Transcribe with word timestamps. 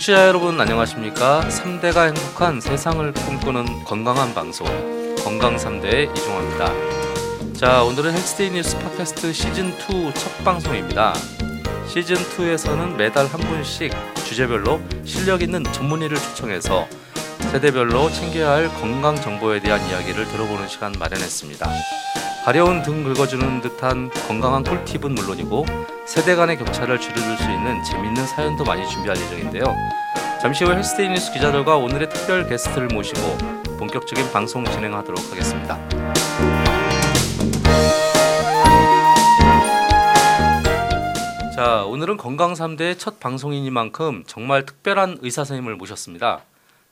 청취자 0.00 0.28
여러분 0.28 0.58
안녕하십니까? 0.58 1.46
3대가 1.50 2.06
행복한 2.06 2.58
세상을 2.58 3.12
꿈꾸는 3.12 3.84
건강한 3.84 4.32
방송 4.32 4.66
건강 5.16 5.56
3대의 5.56 6.16
이종화입니다. 6.16 7.52
자 7.52 7.82
오늘은 7.84 8.12
헬스데이 8.12 8.50
뉴스 8.50 8.78
팟캐스트 8.78 9.34
시즌 9.34 9.68
2 9.68 10.14
첫 10.14 10.42
방송입니다. 10.42 11.12
시즌 11.86 12.16
2에서는 12.16 12.96
매달 12.96 13.26
한 13.26 13.40
분씩 13.40 13.92
주제별로 14.24 14.80
실력 15.04 15.42
있는 15.42 15.62
전문의를 15.64 16.16
초청해서 16.16 16.88
세대별로 17.52 18.10
챙겨야 18.10 18.52
할 18.52 18.68
건강 18.80 19.16
정보에 19.16 19.60
대한 19.60 19.86
이야기를 19.86 20.28
들어보는 20.28 20.66
시간 20.68 20.92
마련했습니다. 20.98 21.70
가려운 22.50 22.82
등 22.82 23.04
긁어주는 23.04 23.60
듯한 23.60 24.10
건강한 24.26 24.64
꿀팁은 24.64 25.14
물론이고 25.14 25.66
세대 26.04 26.34
간의 26.34 26.58
격차를 26.58 26.98
줄여줄 26.98 27.36
수 27.36 27.44
있는 27.44 27.80
재밌는 27.84 28.26
사연도 28.26 28.64
많이 28.64 28.84
준비할 28.88 29.16
예정인데요. 29.16 29.62
잠시 30.42 30.64
후 30.64 30.72
헬스데이 30.72 31.10
뉴스 31.10 31.32
기자들과 31.32 31.76
오늘의 31.76 32.10
특별 32.10 32.48
게스트를 32.48 32.88
모시고 32.88 33.38
본격적인 33.78 34.32
방송 34.32 34.64
진행하도록 34.64 35.30
하겠습니다. 35.30 35.78
자, 41.54 41.84
오늘은 41.84 42.16
건강 42.16 42.54
3대의 42.54 42.98
첫 42.98 43.20
방송이니만큼 43.20 44.24
정말 44.26 44.66
특별한 44.66 45.18
의사 45.20 45.44
선생님을 45.44 45.76
모셨습니다. 45.76 46.40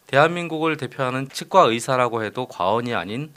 대한민국을 0.06 0.76
대표하는 0.76 1.28
치과 1.28 1.62
의사라고 1.62 2.22
해도 2.22 2.46
과언이 2.46 2.94
아닌 2.94 3.32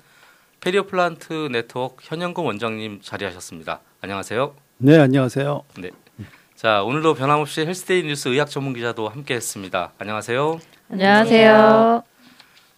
페리오 0.61 0.83
플란트 0.83 1.49
네트워크 1.51 2.03
현영근 2.03 2.43
원장님 2.43 3.01
자리하셨습니다. 3.01 3.79
안녕하세요. 3.99 4.55
네, 4.77 4.99
안녕하세요. 4.99 5.63
네. 5.79 5.89
자, 6.55 6.83
오늘도 6.83 7.15
변함없이 7.15 7.61
헬스데이 7.61 8.03
뉴스 8.03 8.27
의학 8.27 8.47
전문 8.47 8.75
기자도 8.75 9.09
함께 9.09 9.33
했습니다. 9.33 9.91
안녕하세요. 9.97 10.59
안녕하세요. 10.91 12.03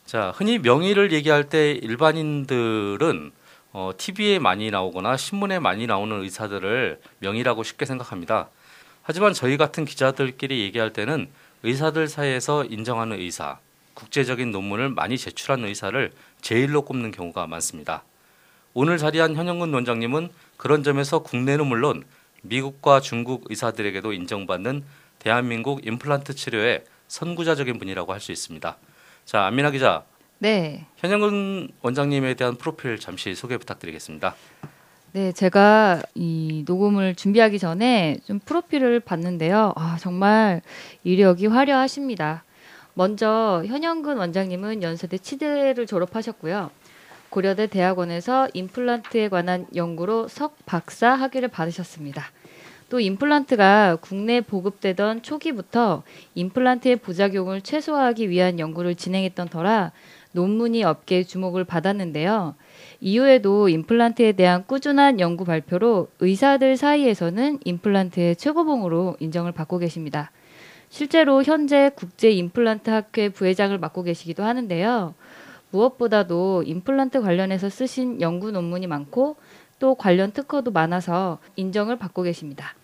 자, 0.05 0.31
흔히 0.33 0.59
명의를 0.59 1.11
얘기할 1.11 1.49
때 1.49 1.73
일반인들은 1.73 3.33
어, 3.73 3.91
TV에 3.97 4.39
많이 4.39 4.71
나오거나 4.71 5.17
신문에 5.17 5.59
많이 5.59 5.85
나오는 5.85 6.21
의사들을 6.21 7.01
명의라고 7.19 7.63
쉽게 7.63 7.85
생각합니다. 7.85 8.47
하지만 9.01 9.33
저희 9.33 9.57
같은 9.57 9.83
기자들끼리 9.83 10.61
얘기할 10.61 10.93
때는 10.93 11.27
의사들 11.63 12.07
사이에서 12.07 12.63
인정하는 12.63 13.19
의사, 13.19 13.59
국제적인 13.93 14.51
논문을 14.51 14.87
많이 14.89 15.17
제출한 15.17 15.65
의사를 15.65 16.13
제일로 16.43 16.83
꼽는 16.83 17.11
경우가 17.11 17.47
많습니다. 17.47 18.03
오늘 18.73 18.97
자리한 18.97 19.35
현영근 19.35 19.73
원장님은 19.73 20.29
그런 20.57 20.83
점에서 20.83 21.19
국내는 21.19 21.65
물론 21.65 22.03
미국과 22.43 22.99
중국 22.99 23.45
의사들에게도 23.49 24.11
인정받는 24.13 24.83
대한민국 25.19 25.87
임플란트 25.87 26.35
치료의 26.35 26.83
선구자적인 27.07 27.79
분이라고 27.79 28.11
할 28.13 28.19
수 28.19 28.31
있습니다. 28.31 28.75
자, 29.25 29.45
안민아 29.45 29.71
기자. 29.71 30.03
네. 30.39 30.85
현영근 30.97 31.69
원장님에 31.81 32.33
대한 32.33 32.55
프로필 32.57 32.99
잠시 32.99 33.33
소개 33.35 33.57
부탁드리겠습니다. 33.57 34.35
네, 35.13 35.31
제가 35.31 36.01
이 36.15 36.65
녹음을 36.67 37.15
준비하기 37.15 37.59
전에 37.59 38.17
좀 38.25 38.39
프로필을 38.39 38.99
봤는데요. 38.99 39.71
아, 39.77 39.97
정말 40.01 40.61
이력이 41.05 41.47
화려하십니다. 41.47 42.43
먼저 42.95 43.63
현영근 43.65 44.17
원장님은 44.17 44.83
연세대 44.83 45.17
치대를 45.17 45.87
졸업하셨고요. 45.87 46.69
고려대 47.29 47.65
대학원에서 47.65 48.47
임플란트에 48.53 49.29
관한 49.29 49.65
연구로 49.75 50.27
석 50.27 50.55
박사 50.67 51.09
학위를 51.15 51.47
받으셨습니다. 51.47 52.23
또 52.89 52.99
임플란트가 52.99 53.97
국내 54.01 54.39
보급되던 54.41 55.23
초기부터 55.23 56.03
임플란트의 56.35 56.97
부작용을 56.97 57.61
최소화하기 57.61 58.29
위한 58.29 58.59
연구를 58.59 58.93
진행했던 58.93 59.49
터라 59.49 59.91
논문이 60.33 60.83
업계의 60.83 61.25
주목을 61.25 61.63
받았는데요. 61.63 62.53
이후에도 63.01 63.67
임플란트에 63.69 64.33
대한 64.33 64.63
꾸준한 64.67 65.19
연구 65.19 65.43
발표로 65.43 66.09
의사들 66.19 66.77
사이에서는 66.77 67.59
임플란트의 67.65 68.35
최고봉으로 68.35 69.17
인정을 69.19 69.53
받고 69.53 69.79
계십니다. 69.79 70.29
실제로 70.93 71.41
현재 71.41 71.89
국제 71.95 72.29
임플란트 72.29 72.91
학회 72.91 73.29
부회장을 73.29 73.75
맡고 73.75 74.03
계시기도 74.03 74.43
하는데요. 74.43 75.15
무엇보다도 75.71 76.61
임플란트 76.67 77.19
관련해서 77.21 77.67
쓰신 77.67 78.21
연구 78.21 78.51
논문이 78.51 78.85
많고 78.85 79.35
또 79.79 79.95
관련 79.95 80.33
특허도 80.33 80.69
많아서 80.69 81.39
인정을 81.55 81.97
받고 81.97 82.21
계십니다. 82.21 82.75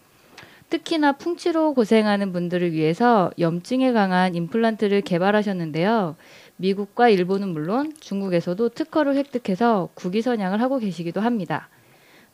특히나 0.72 1.12
풍치로 1.12 1.76
고생하는 1.76 2.34
분들을 2.34 2.74
위해서 2.74 3.30
염증에 3.38 3.92
강한 3.92 4.34
임플란트를 4.34 5.02
개발하셨는데요. 5.02 6.16
미국과 6.56 7.10
일본은 7.10 7.50
물론 7.50 7.94
중국에서도 8.00 8.70
특허를 8.70 9.18
획득해서 9.18 9.90
국위 9.94 10.24
선양을 10.24 10.64
하고 10.64 10.80
계시기도 10.80 11.22
합니다. 11.22 11.70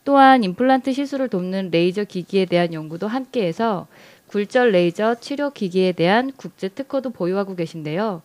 또한 0.05 0.43
임플란트 0.43 0.93
시술을 0.93 1.29
돕는 1.29 1.71
레이저 1.71 2.03
기기에 2.03 2.45
대한 2.45 2.73
연구도 2.73 3.07
함께해서 3.07 3.87
굴절 4.27 4.71
레이저 4.71 5.15
치료 5.15 5.51
기기에 5.51 5.91
대한 5.91 6.31
국제 6.35 6.67
특허도 6.67 7.11
보유하고 7.11 7.55
계신데요. 7.55 8.21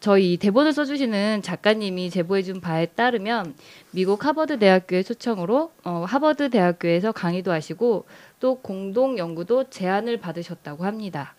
저희 0.00 0.36
대본을 0.36 0.72
써주시는 0.72 1.42
작가님이 1.42 2.10
제보해준 2.10 2.60
바에 2.60 2.86
따르면 2.86 3.54
미국 3.90 4.24
하버드 4.24 4.58
대학교의 4.60 5.02
초청으로 5.02 5.72
어, 5.82 6.04
하버드 6.06 6.50
대학교에서 6.50 7.10
강의도 7.10 7.50
하시고 7.50 8.04
또 8.38 8.54
공동 8.60 9.18
연구도 9.18 9.70
제안을 9.70 10.18
받으셨다고 10.18 10.84
합니다. 10.84 11.34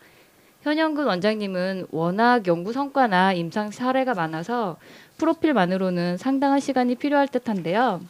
현영근 0.63 1.05
원장님은 1.05 1.87
워낙 1.91 2.47
연구 2.47 2.73
성과나 2.73 3.31
임상 3.31 3.71
사례가 3.71 4.13
많아서 4.13 4.75
프로필만으로는 5.17 6.17
상당한 6.17 6.59
시간이 6.59 6.95
필요할 6.95 7.29
듯한데요. 7.29 8.01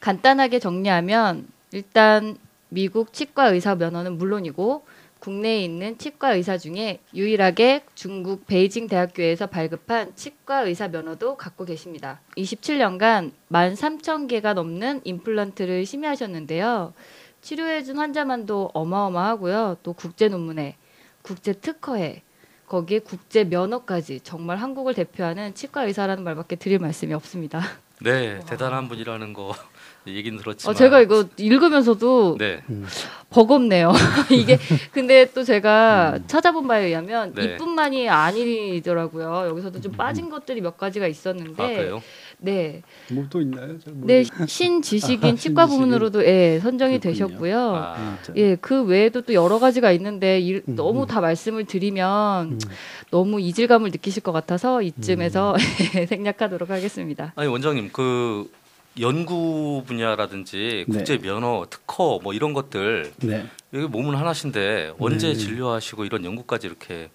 간단하게 0.00 0.58
정리하면 0.58 1.46
일단 1.72 2.36
미국 2.72 3.12
치과 3.12 3.48
의사 3.48 3.74
면허는 3.74 4.16
물론이고 4.16 4.86
국내에 5.18 5.62
있는 5.62 5.98
치과 5.98 6.34
의사 6.34 6.56
중에 6.56 7.00
유일하게 7.14 7.84
중국 7.94 8.46
베이징 8.46 8.88
대학교에서 8.88 9.46
발급한 9.46 10.16
치과 10.16 10.62
의사 10.62 10.88
면허도 10.88 11.36
갖고 11.36 11.66
계십니다. 11.66 12.20
27년간 12.38 13.32
13,000개가 13.50 14.54
넘는 14.54 15.02
임플란트를 15.04 15.84
심의하셨는데요. 15.84 16.94
치료해준 17.42 17.98
환자만도 17.98 18.70
어마어마하고요. 18.72 19.76
또 19.82 19.92
국제 19.92 20.28
논문에, 20.28 20.76
국제 21.20 21.52
특허에, 21.52 22.22
거기에 22.66 23.00
국제 23.00 23.44
면허까지 23.44 24.20
정말 24.20 24.56
한국을 24.56 24.94
대표하는 24.94 25.54
치과 25.54 25.84
의사라는 25.84 26.24
말밖에 26.24 26.56
드릴 26.56 26.78
말씀이 26.78 27.12
없습니다. 27.12 27.60
네, 28.00 28.40
대단한 28.46 28.88
분이라는 28.88 29.34
거 29.34 29.54
얘기는 30.06 30.36
들었지만 30.38 30.74
어, 30.74 30.76
제가 30.76 31.00
이거 31.00 31.24
읽으면서도 31.36 32.36
네. 32.38 32.62
버겁네요. 33.30 33.92
이게 34.30 34.58
근데 34.92 35.30
또 35.32 35.42
제가 35.44 36.18
찾아본 36.26 36.66
바에 36.68 36.86
의하면 36.86 37.34
네. 37.34 37.54
이뿐만이 37.54 38.08
아니더라고요. 38.08 39.46
여기서도 39.48 39.80
좀 39.80 39.92
빠진 39.92 40.28
것들이 40.28 40.60
몇 40.60 40.76
가지가 40.76 41.06
있었는데 41.06 41.90
아? 41.90 42.00
네. 42.38 42.82
뭐 43.10 43.24
또 43.30 43.40
있나요? 43.40 43.78
잘 43.78 43.94
네, 43.96 44.24
신지식인 44.46 45.24
아, 45.34 45.36
치과. 45.36 45.66
부문으로도 45.66 46.24
예, 46.26 46.58
선정이 46.60 46.98
그렇군요. 46.98 47.28
되셨고요. 47.28 47.74
아, 47.76 48.18
자, 48.22 48.32
예, 48.36 48.56
그 48.56 48.82
외에도 48.82 49.22
또 49.22 49.32
여러 49.32 49.58
가지가 49.58 49.92
있는데 49.92 50.40
이, 50.40 50.56
음, 50.56 50.76
너무 50.76 51.02
음. 51.02 51.06
다 51.06 51.20
말씀을 51.20 51.64
드리면 51.64 52.52
음. 52.52 52.58
너무 53.10 53.40
이질감을 53.40 53.90
느끼실 53.90 54.22
것 54.22 54.32
같아서 54.32 54.82
이쯤에서 54.82 55.54
음. 55.54 56.06
생략하도록 56.06 56.68
하겠습니다. 56.68 57.32
아니 57.36 57.48
원장님 57.48 57.90
그 57.92 58.50
연구 59.00 59.82
분야라든지 59.86 60.84
네. 60.86 60.92
국제 60.92 61.18
면허, 61.18 61.66
특허 61.70 62.20
뭐 62.22 62.34
이런 62.34 62.52
것들 62.52 63.12
네. 63.22 63.46
여기 63.72 63.86
몸은 63.86 64.14
하나신데 64.14 64.94
언제 64.98 65.28
네. 65.28 65.34
진료하시고 65.34 66.04
이런 66.04 66.24
연구까지 66.24 66.66
이렇게 66.66 67.10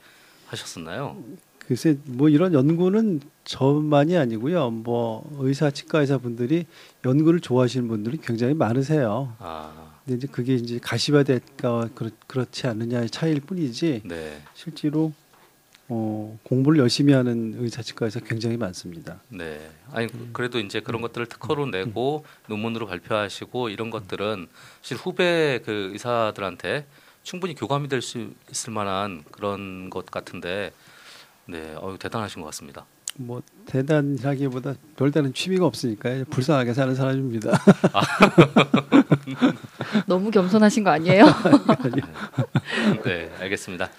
하셨었나요? 0.47 1.17
글쎄 1.59 1.97
뭐 2.05 2.29
이런 2.29 2.53
연구는 2.53 3.19
저만이 3.43 4.17
아니고요. 4.17 4.69
뭐 4.71 5.29
의사 5.39 5.69
치과 5.69 5.99
의사 5.99 6.17
분들이 6.17 6.65
연구를 7.05 7.41
좋아하시는 7.41 7.87
분들이 7.87 8.17
굉장히 8.17 8.53
많으세요. 8.53 9.33
아, 9.39 9.91
근데 10.05 10.17
이제 10.17 10.27
그게 10.31 10.55
이제 10.55 10.79
가시화될까 10.81 11.89
그렇, 11.93 12.09
그렇지 12.27 12.67
않느냐의 12.67 13.09
차이일 13.09 13.41
뿐이지 13.41 14.03
네, 14.05 14.41
실제로 14.53 15.11
어, 15.89 16.37
공부를 16.43 16.79
열심히 16.79 17.13
하는 17.13 17.55
의사 17.59 17.81
치과 17.81 18.05
의사 18.07 18.19
굉장히 18.19 18.57
많습니다. 18.57 19.21
네. 19.29 19.69
아니 19.93 20.07
음. 20.13 20.29
그래도 20.33 20.59
이제 20.59 20.81
그런 20.81 21.01
것들을 21.01 21.27
특허로 21.27 21.67
내고 21.67 22.25
논문으로 22.47 22.87
발표하시고 22.87 23.69
이런 23.69 23.89
것들은 23.89 24.47
사실 24.81 24.97
후배 24.97 25.61
그 25.65 25.91
의사들한테 25.93 26.85
충분히 27.23 27.55
교감이 27.55 27.87
될 27.89 28.01
수 28.01 28.31
있을 28.51 28.71
만한 28.73 29.23
그런 29.31 29.89
것 29.89 30.05
같은데, 30.05 30.71
네, 31.45 31.75
어유 31.75 31.97
대단하신 31.97 32.41
것 32.41 32.47
같습니다. 32.47 32.85
뭐 33.15 33.41
대단하기보다 33.65 34.75
별다른 34.95 35.33
취미가 35.33 35.65
없으니까 35.65 36.23
불쌍하게 36.29 36.73
사는 36.73 36.93
사람입니다. 36.95 37.51
너무 40.07 40.31
겸손하신 40.31 40.83
거 40.83 40.91
아니에요? 40.91 41.25
네, 43.03 43.31
알겠습니다. 43.39 43.89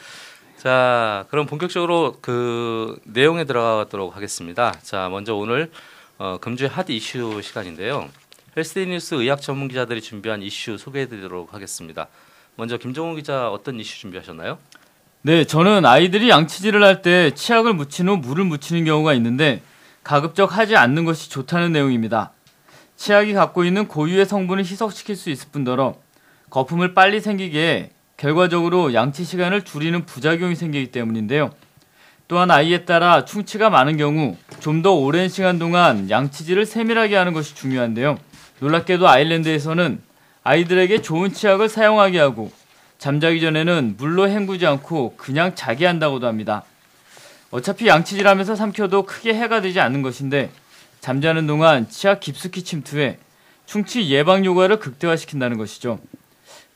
자, 0.59 1.25
그럼 1.31 1.47
본격적으로 1.47 2.17
그 2.21 2.99
내용에 3.05 3.45
들어가도록 3.45 4.17
하겠습니다. 4.17 4.75
자, 4.83 5.09
먼저 5.09 5.35
오늘 5.37 5.71
어, 6.19 6.39
금주의 6.41 6.69
핫 6.69 6.91
이슈 6.91 7.41
시간인데요. 7.41 8.09
헬스데이 8.57 8.87
뉴스 8.87 9.15
의학 9.15 9.41
전문 9.41 9.69
기자들이 9.69 10.03
준비한 10.03 10.43
이슈 10.43 10.77
소개해드리도록 10.77 11.55
하겠습니다. 11.55 12.09
먼저 12.57 12.77
김종훈 12.77 13.15
기자 13.15 13.51
어떤 13.53 13.79
이슈 13.79 14.01
준비하셨나요? 14.01 14.59
네, 15.23 15.45
저는 15.45 15.85
아이들이 15.87 16.29
양치질을 16.29 16.83
할 16.83 17.03
때 17.03 17.31
치약을 17.33 17.75
묻힌 17.75 18.09
후 18.09 18.17
물을 18.17 18.45
묻히는 18.45 18.85
경우가 18.85 19.15
있는데 19.15 19.63
가급적 20.03 20.57
하지 20.59 20.75
않는 20.75 21.05
것이 21.05 21.31
좋다는 21.31 21.71
내용입니다. 21.71 22.33
치약이 22.97 23.33
갖고 23.35 23.63
있는 23.63 23.87
고유의 23.87 24.27
성분을 24.27 24.65
희석시킬 24.65 25.15
수 25.15 25.31
있을 25.31 25.51
뿐더러 25.53 25.95
거품을 26.51 26.95
빨리 26.95 27.21
생기게 27.21 27.59
해 27.61 27.91
결과적으로 28.19 28.94
양치 28.94 29.25
시간을 29.25 29.62
줄이는 29.62 30.05
부작용이 30.05 30.56
생기기 30.56 30.91
때문인데요. 30.91 31.53
또한 32.26 32.50
아이에 32.50 32.85
따라 32.85 33.25
충치가 33.25 33.70
많은 33.70 33.97
경우 33.97 34.37
좀 34.61 34.82
더 34.82 34.93
오랜 34.93 35.29
시간 35.29 35.59
동안 35.59 36.11
양치질을 36.11 36.67
세밀하게 36.67 37.17
하는 37.17 37.32
것이 37.32 37.55
중요한데요. 37.55 38.19
놀랍게도 38.59 39.09
아일랜드에서는 39.09 40.03
아이들에게 40.43 41.00
좋은 41.00 41.32
치약을 41.32 41.69
사용하게 41.69 42.19
하고 42.19 42.50
잠자기 42.99 43.41
전에는 43.41 43.94
물로 43.97 44.29
헹구지 44.29 44.67
않고 44.67 45.14
그냥 45.17 45.55
자게 45.55 45.87
한다고도 45.87 46.26
합니다. 46.26 46.64
어차피 47.53 47.87
양치질하면서 47.87 48.56
삼켜도 48.56 49.05
크게 49.05 49.32
해가 49.35 49.61
되지 49.61 49.79
않는 49.81 50.03
것인데 50.03 50.50
잠자는 51.00 51.47
동안 51.47 51.88
치아 51.88 52.19
깊숙이 52.19 52.64
침투해 52.64 53.17
충치 53.64 54.11
예방 54.11 54.44
효과를 54.44 54.81
극대화시킨다는 54.81 55.56
것이죠. 55.56 56.00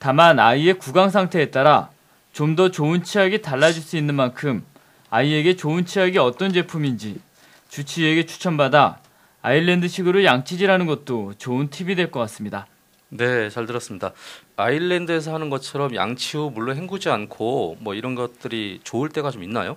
다만 0.02 0.38
아이의 0.40 0.74
구강 0.78 1.10
상태에 1.10 1.50
따라 1.50 1.90
좀 2.32 2.56
더 2.56 2.70
좋은 2.70 3.04
치약이 3.04 3.40
달라질 3.42 3.82
수 3.82 3.96
있는 3.96 4.14
만큼 4.16 4.64
아이에게 5.10 5.54
좋은 5.54 5.84
치약이 5.84 6.18
어떤 6.18 6.52
제품인지 6.52 7.20
주치의에게 7.68 8.26
추천받아 8.26 8.98
아일랜드식으로 9.42 10.24
양치질하는 10.24 10.86
것도 10.86 11.34
좋은 11.38 11.68
팁이 11.70 11.94
될 11.94 12.10
것 12.10 12.18
같습니다. 12.20 12.66
네, 13.10 13.48
잘 13.50 13.66
들었습니다. 13.66 14.12
아일랜드에서 14.56 15.34
하는 15.34 15.50
것처럼 15.50 15.94
양치 15.94 16.36
후 16.36 16.50
물로 16.52 16.74
헹구지 16.74 17.08
않고 17.10 17.76
뭐 17.80 17.94
이런 17.94 18.14
것들이 18.14 18.80
좋을 18.82 19.08
때가 19.10 19.30
좀 19.30 19.42
있나요? 19.44 19.76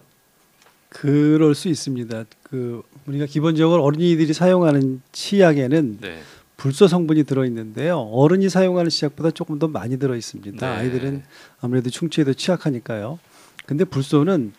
그럴 0.89 1.53
수 1.55 1.67
있습니다. 1.67 2.23
그 2.43 2.81
우리가 3.05 3.25
기본적으로 3.25 3.83
어린이들이 3.83 4.33
사용하는 4.33 5.01
치약에는 5.11 5.97
네. 5.99 6.21
불소 6.57 6.87
성분이 6.87 7.23
들어 7.23 7.45
있는데요. 7.45 7.99
어른이 7.99 8.49
사용하는 8.49 8.89
치약보다 8.89 9.31
조금 9.31 9.59
더 9.59 9.67
많이 9.67 9.97
들어 9.99 10.15
있습니다. 10.15 10.65
네. 10.65 10.75
아이들은 10.75 11.23
아무래도 11.61 11.89
충치에도 11.89 12.33
취약하니까요. 12.33 13.19
근데 13.65 13.83
불소는 13.83 14.53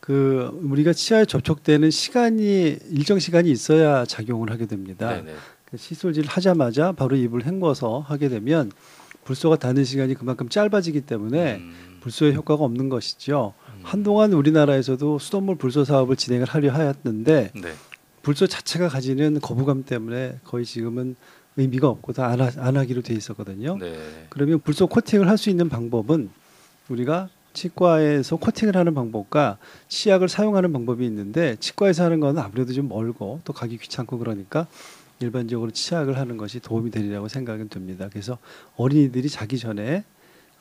그 0.00 0.50
우리가 0.62 0.92
치아에 0.92 1.24
접촉되는 1.24 1.90
시간이 1.90 2.78
일정 2.90 3.18
시간이 3.18 3.50
있어야 3.50 4.04
작용을 4.04 4.50
하게 4.50 4.66
됩니다. 4.66 5.14
네, 5.14 5.22
네. 5.22 5.34
그 5.64 5.76
칫솔질 5.78 6.26
하자마자 6.26 6.92
바로 6.92 7.16
입을 7.16 7.46
헹궈서 7.46 8.00
하게 8.00 8.28
되면 8.28 8.70
불소가 9.24 9.56
닿는 9.56 9.84
시간이 9.84 10.14
그만큼 10.14 10.48
짧아지기 10.48 11.02
때문에 11.02 11.56
음, 11.56 11.98
불소의 12.00 12.34
효과가 12.34 12.64
없는 12.64 12.88
것이죠. 12.88 13.54
음. 13.68 13.80
한동안 13.84 14.32
우리나라에서도 14.32 15.18
수돗물 15.18 15.56
불소 15.56 15.84
사업을 15.84 16.16
진행을 16.16 16.46
하려 16.48 16.72
하였는데 16.72 17.52
네. 17.54 17.72
불소 18.22 18.46
자체가 18.46 18.88
가지는 18.88 19.40
거부감 19.40 19.84
때문에 19.84 20.38
거의 20.44 20.64
지금은 20.64 21.16
의미가 21.56 21.88
없고 21.88 22.12
다안 22.12 22.40
안 22.40 22.76
하기로 22.76 23.02
돼 23.02 23.14
있었거든요. 23.14 23.76
네. 23.78 24.26
그러면 24.30 24.60
불소 24.60 24.86
코팅을 24.86 25.28
할 25.28 25.36
수 25.36 25.50
있는 25.50 25.68
방법은 25.68 26.30
우리가 26.88 27.28
치과에서 27.52 28.36
코팅을 28.36 28.76
하는 28.76 28.94
방법과 28.94 29.58
치약을 29.88 30.28
사용하는 30.28 30.72
방법이 30.72 31.04
있는데 31.04 31.56
치과에서 31.60 32.04
하는 32.04 32.20
건 32.20 32.38
아무래도 32.38 32.72
좀 32.72 32.88
멀고 32.88 33.40
또 33.44 33.52
가기 33.52 33.76
귀찮고 33.78 34.18
그러니까 34.18 34.66
일반적으로 35.20 35.70
치약을 35.70 36.16
하는 36.16 36.36
것이 36.36 36.60
도움이 36.60 36.90
되리라고 36.90 37.28
생각은 37.28 37.68
듭니다. 37.68 38.08
그래서 38.10 38.38
어린이들이 38.76 39.28
자기 39.28 39.58
전에 39.58 40.04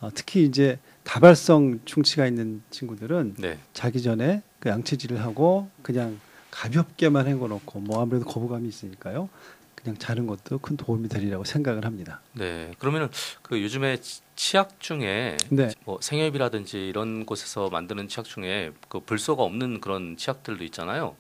어, 0.02 0.10
특히 0.14 0.44
이제 0.44 0.80
다발성 1.04 1.80
충치가 1.86 2.28
있는 2.28 2.62
친구들은 2.72 3.36
네. 3.38 3.58
자기 3.74 4.02
전에 4.02 4.42
그 4.60 4.70
양치질을 4.70 5.22
하고 5.22 5.70
그냥 5.82 6.20
가볍게만 6.52 7.28
헹궈 7.28 7.48
놓고 7.48 7.80
뭐 7.80 8.02
아무래도 8.02 8.26
거부감이 8.26 8.68
있으니까요. 8.68 9.30
그냥 9.76 9.98
자는 9.98 10.28
것도 10.28 10.60
큰 10.60 10.78
도움이 10.78 11.10
되리라고 11.10 11.44
생각을 11.44 11.86
합니다. 11.86 12.22
네. 12.34 12.72
그러면은 12.78 13.10
그 13.42 13.60
요즘에 13.64 13.98
치- 14.00 14.22
치약 14.36 14.80
중에 14.80 15.38
네. 15.50 15.70
뭐 15.86 15.98
생협이라든지 16.02 16.88
이런 16.88 17.26
곳에서 17.26 17.70
만드는 17.70 18.08
치약 18.08 18.26
중에 18.26 18.72
그 18.90 19.00
불소가 19.00 19.42
없는 19.42 19.82
그런 19.82 20.18
치약들도 20.18 20.64
있잖아요. 20.66 21.16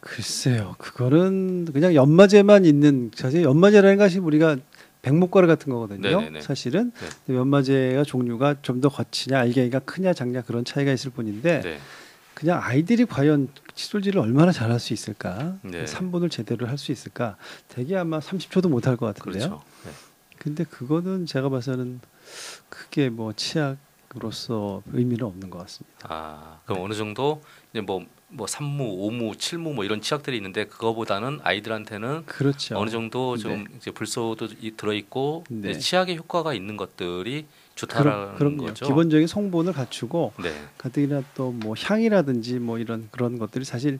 글쎄요, 0.00 0.74
그거는 0.78 1.66
그냥 1.66 1.94
연마제만 1.94 2.64
있는 2.64 3.10
사실 3.14 3.42
연마제라는 3.42 3.98
것이 3.98 4.18
우리가 4.18 4.56
백목과를 5.02 5.46
같은 5.46 5.72
거거든요. 5.72 6.20
네네네. 6.20 6.40
사실은 6.40 6.92
네. 7.26 7.34
연마제가 7.36 8.04
종류가 8.04 8.56
좀 8.62 8.80
더 8.80 8.88
거치냐 8.88 9.38
알갱이가 9.38 9.80
크냐 9.80 10.12
작냐 10.14 10.42
그런 10.42 10.64
차이가 10.64 10.90
있을 10.92 11.10
뿐인데 11.10 11.60
네. 11.60 11.78
그냥 12.34 12.60
아이들이 12.62 13.04
과연 13.04 13.48
칫솔질을 13.74 14.20
얼마나 14.20 14.52
잘할 14.52 14.78
수 14.80 14.92
있을까? 14.92 15.56
네. 15.62 15.84
3분을 15.84 16.30
제대로 16.30 16.66
할 16.66 16.78
수 16.78 16.92
있을까? 16.92 17.36
대개 17.68 17.96
아마 17.96 18.18
30초도 18.18 18.68
못 18.68 18.86
할 18.86 18.96
것 18.96 19.06
같은데요. 19.14 19.48
그렇죠. 19.48 19.62
네. 19.84 19.90
근데 20.38 20.64
그거는 20.64 21.26
제가 21.26 21.50
봐서는 21.50 22.00
크게 22.70 23.10
뭐 23.10 23.34
치약으로서 23.34 24.82
의미는 24.92 25.26
없는 25.26 25.50
것 25.50 25.58
같습니다. 25.58 25.96
아, 26.04 26.60
그럼 26.64 26.82
어느 26.82 26.94
정도 26.94 27.42
이제 27.72 27.82
뭐, 27.82 28.06
뭐 28.28 28.46
삼무, 28.46 28.84
오무, 28.84 29.36
칠무 29.36 29.74
뭐 29.74 29.84
이런 29.84 30.00
치약들이 30.00 30.36
있는데 30.36 30.64
그거보다는 30.66 31.40
아이들한테는 31.42 32.24
그렇죠. 32.24 32.78
어느 32.78 32.88
정도 32.88 33.36
좀 33.36 33.66
이제 33.76 33.90
불소도 33.90 34.48
이- 34.62 34.70
들어 34.76 34.94
있고 34.94 35.44
네. 35.50 35.74
치약의 35.76 36.16
효과가 36.16 36.54
있는 36.54 36.78
것들이 36.78 37.46
좋다라는 37.74 38.34
그럼요. 38.36 38.64
거죠. 38.66 38.84
기본적인 38.86 39.26
성분을 39.26 39.72
갖추고 39.72 40.32
네. 40.42 40.52
가뜩이나 40.78 41.22
또 41.34 41.50
뭐 41.50 41.74
향이라든지 41.78 42.58
뭐 42.58 42.78
이런 42.78 43.08
그런 43.10 43.38
것들이 43.38 43.64
사실 43.64 43.98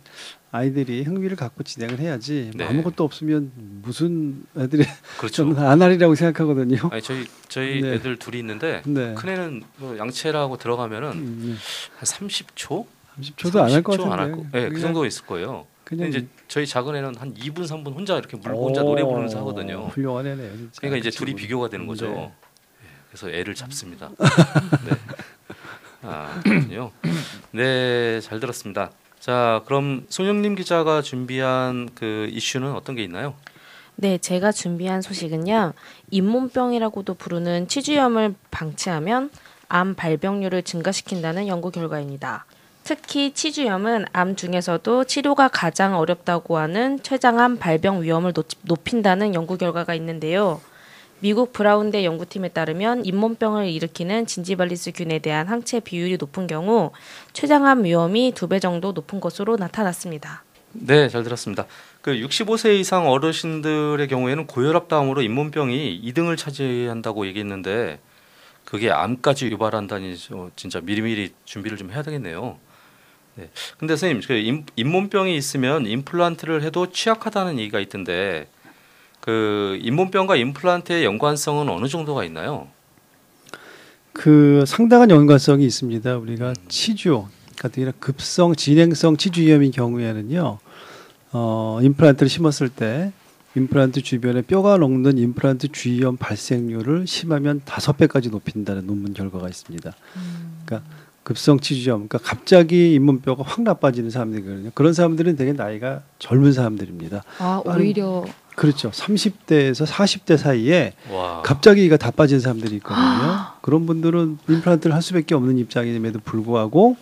아이들이 0.52 1.02
흥미를 1.02 1.36
갖고 1.36 1.62
진행을 1.62 1.98
해야지 1.98 2.50
뭐 2.56 2.64
네. 2.66 2.70
아무것도 2.70 3.04
없으면 3.04 3.52
무슨 3.82 4.44
애들이 4.58 4.84
그렇죠. 5.18 5.44
저는 5.44 5.58
안 5.58 5.80
하리라고 5.82 6.14
생각하거든요. 6.14 6.78
아니 6.92 7.00
저희 7.02 7.26
저희 7.48 7.80
네. 7.80 7.94
애들 7.94 8.16
둘이 8.18 8.38
있는데 8.40 8.82
네. 8.86 9.14
큰 9.14 9.28
애는 9.30 9.62
뭐 9.76 9.96
양치라고 9.98 10.56
들어가면은 10.58 11.10
음, 11.12 11.58
한 11.96 12.04
30초, 12.04 12.86
30초도 13.20 13.56
안 13.62 13.70
할것 13.72 13.98
30초 13.98 14.02
안 14.04 14.10
같은데. 14.10 14.22
할 14.22 14.32
거. 14.32 14.58
네, 14.58 14.68
그 14.68 14.80
정도 14.80 15.04
있을 15.06 15.24
거예요. 15.26 15.66
그냥 15.84 16.04
근데 16.06 16.18
이제 16.18 16.28
저희 16.48 16.66
작은 16.66 16.94
애는 16.94 17.16
한 17.16 17.34
2분 17.34 17.66
3분 17.66 17.94
혼자 17.94 18.16
이렇게 18.16 18.36
물 18.36 18.52
혼자 18.54 18.82
오, 18.82 18.84
노래 18.84 19.02
부르면서 19.02 19.38
하거든요. 19.40 19.86
훌륭한 19.92 20.26
애네요, 20.26 20.56
진짜. 20.56 20.80
그러니까 20.80 20.98
이제 20.98 21.10
그 21.10 21.16
둘이 21.16 21.26
친구는. 21.30 21.36
비교가 21.36 21.68
되는 21.68 21.86
거죠. 21.86 22.32
그래서 23.10 23.28
애를 23.30 23.54
잡습니다. 23.54 24.08
네. 24.18 24.96
아, 26.02 26.40
그렇군요. 26.42 26.90
네, 27.50 28.20
잘 28.20 28.40
들었습니다. 28.40 28.90
자, 29.18 29.62
그럼 29.66 30.06
손영림 30.08 30.54
기자가 30.54 31.02
준비한 31.02 31.90
그 31.94 32.28
이슈는 32.30 32.72
어떤 32.72 32.94
게 32.94 33.02
있나요? 33.02 33.34
네, 33.96 34.16
제가 34.16 34.52
준비한 34.52 35.02
소식은요. 35.02 35.74
잇몸병이라고도 36.10 37.14
부르는 37.14 37.68
치주염을 37.68 38.34
방치하면 38.50 39.30
암 39.68 39.94
발병률을 39.94 40.62
증가시킨다는 40.62 41.48
연구 41.48 41.70
결과입니다. 41.70 42.46
특히 42.82 43.32
치주염은 43.34 44.06
암 44.12 44.36
중에서도 44.36 45.04
치료가 45.04 45.48
가장 45.48 45.98
어렵다고 45.98 46.56
하는 46.56 47.02
췌장암 47.02 47.58
발병 47.58 48.02
위험을 48.02 48.32
높- 48.32 48.48
높인다는 48.62 49.34
연구 49.34 49.58
결과가 49.58 49.94
있는데요. 49.96 50.62
미국 51.20 51.52
브라운대 51.52 52.04
연구팀에 52.04 52.48
따르면 52.48 53.04
잇몸병을 53.04 53.68
일으키는 53.68 54.26
진지발리스균에 54.26 55.18
대한 55.18 55.46
항체 55.48 55.80
비율이 55.80 56.16
높은 56.18 56.46
경우 56.46 56.92
췌장암 57.34 57.84
위험이 57.84 58.32
두 58.34 58.48
배 58.48 58.58
정도 58.58 58.92
높은 58.92 59.20
것으로 59.20 59.56
나타났습니다. 59.56 60.42
네, 60.72 61.08
잘 61.08 61.22
들었습니다. 61.22 61.66
그 62.00 62.12
65세 62.12 62.78
이상 62.80 63.08
어르신들의 63.08 64.06
경우에는 64.08 64.46
고혈압 64.46 64.88
다음으로 64.88 65.20
잇몸병이 65.22 66.00
2등을 66.04 66.36
차지한다고 66.38 67.26
얘기했는데 67.26 67.98
그게 68.64 68.90
암까지 68.90 69.46
유발한다니 69.46 70.16
저 70.16 70.50
진짜 70.56 70.80
미리미리 70.80 71.32
준비를 71.44 71.76
좀 71.76 71.90
해야 71.90 72.02
되겠네요. 72.02 72.56
네. 73.34 73.50
근데 73.78 73.94
선생님, 73.96 74.22
그 74.26 74.34
잇- 74.34 74.64
잇몸병이 74.76 75.36
있으면 75.36 75.86
임플란트를 75.86 76.62
해도 76.62 76.90
취약하다는 76.90 77.58
얘기가 77.58 77.78
있던데 77.80 78.48
그 79.20 79.78
잇몸병과 79.82 80.36
임플란트의 80.36 81.04
연관성은 81.04 81.68
어느 81.68 81.86
정도가 81.88 82.24
있나요? 82.24 82.68
그 84.12 84.64
상당한 84.66 85.10
연관성이 85.10 85.64
있습니다. 85.66 86.16
우리가 86.18 86.54
치주 86.68 87.26
같은 87.58 87.82
경우 87.84 87.92
급성 88.00 88.54
진행성 88.54 89.16
치주염인 89.16 89.70
경우에는요. 89.70 90.58
어, 91.32 91.78
임플란트를 91.82 92.28
심었을 92.28 92.68
때 92.70 93.12
임플란트 93.56 94.02
주변에 94.02 94.42
뼈가 94.42 94.76
녹는 94.78 95.18
임플란트 95.18 95.68
주위염 95.72 96.16
발생률을 96.16 97.06
심하면 97.06 97.60
다섯 97.64 97.96
배까지 97.96 98.30
높인다는 98.30 98.86
논문 98.86 99.12
결과가 99.12 99.48
있습니다. 99.48 99.92
그러니까 100.64 100.88
급성 101.22 101.60
치주염, 101.60 102.08
그러니까 102.08 102.18
갑자기 102.18 102.94
잇몸뼈가 102.94 103.42
확 103.44 103.62
나빠지는 103.62 104.10
사람들이거든요. 104.10 104.70
그런 104.74 104.92
사람들은 104.92 105.36
되게 105.36 105.52
나이가 105.52 106.02
젊은 106.18 106.52
사람들입니다. 106.52 107.22
아 107.38 107.62
빠른- 107.64 107.80
오히려 107.82 108.24
그렇죠. 108.60 108.90
30대에서 108.90 109.86
40대 109.86 110.36
사이에 110.36 110.92
와. 111.10 111.40
갑자기 111.42 111.82
이가 111.86 111.96
다 111.96 112.10
빠진 112.10 112.40
사람들이 112.40 112.76
있거든요. 112.76 113.46
그런 113.62 113.86
분들은 113.86 114.36
임플란트를 114.50 114.94
할 114.94 115.00
수밖에 115.00 115.34
없는 115.34 115.56
입장임에도 115.56 116.18
불구하고 116.22 116.94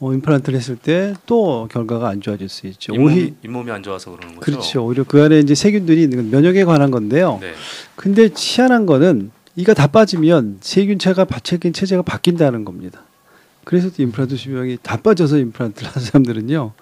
어, 0.00 0.12
임플란트를 0.12 0.58
했을 0.58 0.76
때 0.76 1.14
또 1.24 1.66
결과가 1.72 2.08
안 2.10 2.20
좋아질 2.20 2.50
수 2.50 2.66
있죠. 2.66 2.92
오히 2.92 3.34
잇몸이 3.42 3.70
안 3.70 3.82
좋아서 3.82 4.10
그러는 4.10 4.34
거죠. 4.34 4.40
그렇죠. 4.40 4.84
오히려 4.84 5.04
그 5.04 5.22
안에 5.22 5.38
이제 5.38 5.54
세균들이 5.54 6.02
있는 6.02 6.18
건 6.18 6.30
면역에 6.30 6.64
관한 6.64 6.90
건데요. 6.90 7.38
네. 7.40 7.54
근데 7.96 8.28
희한한 8.36 8.84
거는 8.84 9.30
이가 9.56 9.72
다 9.72 9.86
빠지면 9.86 10.58
세균체가 10.60 11.24
바체균 11.24 11.72
체제가 11.72 12.02
바뀐다는 12.02 12.66
겁니다. 12.66 13.00
그래서 13.64 13.88
또 13.88 14.02
임플란트 14.02 14.36
수명이 14.36 14.76
다 14.82 14.98
빠져서 14.98 15.38
임플란트를 15.38 15.88
하는 15.90 16.04
사람들은요 16.06 16.72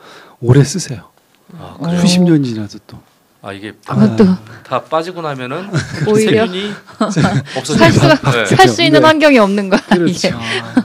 오래 0.41 0.65
쓰세요. 0.65 1.11
아, 1.57 1.77
어. 1.79 1.85
그래요? 1.85 2.01
수십 2.01 2.21
년 2.25 2.43
지나서 2.43 2.81
또. 2.89 2.99
아 3.45 3.53
이게 3.53 3.73
다, 3.85 3.95
그것도 3.97 4.25
다 4.65 4.83
빠지고 4.85 5.21
나면은 5.21 5.67
오히려 6.09 6.47
세균이 6.47 6.71
살 7.11 7.43
없어지는 7.57 7.91
수가 7.93 8.31
네. 8.31 8.47
살수 8.57 8.83
있는 8.85 9.01
네. 9.01 9.07
환경이 9.07 9.39
없는 9.39 9.69
거야 9.69 9.81
그렇죠. 9.89 10.13
이게. 10.29 10.33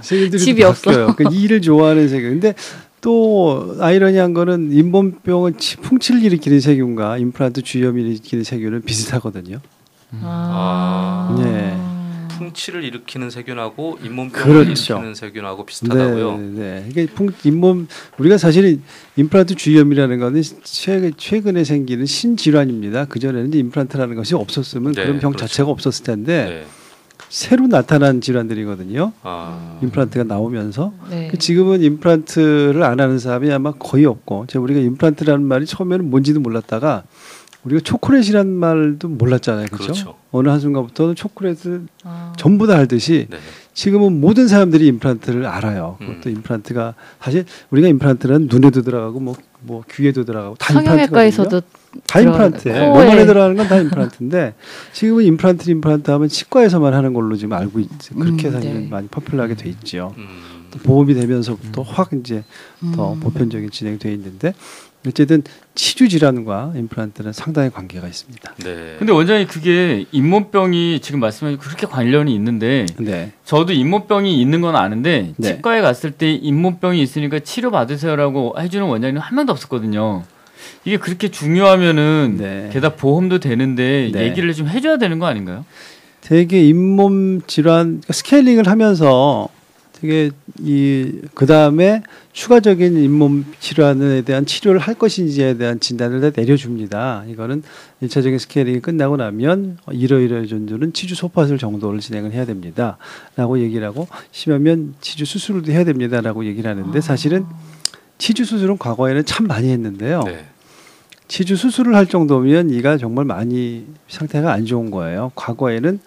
세균들이 0.01 0.41
집이 0.41 0.61
또 0.63 0.69
없어. 0.69 0.89
바뀌어요. 0.91 1.15
그 1.15 1.23
일을 1.31 1.61
좋아하는 1.61 2.09
세균. 2.09 2.31
근데 2.31 2.55
또 2.99 3.75
아이러니한 3.79 4.33
거는 4.33 4.71
치- 5.59 5.77
풍치를 5.77 6.23
일으키는 6.23 6.59
세균과 6.59 7.19
임플란트 7.19 7.61
주염을 7.61 8.01
일으키는 8.01 8.43
세균은 8.43 8.81
비슷하거든요. 8.81 9.59
아. 10.23 11.35
네. 11.39 11.43
풍치를 12.37 12.83
일으키는 12.83 13.29
세균하고 13.29 13.99
잇몸병을 14.03 14.65
그렇죠. 14.65 14.93
일으키는 14.93 15.15
세균하고 15.15 15.65
비슷하다고요. 15.65 16.37
네, 16.37 16.45
네. 16.53 16.85
이게 16.89 17.05
풍 17.07 17.29
잇몸 17.43 17.87
우리가 18.17 18.37
사실 18.37 18.79
임플란트 19.15 19.55
주염이라는 19.55 20.19
거는 20.19 20.41
최, 20.63 21.11
최근에 21.15 21.63
생기는 21.63 22.05
신질환입니다. 22.05 23.05
그 23.05 23.19
전에는 23.19 23.53
임플란트라는 23.53 24.15
것이 24.15 24.35
없었으면 24.35 24.93
네, 24.93 25.03
그런 25.03 25.19
병 25.19 25.31
그렇죠. 25.31 25.47
자체가 25.47 25.69
없었을 25.69 26.05
텐데 26.05 26.45
네. 26.45 26.65
새로 27.29 27.67
나타난 27.67 28.21
질환들이거든요. 28.21 29.11
아. 29.23 29.79
임플란트가 29.81 30.23
나오면서 30.23 30.93
네. 31.09 31.27
그 31.29 31.37
지금은 31.37 31.81
임플란트를 31.81 32.83
안 32.83 32.99
하는 32.99 33.19
사람이 33.19 33.51
아마 33.51 33.71
거의 33.73 34.05
없고 34.05 34.45
제가 34.47 34.63
우리가 34.63 34.79
임플란트라는 34.79 35.45
말이 35.45 35.65
처음에는 35.65 36.09
뭔지도 36.09 36.39
몰랐다가 36.39 37.03
우리가 37.63 37.81
초콜릿이라는 37.83 38.51
말도 38.51 39.07
몰랐잖아요. 39.09 39.65
그렇죠? 39.67 39.83
그렇죠. 39.93 40.15
어느 40.31 40.49
한순간부터는 40.49 41.15
초콜릿을 41.15 41.87
아. 42.03 42.33
전부 42.37 42.67
다 42.67 42.75
알듯이 42.77 43.27
네. 43.29 43.37
지금은 43.73 44.19
모든 44.19 44.47
사람들이 44.47 44.87
임플란트를 44.87 45.45
알아요. 45.45 45.97
음. 46.01 46.07
그것도 46.07 46.29
임플란트가 46.29 46.95
사실 47.19 47.45
우리가 47.69 47.87
임플란트는 47.89 48.47
눈에도 48.49 48.81
들어가고 48.81 49.19
뭐, 49.19 49.35
뭐 49.61 49.83
귀에도 49.91 50.23
들어가고 50.25 50.55
다 50.55 50.73
성형외과에서도 50.73 51.57
임플란트거든요. 51.57 52.01
다 52.07 52.19
임플란트예요. 52.21 52.75
들어가고. 52.75 52.99
몸 52.99 53.11
안에. 53.11 53.25
들어가는 53.25 53.55
건 53.57 53.67
다 53.67 53.77
임플란트인데 53.77 54.53
지금은 54.93 55.23
임플란트 55.25 55.69
임플란트 55.69 56.09
하면 56.11 56.27
치과에서만 56.29 56.93
하는 56.93 57.13
걸로 57.13 57.35
지금 57.35 57.53
알고 57.53 57.79
있 57.79 57.89
그렇게 58.17 58.47
음, 58.47 58.53
사실은 58.53 58.81
네. 58.83 58.87
많이 58.87 59.07
퍼플하게 59.07 59.55
돼 59.55 59.69
있죠. 59.69 60.13
음. 60.17 60.27
또 60.71 60.79
보험이 60.79 61.13
되면서부터 61.13 61.81
확 61.81 62.09
이제 62.13 62.43
더 62.93 63.13
음. 63.13 63.19
보편적인 63.21 63.71
진행돼 63.71 64.11
있는데 64.13 64.53
어쨌든 65.07 65.43
치주 65.75 66.09
질환과 66.09 66.73
임플란트는 66.75 67.33
상당히 67.33 67.69
관계가 67.69 68.07
있습니다. 68.07 68.55
네. 68.63 68.95
근데 68.99 69.13
원장님 69.13 69.47
그게 69.47 70.05
잇몸병이 70.11 70.99
지금 71.01 71.19
말씀하신 71.19 71.59
그렇게 71.59 71.87
관련이 71.87 72.33
있는데 72.35 72.85
네. 72.97 73.31
저도 73.45 73.73
잇몸병이 73.73 74.39
있는 74.39 74.61
건 74.61 74.75
아는데 74.75 75.33
네. 75.37 75.55
치과에 75.55 75.81
갔을 75.81 76.11
때 76.11 76.31
잇몸병이 76.33 77.01
있으니까 77.01 77.39
치료 77.39 77.71
받으세요라고 77.71 78.55
해주는 78.59 78.85
원장님 78.85 79.19
한 79.19 79.35
명도 79.35 79.53
없었거든요. 79.53 80.23
이게 80.85 80.97
그렇게 80.97 81.29
중요하면은 81.29 82.35
네. 82.39 82.69
게다가 82.73 82.95
보험도 82.95 83.39
되는데 83.39 84.09
네. 84.11 84.23
얘기를 84.23 84.53
좀 84.53 84.67
해줘야 84.67 84.97
되는 84.97 85.19
거 85.19 85.25
아닌가요? 85.25 85.65
되게 86.21 86.67
잇몸 86.67 87.41
질환 87.47 87.85
그러니까 87.85 88.13
스케일링을 88.13 88.67
하면서 88.67 89.47
되게 89.99 90.29
이 90.59 91.21
그다음에 91.33 92.03
추가적인 92.33 92.97
잇몸 92.97 93.45
질환에 93.59 94.21
대한 94.21 94.45
치료를 94.45 94.79
할 94.79 94.93
것인지에 94.93 95.57
대한 95.57 95.79
진단을 95.79 96.21
다 96.21 96.29
내려줍니다. 96.35 97.25
이거는 97.27 97.63
일차적인 98.01 98.37
스케일링이 98.37 98.79
끝나고 98.81 99.17
나면 99.17 99.77
이러이러한 99.91 100.47
정도는 100.47 100.93
치주 100.93 101.15
소파술 101.15 101.57
정도를 101.57 101.99
진행을 101.99 102.31
해야 102.31 102.45
됩니다. 102.45 102.97
라고 103.35 103.59
얘기를 103.59 103.85
하고 103.87 104.07
심하면 104.31 104.93
치주 105.01 105.25
수술도 105.25 105.71
해야 105.71 105.83
됩니다. 105.83 106.21
라고 106.21 106.45
얘기를 106.45 106.69
하는데 106.69 107.01
사실은 107.01 107.45
치주 108.19 108.45
수술은 108.45 108.77
과거에는 108.77 109.25
참 109.25 109.47
많이 109.47 109.69
했는데요. 109.69 110.23
네. 110.23 110.45
치주 111.27 111.55
수술을 111.55 111.95
할 111.95 112.05
정도면 112.05 112.69
이가 112.69 112.97
정말 112.97 113.25
많이 113.25 113.85
상태가 114.07 114.53
안 114.53 114.65
좋은 114.65 114.91
거예요. 114.91 115.31
과거에는 115.35 115.99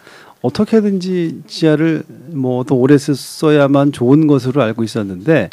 어떻게든지 0.42 1.42
치아를 1.46 2.02
뭐 2.28 2.64
더 2.64 2.74
오래 2.74 2.96
썼어야만 2.96 3.92
좋은 3.92 4.26
것으로 4.26 4.62
알고 4.62 4.84
있었는데 4.84 5.50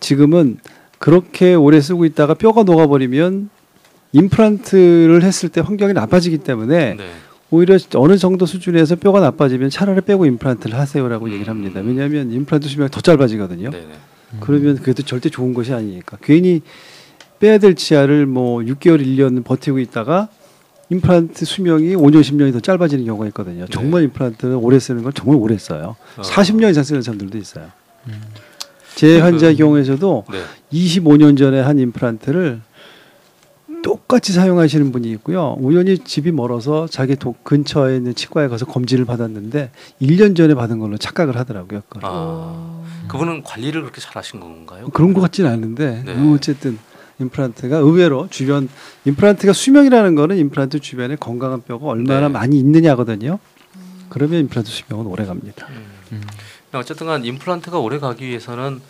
지금은 0.00 0.58
그렇게 0.98 1.54
오래 1.54 1.80
쓰고 1.80 2.04
있다가 2.04 2.34
뼈가 2.34 2.62
녹아버리면 2.62 3.50
임플란트를 4.12 5.22
했을 5.22 5.48
때 5.48 5.60
환경이 5.60 5.94
나빠지기 5.94 6.38
때문에 6.38 6.94
네. 6.94 7.10
오히려 7.50 7.78
어느 7.94 8.16
정도 8.18 8.46
수준에서 8.46 8.96
뼈가 8.96 9.20
나빠지면 9.20 9.70
차라리 9.70 10.00
빼고 10.00 10.26
임플란트를 10.26 10.78
하세요라고 10.78 11.26
음. 11.26 11.32
얘기를 11.32 11.48
합니다. 11.50 11.80
왜냐하면 11.80 12.30
임플란트 12.32 12.68
수명이 12.68 12.90
더 12.90 13.00
짧아지거든요. 13.00 13.70
네. 13.70 13.78
네. 13.78 14.38
그러면 14.40 14.76
그래도 14.76 15.02
절대 15.02 15.28
좋은 15.28 15.52
것이 15.54 15.72
아니니까 15.72 16.18
괜히 16.22 16.62
빼야 17.40 17.58
될 17.58 17.74
치아를 17.74 18.26
뭐 18.26 18.60
6개월 18.60 19.04
1년 19.04 19.44
버티고 19.44 19.78
있다가 19.80 20.28
임플란트 20.92 21.44
수명이 21.44 21.96
5년 21.96 22.20
10년이 22.20 22.52
더 22.52 22.60
짧아지는 22.60 23.04
경우가 23.06 23.26
있거든요. 23.28 23.66
정말 23.66 24.02
임플란트는 24.04 24.56
오래 24.56 24.78
쓰는 24.78 25.02
건 25.02 25.12
정말 25.14 25.36
오래 25.36 25.56
써요. 25.56 25.96
어. 26.18 26.22
40년 26.22 26.70
이상 26.70 26.84
쓰는 26.84 27.00
사람들도 27.00 27.38
있어요. 27.38 27.68
제 28.94 29.20
환자의 29.20 29.56
경우에서도 29.56 30.24
네. 30.30 30.42
25년 30.72 31.38
전에 31.38 31.60
한 31.60 31.78
임플란트를 31.78 32.60
똑같이 33.82 34.32
사용하시는 34.32 34.92
분이 34.92 35.10
있고요. 35.12 35.56
우연히 35.58 35.98
집이 35.98 36.30
멀어서 36.30 36.86
자기 36.86 37.16
도 37.16 37.34
근처에 37.42 37.96
있는 37.96 38.14
치과에 38.14 38.48
가서 38.48 38.66
검진을 38.66 39.06
받았는데 39.06 39.70
1년 40.02 40.36
전에 40.36 40.54
받은 40.54 40.78
걸로 40.78 40.98
착각을 40.98 41.36
하더라고요. 41.36 41.82
그걸. 41.88 42.02
아. 42.04 42.82
그분은 43.08 43.42
관리를 43.42 43.80
그렇게 43.80 44.00
잘 44.00 44.16
하신 44.16 44.40
건가요? 44.40 44.88
그런 44.92 45.14
것 45.14 45.20
같지는 45.22 45.50
않은데 45.50 46.02
네. 46.04 46.14
뭐 46.14 46.36
어쨌든 46.36 46.78
임플란트가 47.20 47.78
의외로 47.78 48.28
주변 48.30 48.68
임플란트가 49.04 49.52
수명이라는 49.52 50.14
거는 50.14 50.36
임플란트 50.38 50.80
주변에 50.80 51.16
건강한 51.16 51.62
뼈가 51.62 51.86
얼마나 51.88 52.28
네. 52.28 52.28
많이 52.28 52.58
있느냐거든요. 52.58 53.38
그러면 54.08 54.40
임플란트 54.40 54.70
수명은 54.70 55.06
오래 55.06 55.24
갑니다. 55.24 55.66
음. 56.12 56.22
어쨌든간 56.72 57.24
임플란트가 57.24 57.78
오래 57.78 57.98
가기 57.98 58.26
위해서는 58.26 58.80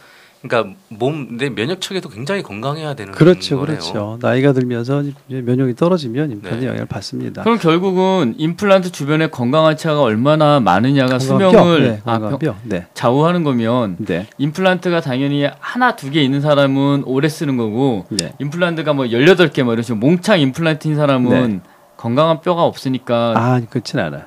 그러니까 0.42 0.75
몸 0.88 1.22
내 1.38 1.49
면역력에도 1.49 2.08
굉장히 2.08 2.42
건강해야 2.42 2.94
되는 2.94 3.12
그렇죠, 3.12 3.58
거네요. 3.61 3.78
그렇죠. 3.78 4.18
나이가 4.20 4.52
들면서 4.52 5.02
면역이 5.28 5.75
떨어지면 5.76 6.32
임플란트 6.32 6.61
네. 6.64 6.66
영향을 6.68 6.87
받습니다. 6.87 7.42
그럼 7.42 7.58
결국은 7.58 8.34
임플란트 8.37 8.90
주변에 8.92 9.28
건강한 9.28 9.76
치아가 9.76 10.02
얼마나 10.02 10.61
많으냐가 10.61 11.18
수명을 11.18 11.52
뼈, 11.52 11.78
네, 11.78 12.00
아, 12.04 12.38
네, 12.64 12.87
좌우하는 12.92 13.44
거면 13.44 13.96
네, 14.04 14.26
임플란트가 14.38 15.00
당연히 15.00 15.49
하나 15.61 15.96
두 15.96 16.11
개 16.11 16.20
있는 16.22 16.40
사람은 16.42 17.04
오래 17.06 17.28
쓰는 17.28 17.56
거고 17.56 18.04
네. 18.11 18.32
임플란트가 18.40 18.92
뭐 18.92 19.06
18개 19.06 19.62
뭐 19.62 19.72
이런 19.72 19.82
식으로 19.82 19.99
몽창 20.00 20.40
임플란트인 20.40 20.96
사람은 20.96 21.62
건강한 21.96 22.40
뼈가 22.40 22.64
없으니까 22.64 23.32
아, 23.37 23.61
그렇진 23.70 24.00
않아 24.00 24.26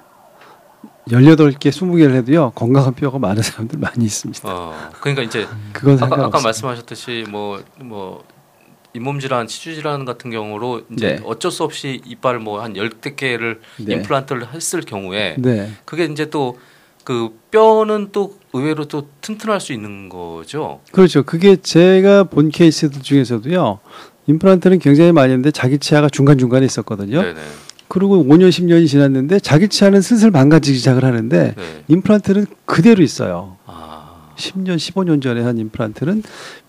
요. 1.12 1.18
18개, 1.18 1.70
20개를 1.70 2.16
해도요. 2.16 2.52
건강한 2.56 2.94
뼈가 2.94 3.20
많은 3.20 3.44
사람들 3.44 3.80
많이 3.80 4.06
있습니다. 4.06 4.42
어, 4.44 4.90
그러니까 5.00 5.24
이제 5.24 5.48
그건 5.74 6.02
아까, 6.02 6.26
아까. 6.26 6.42
말씀하셨듯이 6.42 7.26
뭐뭐 7.30 8.24
잇몸 8.94 9.20
질환, 9.20 9.48
치주 9.48 9.76
질환 9.76 10.06
같은 10.06 10.32
경우로 10.32 10.84
이제 10.92 11.16
네. 11.18 11.22
어쩔 11.26 11.52
수 11.52 11.64
없이 11.64 12.02
이빨 12.06 12.40
뭐 12.40 12.62
한 12.62 12.76
열댓 12.78 13.16
개를 13.16 13.62
네. 13.78 13.96
임플란트를 13.96 14.54
했을 14.54 14.82
경우에 14.82 15.36
네. 15.38 15.72
그게 15.86 16.06
이제 16.06 16.30
또 16.30 16.58
그 17.06 17.30
뼈는 17.52 18.10
또 18.12 18.36
의외로 18.52 18.86
또 18.86 19.08
튼튼할 19.22 19.62
수 19.62 19.72
있는 19.72 20.10
거죠. 20.10 20.82
그렇죠. 20.92 21.24
그게 21.24 21.56
제가 21.56 22.24
본 22.26 22.50
케이스들 22.50 23.02
중에서도요. 23.04 23.80
임플란트는 24.26 24.80
굉장히 24.80 25.12
많이 25.12 25.32
했는데 25.32 25.52
자기 25.52 25.78
치아가 25.78 26.10
중간 26.10 26.40
중간에 26.40 26.66
있었거든요. 26.66 27.22
네네. 27.22 27.40
그리고 27.88 28.24
5년, 28.24 28.50
10년이 28.50 28.88
지났는데 28.88 29.40
자기 29.40 29.68
치아는 29.68 30.02
슬슬 30.02 30.32
망가지기 30.32 30.78
시작을 30.78 31.04
하는데 31.06 31.54
네. 31.56 31.84
임플란트는 31.88 32.46
그대로 32.66 33.04
있어요. 33.04 33.58
아. 33.66 34.32
10년, 34.38 34.76
15년 34.78 35.22
전에 35.22 35.42
한 35.42 35.58
임플란트는 35.58 36.24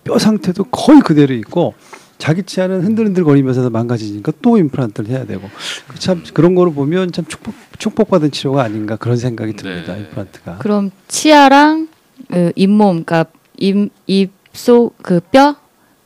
뼈 0.04 0.18
상태도 0.18 0.64
거의 0.64 1.00
그대로 1.00 1.34
있고 1.34 1.74
자기 2.18 2.42
치아는 2.42 2.82
흔들흔들 2.82 3.24
거리면서 3.24 3.68
망가지니까 3.68 4.32
또 4.40 4.56
임플란트를 4.56 5.10
해야 5.10 5.26
되고 5.26 5.48
그참 5.88 6.22
그런 6.32 6.54
거로 6.54 6.72
보면 6.72 7.12
참 7.12 7.24
축복 7.26 7.54
축복받은 7.78 8.30
치료가 8.30 8.62
아닌가 8.62 8.96
그런 8.96 9.16
생각이 9.16 9.54
듭니다. 9.54 9.94
네. 9.94 10.00
임플란트가. 10.02 10.58
그럼 10.58 10.90
치아랑 11.08 11.88
그 12.30 12.52
잇몸, 12.56 13.04
그러니까 13.04 13.26
입, 13.58 13.90
입속 14.06 14.96
그 15.02 15.20
뼈 15.30 15.56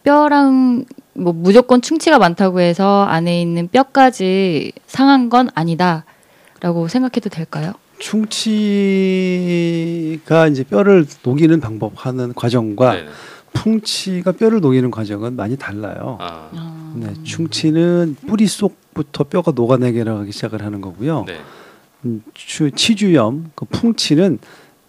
뼈랑 0.02 0.84
뭐 1.14 1.32
무조건 1.32 1.82
충치가 1.82 2.18
많다고 2.18 2.60
해서 2.60 3.04
안에 3.04 3.40
있는 3.40 3.68
뼈까지 3.68 4.72
상한 4.86 5.28
건 5.28 5.48
아니다라고 5.54 6.88
생각해도 6.88 7.28
될까요? 7.30 7.72
충치가 7.98 8.56
이제 10.48 10.64
뼈를 10.64 11.06
녹이는 11.22 11.60
방법 11.60 11.92
하는 11.96 12.32
과정과 12.34 12.94
네. 12.94 13.06
풍치가 13.52 14.32
뼈를 14.32 14.60
녹이는 14.60 14.90
과정은 14.90 15.36
많이 15.36 15.56
달라요. 15.56 16.16
아, 16.20 16.92
네, 16.94 17.12
충치는 17.24 18.16
뿌리 18.26 18.46
속부터 18.46 19.24
뼈가 19.24 19.52
녹아내려가기 19.54 20.32
시작을 20.32 20.64
하는 20.64 20.80
거고요. 20.80 21.24
네. 21.26 21.40
음, 22.04 22.22
추, 22.32 22.70
치주염, 22.70 23.50
그 23.54 23.66
풍치는 23.66 24.38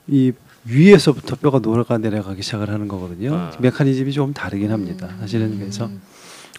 이 0.07 0.31
위에서부터 0.65 1.35
뼈가 1.37 1.59
녹아내려가기 1.59 2.41
시작을 2.43 2.69
하는 2.69 2.87
거거든요. 2.87 3.35
아. 3.35 3.51
메커니즘이 3.59 4.11
조금 4.13 4.33
다르긴 4.33 4.71
합니다. 4.71 5.09
사실은 5.19 5.57
그래서 5.59 5.89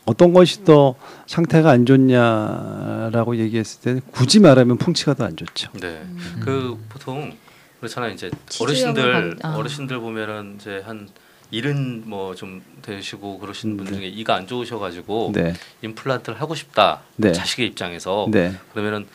어떤 0.05 0.33
것이 0.33 0.65
더 0.65 0.97
상태가 1.27 1.71
안 1.71 1.87
좋냐라고 1.87 3.37
얘기했을 3.37 3.81
때는 3.83 4.01
굳이 4.11 4.41
말하면 4.41 4.79
풍치가 4.79 5.15
더 5.15 5.25
안 5.25 5.37
좋죠. 5.37 5.71
네. 5.81 6.03
그 6.41 6.77
보통 6.89 7.33
그렇잖아요. 7.79 8.13
이제 8.13 8.31
어르신들 8.61 9.13
방- 9.13 9.53
아. 9.53 9.57
어르신들 9.57 9.99
보면은 10.01 10.57
이제 10.61 10.83
한 10.85 11.09
일은 11.53 12.03
뭐 12.07 12.35
좀 12.35 12.63
되시고 12.81 13.39
그러신 13.39 13.73
음, 13.73 13.77
분 13.77 13.87
네. 13.87 13.93
중에 13.93 14.07
이가 14.07 14.35
안 14.35 14.47
좋으셔가지고 14.47 15.33
네, 15.35 15.53
임플란트를 15.83 16.41
하고 16.41 16.55
싶다. 16.55 17.03
네. 17.17 17.33
자식의 17.33 17.67
입장에서 17.69 18.27
네, 18.31 18.55
그러면은 18.73 19.07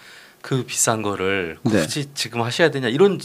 그 0.42 0.64
비싼 0.64 1.02
거를 1.02 1.58
네. 1.64 1.72
굳이 1.82 2.10
지금 2.14 2.42
하셔야 2.44 2.70
되냐 2.72 2.88
이런 2.90 3.20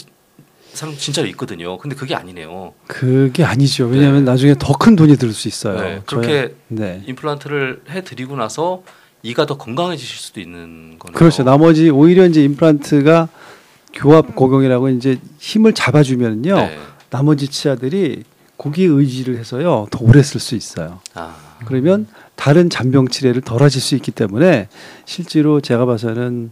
사람 0.73 0.97
진짜로 0.97 1.29
있거든요. 1.29 1.79
근데 1.79 1.95
그게 1.97 2.14
아니네요. 2.14 2.73
그게 2.87 3.45
아니죠. 3.45 3.87
왜냐하면 3.87 4.25
네. 4.25 4.31
나중에 4.31 4.55
더 4.59 4.73
큰 4.75 4.97
돈이 4.97 5.17
들 5.17 5.33
수 5.33 5.47
있어요. 5.49 5.81
네, 5.81 6.02
그렇게 6.07 6.55
네. 6.69 7.02
임플란트를 7.07 7.83
해드리고 7.91 8.37
나서 8.37 8.83
이가 9.23 9.47
더 9.47 9.57
건강해지실 9.57 10.19
수도 10.19 10.41
있는 10.41 10.99
거네요. 10.99 11.17
그렇죠. 11.17 11.43
나머지 11.45 11.91
오히려 11.91 12.26
이제 12.26 12.43
임플란트가 12.45 13.29
교합 13.93 14.35
고경이라고 14.35 14.88
이제 14.88 15.19
힘을 15.38 15.73
잡아주면요. 15.75 16.55
네. 16.57 16.79
나머지 17.11 17.49
치아들이 17.49 18.25
고기 18.57 18.85
의지를 18.85 19.38
해서요 19.38 19.87
더 19.91 19.99
오래 20.02 20.23
쓸 20.23 20.41
수 20.41 20.55
있어요. 20.55 21.00
아, 21.14 21.37
그러면 21.67 22.07
다른 22.37 22.71
잔병 22.71 23.09
치레를 23.09 23.43
덜 23.43 23.62
하실 23.62 23.81
수 23.81 23.95
있기 23.95 24.11
때문에 24.11 24.69
실제로 25.05 25.61
제가 25.61 25.85
봐서는 25.85 26.50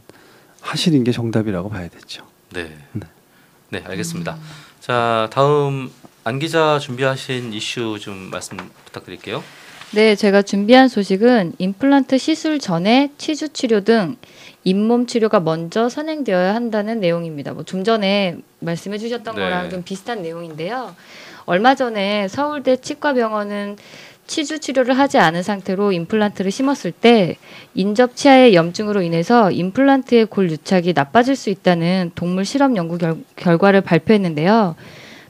하시는 0.60 1.02
게 1.04 1.10
정답이라고 1.12 1.70
봐야 1.70 1.88
되죠. 1.88 2.24
네. 2.52 2.76
네. 3.70 3.80
네, 3.80 3.84
알겠습니다. 3.86 4.36
자, 4.80 5.28
다음 5.32 5.90
안 6.24 6.38
기자 6.38 6.78
준비하신 6.78 7.52
이슈 7.52 7.98
좀 8.00 8.30
말씀 8.30 8.56
부탁드릴게요. 8.84 9.42
네, 9.92 10.14
제가 10.14 10.42
준비한 10.42 10.88
소식은 10.88 11.54
임플란트 11.58 12.18
시술 12.18 12.60
전에 12.60 13.10
치주 13.18 13.48
치료 13.48 13.80
등 13.82 14.16
잇몸 14.62 15.06
치료가 15.06 15.40
먼저 15.40 15.88
선행되어야 15.88 16.54
한다는 16.54 17.00
내용입니다. 17.00 17.52
뭐 17.54 17.64
좀 17.64 17.82
전에 17.82 18.36
말씀해 18.60 18.98
주셨던 18.98 19.34
네. 19.34 19.40
거랑 19.42 19.70
좀 19.70 19.82
비슷한 19.82 20.22
내용인데요. 20.22 20.94
얼마 21.46 21.74
전에 21.74 22.28
서울대 22.28 22.76
치과병원은 22.76 23.76
치주 24.30 24.60
치료를 24.60 24.96
하지 24.96 25.18
않은 25.18 25.42
상태로 25.42 25.90
임플란트를 25.90 26.52
심었을 26.52 26.92
때 26.92 27.34
인접 27.74 28.14
치아의 28.14 28.54
염증으로 28.54 29.02
인해서 29.02 29.50
임플란트의 29.50 30.26
골 30.26 30.48
유착이 30.52 30.92
나빠질 30.94 31.34
수 31.34 31.50
있다는 31.50 32.12
동물 32.14 32.44
실험 32.44 32.76
연구 32.76 32.96
결, 32.96 33.16
결과를 33.34 33.80
발표했는데요. 33.80 34.76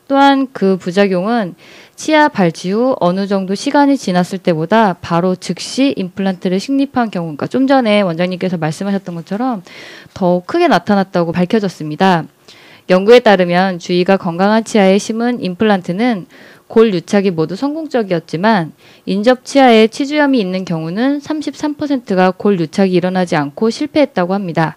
또한 0.07 0.49
그 0.53 0.77
부작용은 0.77 1.55
치아 1.97 2.29
발치 2.29 2.73
후 2.73 2.95
어느 3.01 3.27
정도 3.27 3.55
시간이 3.55 3.97
지났을 3.97 4.37
때보다 4.37 4.93
바로 5.01 5.35
즉시 5.35 5.95
임플란트를 5.97 6.61
식립한 6.61 7.11
경우, 7.11 7.25
그러니까 7.29 7.47
좀 7.47 7.67
전에 7.67 8.03
원장님께서 8.03 8.59
말씀하셨던 8.59 9.15
것처럼 9.15 9.63
더 10.13 10.43
크게 10.45 10.69
나타났다고 10.69 11.33
밝혀졌습니다. 11.33 12.25
연구에 12.91 13.21
따르면 13.21 13.79
주위가 13.79 14.19
건강한 14.19 14.65
치아에 14.65 14.99
심은 14.99 15.43
임플란트는 15.43 16.27
골 16.71 16.95
유착이 16.95 17.33
모두 17.33 17.57
성공적이었지만 17.57 18.73
인접 19.05 19.45
치아에 19.45 19.89
치주염이 19.89 20.39
있는 20.39 20.65
경우는 20.65 21.19
33%가 21.19 22.31
골 22.31 22.61
유착이 22.61 22.93
일어나지 22.93 23.35
않고 23.35 23.71
실패했다고 23.71 24.35
합니다. 24.35 24.77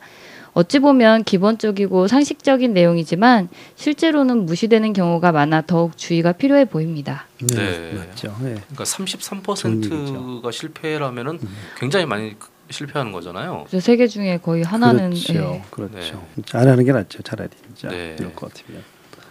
어찌 0.53 0.79
보면 0.79 1.23
기본적이고 1.23 2.07
상식적인 2.07 2.73
내용이지만 2.73 3.47
실제로는 3.75 4.47
무시되는 4.47 4.93
경우가 4.93 5.31
많아 5.33 5.61
더욱 5.61 5.95
주의가 5.95 6.31
필요해 6.31 6.65
보입니다. 6.65 7.27
네. 7.39 7.93
맞죠. 7.93 8.35
네. 8.41 8.55
그러니까 8.55 8.85
좋은 8.85 9.05
33%가 9.05 10.51
실패라면은 10.51 11.39
굉장히 11.77 12.07
많이 12.07 12.35
실패하는 12.71 13.11
거잖아요. 13.11 13.65
그래서 13.67 13.85
세계 13.85 14.07
중에 14.07 14.39
거의 14.39 14.63
하나는 14.63 15.11
그렇죠. 15.11 15.33
예. 15.33 15.61
그렇죠. 15.69 16.25
안 16.53 16.67
하는 16.67 16.85
게 16.85 16.91
낫죠. 16.91 17.21
차라리 17.21 17.49
진짜 17.75 17.95
네. 17.95 18.15
이럴 18.17 18.33
것 18.33 18.51
같으면. 18.51 18.81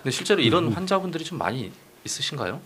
근데 0.02 0.10
실제로 0.12 0.40
이런 0.40 0.66
음. 0.66 0.72
환자분들이 0.72 1.24
좀 1.24 1.38
많이 1.38 1.72
있으신가요? 2.04 2.60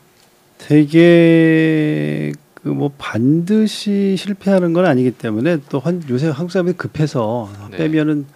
되게 0.59 2.33
그 2.55 2.69
뭐 2.71 2.91
반드시 2.99 4.17
실패하는 4.19 4.73
건 4.73 4.87
아니기 4.87 5.13
때문에 5.13 5.59
또 5.69 5.79
한, 5.79 6.03
요새 6.09 6.29
한국 6.29 6.51
사람들이 6.51 6.77
급해서 6.77 7.49
네. 7.71 7.77
빼면은 7.77 8.27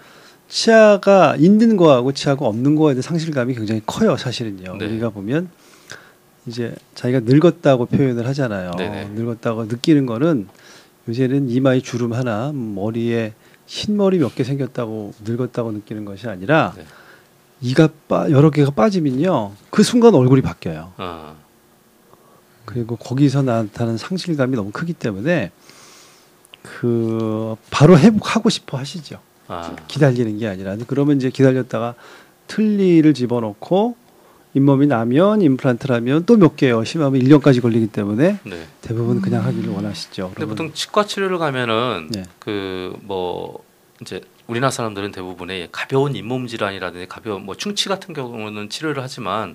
치아가 0.48 1.34
있는 1.36 1.76
거하고 1.76 2.12
치아가 2.12 2.46
없는 2.46 2.76
거에 2.76 2.94
대한 2.94 3.02
상실감이 3.02 3.54
굉장히 3.54 3.82
커요 3.86 4.16
사실은요. 4.16 4.76
네. 4.76 4.86
우리가 4.86 5.10
보면 5.10 5.48
이제 6.46 6.74
자기가 6.94 7.20
늙었다고 7.24 7.86
표현을 7.86 8.26
하잖아요. 8.28 8.70
네네. 8.78 9.08
늙었다고 9.14 9.64
느끼는 9.64 10.06
거는 10.06 10.46
요새는 11.08 11.50
이마에 11.50 11.80
주름 11.80 12.12
하나, 12.12 12.52
머리에 12.52 13.32
흰 13.66 13.96
머리 13.96 14.18
몇 14.18 14.34
개 14.36 14.44
생겼다고 14.44 15.12
늙었다고 15.24 15.72
느끼는 15.72 16.04
것이 16.04 16.28
아니라 16.28 16.72
네. 16.76 16.84
이가 17.62 17.88
빠, 18.08 18.30
여러 18.30 18.50
개가 18.50 18.70
빠지면요 18.70 19.52
그 19.70 19.82
순간 19.82 20.14
얼굴이 20.14 20.42
바뀌어요. 20.42 20.92
아, 20.96 21.34
그리고 22.64 22.96
거기서 22.96 23.42
나타나는 23.42 23.98
상실감이 23.98 24.56
너무 24.56 24.70
크기 24.70 24.92
때문에 24.92 25.50
그 26.62 27.56
바로 27.70 27.98
회복하고 27.98 28.48
싶어 28.50 28.78
하시죠. 28.78 29.18
아, 29.48 29.74
기다리는 29.88 30.38
게 30.38 30.46
아니라 30.46 30.76
그러면 30.86 31.16
이제 31.16 31.30
기다렸다가 31.30 31.94
틀니를 32.46 33.14
집어넣고 33.14 33.96
잇몸이 34.54 34.86
나면 34.88 35.42
임플란트라면 35.42 36.26
또 36.26 36.36
몇 36.36 36.56
개요. 36.56 36.82
심하면 36.84 37.20
1년까지 37.20 37.62
걸리기 37.62 37.88
때문에 37.88 38.40
네. 38.44 38.66
대부분 38.80 39.20
그냥 39.20 39.44
하기를 39.44 39.70
원하시죠. 39.70 40.32
근데 40.34 40.46
보통 40.46 40.72
치과 40.72 41.04
치료를 41.06 41.38
가면은 41.38 42.08
네. 42.10 42.24
그뭐 42.40 43.62
이제 44.00 44.20
우리나라 44.50 44.72
사람들은 44.72 45.12
대부분의 45.12 45.68
가벼운 45.70 46.16
잇몸 46.16 46.48
질환이라든지 46.48 47.06
가벼운 47.06 47.44
뭐 47.46 47.54
충치 47.56 47.88
같은 47.88 48.12
경우는 48.14 48.68
치료를 48.68 49.00
하지만 49.00 49.54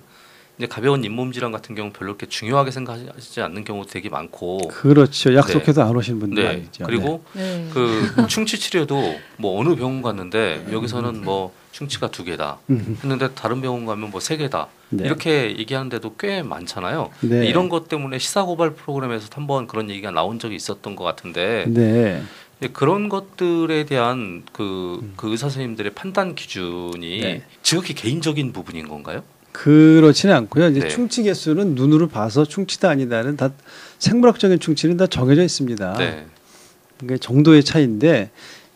이제 0.56 0.66
가벼운 0.66 1.04
잇몸 1.04 1.32
질환 1.32 1.52
같은 1.52 1.74
경우 1.74 1.90
별로 1.92 2.16
그렇게 2.16 2.26
중요하게 2.26 2.70
생각하지 2.70 3.42
않는 3.42 3.64
경우도 3.64 3.90
되게 3.90 4.08
많고 4.08 4.68
그렇죠. 4.68 5.34
약속해도 5.34 5.82
안 5.82 5.94
오시는 5.94 6.18
분들 6.18 6.42
네 6.42 6.48
아니죠. 6.48 6.84
그리고 6.86 7.22
네. 7.34 7.68
그 7.74 8.06
충치 8.28 8.58
치료도 8.58 9.16
뭐 9.36 9.60
어느 9.60 9.76
병원 9.76 10.00
갔는데 10.00 10.64
여기서는 10.72 11.22
뭐 11.22 11.52
충치가 11.72 12.10
두 12.10 12.24
개다 12.24 12.56
네. 12.68 12.76
음, 12.76 12.96
했는데 13.02 13.28
다른 13.34 13.60
병원 13.60 13.84
가면 13.84 14.10
뭐 14.10 14.18
세 14.22 14.38
개다 14.38 14.68
네. 14.88 15.04
이렇게 15.04 15.58
얘기하는데도 15.58 16.14
꽤 16.16 16.42
많잖아요. 16.42 17.10
네. 17.20 17.46
이런 17.46 17.68
것 17.68 17.86
때문에 17.88 18.18
시사 18.18 18.44
고발 18.44 18.70
프로그램에서 18.72 19.28
한번 19.34 19.66
그런 19.66 19.90
얘기가 19.90 20.10
나온 20.10 20.38
적이 20.38 20.56
있었던 20.56 20.96
것 20.96 21.04
같은데 21.04 21.66
네. 21.68 22.22
그런 22.72 23.08
것들에 23.08 23.84
대한 23.84 24.42
그, 24.52 25.12
그 25.16 25.30
의사 25.30 25.48
선생님들의 25.48 25.92
판단 25.94 26.34
기준이 26.34 27.18
음. 27.18 27.22
네. 27.22 27.42
지극히 27.62 27.94
개인적인 27.94 28.52
부분인 28.52 28.88
건가요? 28.88 29.22
그렇지는 29.52 30.34
않고요. 30.34 30.68
이제 30.68 30.80
네. 30.80 30.88
충치 30.88 31.22
개수는 31.22 31.74
눈으로 31.74 32.08
봐서 32.08 32.44
충치다 32.44 32.90
아니다는 32.90 33.36
다 33.36 33.50
생물학적인 33.98 34.58
충치는 34.58 34.96
다 34.96 35.06
정해져 35.06 35.42
있습니다. 35.42 35.94
네. 35.98 36.26
그게 36.98 37.18
정도의 37.18 37.62
차이인데 37.62 38.30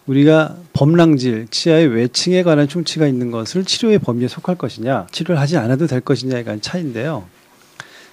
우리가 0.07 0.57
범랑질, 0.73 1.49
치아의 1.51 1.87
외층에 1.89 2.43
관한 2.43 2.67
충치가 2.67 3.07
있는 3.07 3.31
것을 3.31 3.65
치료의 3.65 3.99
범위에 3.99 4.29
속할 4.29 4.57
것이냐, 4.57 5.07
치료를 5.13 5.41
하지 5.41 5.57
않아도 5.57 5.87
될 5.87 6.01
것이냐에 6.01 6.43
관한 6.43 6.61
차이인데요. 6.61 7.27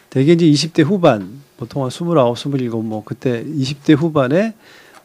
대개 0.10 0.34
이제 0.34 0.46
20대 0.46 0.84
후반, 0.84 1.42
보통 1.58 1.84
한 1.84 1.90
29, 1.90 2.14
27, 2.14 2.70
뭐 2.84 3.04
그때 3.04 3.44
20대 3.44 3.96
후반에 3.98 4.54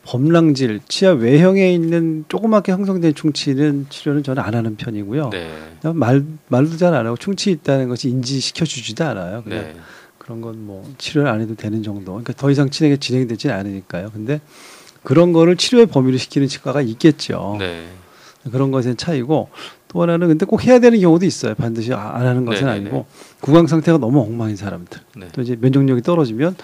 범랑질, 0.05 0.81
치아 0.89 1.13
외형에 1.13 1.73
있는 1.73 2.25
조그맣게 2.29 2.73
형성된 2.73 3.15
충치는 3.15 3.87
치료는 3.89 4.23
저는 4.23 4.43
안 4.43 4.55
하는 4.55 4.77
편이고요. 4.77 5.31
네. 5.31 5.51
말 5.95 6.25
말도 6.49 6.77
잘 6.77 6.93
안 6.95 7.07
하고 7.07 7.17
충치 7.17 7.51
있다는 7.53 7.89
것이 7.89 8.09
인지시켜 8.09 8.65
주지도 8.65 9.05
않아요. 9.05 9.43
그냥 9.45 9.63
네. 9.63 9.77
그런 10.19 10.41
건 10.41 10.57
뭐 10.59 10.85
치료를 10.99 11.31
안 11.31 11.41
해도 11.41 11.55
되는 11.55 11.83
정도. 11.83 12.13
그러니까 12.13 12.33
더 12.35 12.51
이상 12.51 12.69
진행이 12.71 12.99
진행되지 12.99 13.51
않으니까요. 13.51 14.11
근데 14.13 14.41
그런 15.03 15.33
거를 15.33 15.57
치료의 15.57 15.87
범위로 15.87 16.17
시키는 16.19 16.49
치과가 16.49 16.83
있겠죠. 16.83 17.57
네. 17.59 17.87
그런 18.51 18.71
것의 18.73 18.97
차이고 18.97 19.51
또 19.89 20.03
하나는 20.03 20.27
근데 20.29 20.47
꼭 20.47 20.65
해야 20.65 20.81
되는 20.81 20.99
경우도 21.01 21.25
있어요. 21.27 21.55
반드시 21.55 21.93
아- 21.93 22.13
안 22.17 22.27
하는 22.27 22.45
것은 22.45 22.67
네네네. 22.67 22.81
아니고 22.89 23.07
구강 23.41 23.67
상태가 23.69 23.99
너무 23.99 24.21
엉망인 24.21 24.57
사람들. 24.57 25.01
네. 25.17 25.29
또 25.33 25.43
이제 25.43 25.57
면역력이 25.61 26.03
떨어지면 26.03 26.57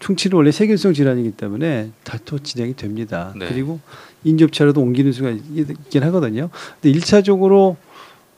충치는 0.00 0.36
원래 0.36 0.50
세균성 0.50 0.94
질환이기 0.94 1.32
때문에 1.32 1.90
다또 2.04 2.38
진행이 2.40 2.74
됩니다. 2.74 3.32
네. 3.36 3.46
그리고 3.48 3.78
인접차로도 4.24 4.80
옮기는 4.80 5.12
수가 5.12 5.30
있- 5.30 5.42
있긴 5.70 6.02
하거든요. 6.04 6.50
근데 6.80 6.90
일차적으로 6.90 7.76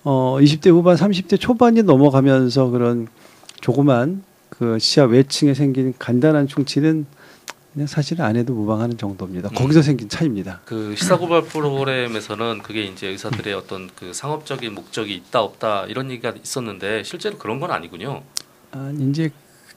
어 0.05 0.37
20대 0.41 0.71
후반, 0.71 0.97
30대 0.97 1.39
초반이 1.41 1.83
넘어가면서 1.85 2.69
그런 2.71 3.07
조그만 3.61 4.23
그 4.51 4.79
시야 4.81 5.05
외층에 5.05 5.55
생긴 5.55 5.95
간단한 5.99 6.49
충치는 6.49 7.07
그냥 7.73 7.87
사실 7.87 8.21
안 8.21 8.37
해도 8.37 8.53
무방하는 8.53 8.99
정도입니다. 8.99 9.49
음. 9.51 9.55
거기서 9.55 9.81
생긴 9.83 10.09
차이입니다. 10.09 10.61
그 10.65 10.95
시사고발 10.97 11.43
프로그램에서는 11.45 12.61
그게 12.63 12.83
이제 12.85 13.07
의사들의 13.09 13.55
어떤 13.55 13.89
그 13.97 14.13
상업적인 14.13 14.75
목적이 14.75 15.15
있다 15.15 15.41
없다 15.41 15.87
이런 15.87 16.11
얘기가 16.11 16.35
있었는데 16.43 17.05
실제로 17.05 17.39
그런 17.39 17.61
건 17.61 17.71
아니군요. 17.71 18.23
아, 18.73 18.93
이제 18.99 19.31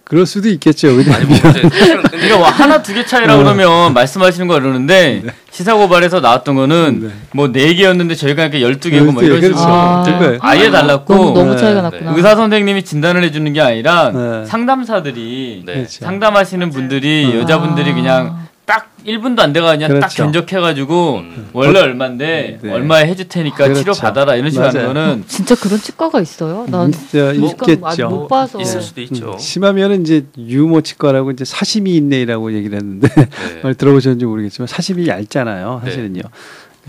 그럴 0.05 0.25
수도 0.27 0.47
있겠죠. 0.49 0.89
아니 0.89 1.03
뭐 1.25 1.37
그러니까 1.41 2.37
뭐 2.37 2.47
하나 2.47 2.81
두 2.81 2.93
개 2.93 3.03
차이라 3.05 3.37
그러면 3.37 3.93
말씀하시는 3.93 4.47
거 4.47 4.53
그러는데 4.53 5.23
시사 5.51 5.73
고발에서 5.75 6.19
나왔던 6.19 6.53
거는 6.55 6.99
네. 7.01 7.09
뭐네 7.33 7.73
개였는데 7.73 8.13
저희가 8.15 8.47
그러니까 8.49 8.61
열두 8.61 8.91
개고 8.91 9.11
뭐 9.11 9.23
이런 9.23 9.41
그렇죠. 9.41 9.57
식으로 9.57 9.73
아. 9.73 10.03
그거예요. 10.03 10.37
아예 10.41 10.69
달랐고 10.69 11.15
너무, 11.15 11.33
너무 11.33 11.51
네. 11.51 11.57
차이가 11.57 11.81
네. 11.81 11.89
났구나. 11.89 12.13
의사 12.15 12.35
선생님이 12.35 12.83
진단을 12.83 13.23
해주는 13.23 13.51
게 13.53 13.61
아니라 13.61 14.11
네. 14.13 14.45
상담사들이 14.45 15.63
네. 15.65 15.73
그렇죠. 15.73 16.05
상담하시는 16.05 16.69
분들이 16.69 17.31
아. 17.33 17.39
여자분들이 17.39 17.93
그냥 17.93 18.45
딱 18.65 18.89
1분도 19.05 19.39
안 19.39 19.53
돼가 19.53 19.71
그냥 19.71 19.89
딱 19.99 20.07
그렇죠. 20.07 20.23
견적해가지고 20.23 21.17
음. 21.17 21.49
원래 21.53 21.79
얼마인데 21.79 22.59
네. 22.61 22.71
얼마에 22.71 23.05
해줄 23.05 23.27
테니까 23.27 23.55
그렇죠. 23.57 23.79
치료 23.81 23.93
받아라 23.93 24.35
이런 24.35 24.49
식으로 24.49 24.67
하는 24.69 24.81
맞아요. 24.81 24.93
거는 24.93 25.23
진짜 25.29 25.53
그런 25.55 25.79
치과가 25.79 26.19
있어요? 26.19 26.65
난 26.69 26.91
진짜 26.91 27.33
뭐, 27.39 27.51
있겠죠. 27.51 28.09
못 28.09 28.27
봐서. 28.27 28.59
있을 28.59 28.81
수도 28.81 29.01
있죠. 29.01 29.33
음, 29.33 29.37
심하면은 29.37 30.01
이제 30.01 30.25
유모 30.37 30.81
치과라고 30.81 31.29
이제 31.31 31.45
사심이 31.45 31.95
있네라고 31.97 32.53
얘기를 32.53 32.77
했는데 32.77 33.07
네. 33.07 33.29
말 33.61 33.75
들어보셨는지 33.75 34.25
모르겠지만 34.25 34.67
사심이 34.67 35.07
얇잖아요. 35.07 35.81
사실은요. 35.83 36.21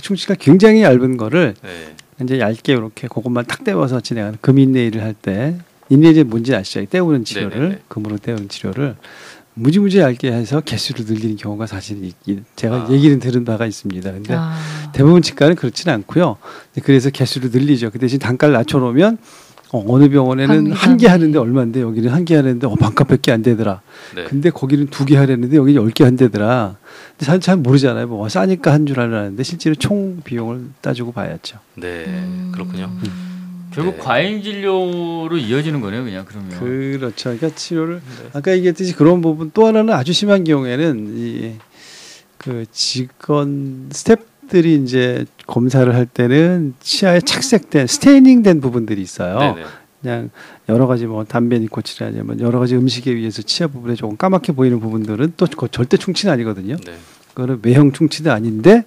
충치가 0.00 0.34
굉장히 0.38 0.82
얇은 0.82 1.18
거를 1.18 1.54
네. 1.62 1.94
이제 2.24 2.40
얇게 2.40 2.72
이렇게 2.72 3.08
그것만 3.08 3.44
탁 3.44 3.64
떼워서 3.64 4.00
진행하는 4.00 4.38
금 4.40 4.58
인내일을 4.58 5.02
할 5.02 5.14
때 5.20 5.56
인내제 5.88 6.24
뭔지 6.24 6.52
아시죠? 6.54 6.84
떼우는 6.86 7.24
치료를 7.24 7.58
네네네. 7.58 7.78
금으로 7.88 8.18
떼우는 8.18 8.48
치료를 8.48 8.96
무지무지 9.58 9.98
얇게 10.00 10.30
해서 10.32 10.60
개수를 10.60 11.06
늘리는 11.06 11.36
경우가 11.36 11.66
사실 11.66 12.04
있긴 12.04 12.44
제가 12.56 12.76
아. 12.76 12.88
얘기는 12.90 13.18
들은 13.18 13.44
바가 13.46 13.64
있습니다. 13.66 14.12
근데 14.12 14.34
아. 14.36 14.54
대부분 14.92 15.22
치과는 15.22 15.56
그렇지는 15.56 15.94
않고요. 15.94 16.36
그래서 16.82 17.08
개수를 17.08 17.50
늘리죠. 17.50 17.90
그 17.90 17.98
대신 17.98 18.18
단가를 18.18 18.52
낮춰놓으면 18.52 19.16
어, 19.72 19.84
어느 19.88 20.08
병원에는 20.10 20.72
한한개 20.72 21.08
하는데 21.08 21.38
얼마인데 21.38 21.80
여기는 21.80 22.08
한 22.10 22.24
개 22.26 22.36
하는데 22.36 22.66
어, 22.66 22.74
반값 22.76 23.08
밖에 23.08 23.32
안 23.32 23.42
되더라. 23.42 23.80
네. 24.14 24.24
근데 24.24 24.50
거기는 24.50 24.86
두 24.88 25.06
개 25.06 25.16
하려는데 25.16 25.56
여기 25.56 25.74
열개 25.74 26.04
한대더라. 26.04 26.76
근데 27.12 27.24
사실 27.24 27.40
잘 27.40 27.56
모르잖아요. 27.56 28.06
뭐 28.08 28.28
싸니까 28.28 28.72
한 28.72 28.86
줄 28.86 29.00
알았는데 29.00 29.42
실제로 29.42 29.74
총 29.74 30.20
비용을 30.22 30.66
따지고 30.82 31.12
봐야죠. 31.12 31.58
네. 31.76 32.04
음. 32.06 32.52
그렇군요. 32.52 32.90
결국 33.76 33.96
네. 33.96 34.02
과잉 34.02 34.42
진료로 34.42 35.36
이어지는 35.36 35.80
거네요, 35.80 36.02
그냥 36.04 36.24
그러면. 36.26 36.50
그렇죠. 36.58 37.30
그러니까 37.30 37.50
치료를 37.54 37.96
네. 37.96 38.28
아까 38.32 38.52
얘기했듯이 38.52 38.94
그런 38.94 39.20
부분 39.20 39.50
또 39.54 39.66
하나는 39.66 39.94
아주 39.94 40.12
심한 40.12 40.44
경우에는 40.44 41.14
이 41.16 41.52
그 42.46 42.64
직원 42.70 43.88
스텝들이 43.90 44.76
이제 44.76 45.26
검사를 45.48 45.92
할 45.92 46.06
때는 46.06 46.74
치아에 46.78 47.20
착색된 47.20 47.88
스테이닝된 47.88 48.60
부분들이 48.60 49.02
있어요. 49.02 49.38
네네. 49.38 49.64
그냥 50.00 50.30
여러 50.68 50.86
가지 50.86 51.06
뭐 51.06 51.24
담배 51.24 51.58
니코틴이라면 51.58 52.38
여러 52.40 52.60
가지 52.60 52.76
음식에 52.76 53.10
의해서 53.10 53.42
치아 53.42 53.66
부분에 53.66 53.96
조금 53.96 54.16
까맣게 54.16 54.52
보이는 54.52 54.78
부분들은 54.78 55.32
또 55.36 55.46
절대 55.68 55.96
충치는 55.96 56.32
아니거든요. 56.34 56.76
네. 56.86 56.94
그거는 57.30 57.58
외형 57.64 57.90
충치도 57.90 58.30
아닌데 58.30 58.84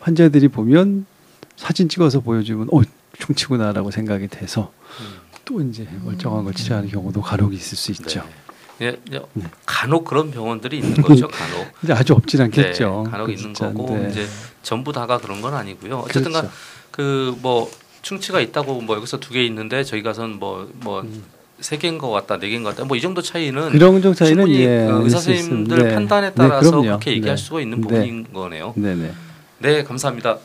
환자들이 0.00 0.48
보면 0.48 1.06
사진 1.56 1.88
찍어서 1.88 2.20
보여주면 2.20 2.68
어 2.70 2.82
충치구나라고 3.18 3.90
생각이 3.90 4.28
돼서 4.28 4.72
음. 5.00 5.06
또 5.44 5.60
이제 5.62 5.86
멀쩡한 6.04 6.44
걸 6.44 6.54
치료하는 6.54 6.88
경우도 6.90 7.20
간혹 7.22 7.54
있을 7.54 7.76
수 7.76 7.90
있죠. 7.92 8.22
네. 8.78 8.86
예, 8.86 8.86
예, 9.12 9.20
네. 9.32 9.44
간혹 9.66 10.04
그런 10.04 10.30
병원들이 10.30 10.78
있는 10.78 10.94
거죠. 11.02 11.26
간혹. 11.28 11.66
근데 11.80 11.94
아주 11.94 12.12
없진 12.12 12.40
않겠죠. 12.42 13.02
네, 13.06 13.10
간혹 13.10 13.26
그 13.26 13.32
있는 13.32 13.54
진짜, 13.54 13.72
거고 13.72 13.96
네. 13.98 14.08
이제 14.10 14.26
전부 14.62 14.92
다가 14.92 15.18
그런 15.18 15.40
건 15.42 15.54
아니고요. 15.54 15.98
어쨌든간 16.00 16.48
그렇죠. 16.92 17.36
그뭐 17.40 17.70
충치가 18.02 18.40
있다고 18.40 18.80
뭐 18.82 18.96
여기서 18.96 19.18
두 19.18 19.30
개 19.34 19.44
있는데 19.46 19.82
저희 19.82 20.02
가선 20.02 20.38
뭐뭐 20.38 21.04
세 21.60 21.76
개인 21.76 21.98
것 21.98 22.10
같다, 22.10 22.38
네 22.38 22.48
개인 22.48 22.62
것 22.62 22.70
같다. 22.76 22.84
뭐 22.86 22.96
이 22.96 23.00
정도 23.00 23.20
차이는 23.20 23.70
그런 23.70 24.00
정도 24.00 24.14
차이는 24.14 24.44
충분히 24.44 24.60
예, 24.64 24.86
그 24.88 25.02
의사. 25.04 25.18
선생님들 25.18 25.78
네. 25.88 25.94
판단에 25.94 26.28
네, 26.28 26.34
따라서. 26.36 26.80
그렇게 26.80 27.10
얘기할 27.12 27.36
네. 27.36 27.42
수가 27.42 27.60
있는 27.60 27.80
네. 27.80 27.82
부분인 27.88 28.26
거네요. 28.32 28.74
네 28.76 28.94
네. 28.94 29.12
네, 29.58 29.82
감사합니다. 29.82 30.38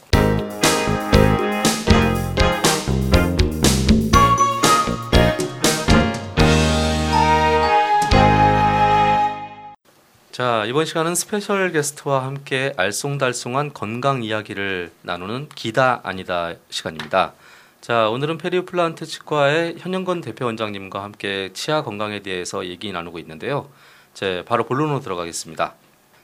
자, 10.34 10.66
이번 10.66 10.86
시간은 10.86 11.14
special 11.14 11.72
guest와 11.72 12.26
함께 12.26 12.74
알쏭달쏭한 12.76 13.72
건강 13.72 14.24
이야기를 14.24 14.92
나누는 15.04 15.48
기다 15.54 16.02
아니다 16.04 16.56
시간입니다. 16.72 17.34
자, 17.82 18.10
오늘은 18.10 18.40
페리플란트 18.40 19.06
치과의 19.06 19.76
현영건 19.78 20.22
대표 20.22 20.46
원장님과 20.46 21.04
함께 21.04 21.52
치아 21.54 21.84
건강에 21.84 22.24
대해서 22.24 22.66
얘기 22.66 22.92
나누고 22.92 23.20
있는데요. 23.20 23.70
제 24.16 24.44
바로 24.48 24.64
본론으로 24.64 25.02
들어가겠습니다. 25.02 25.76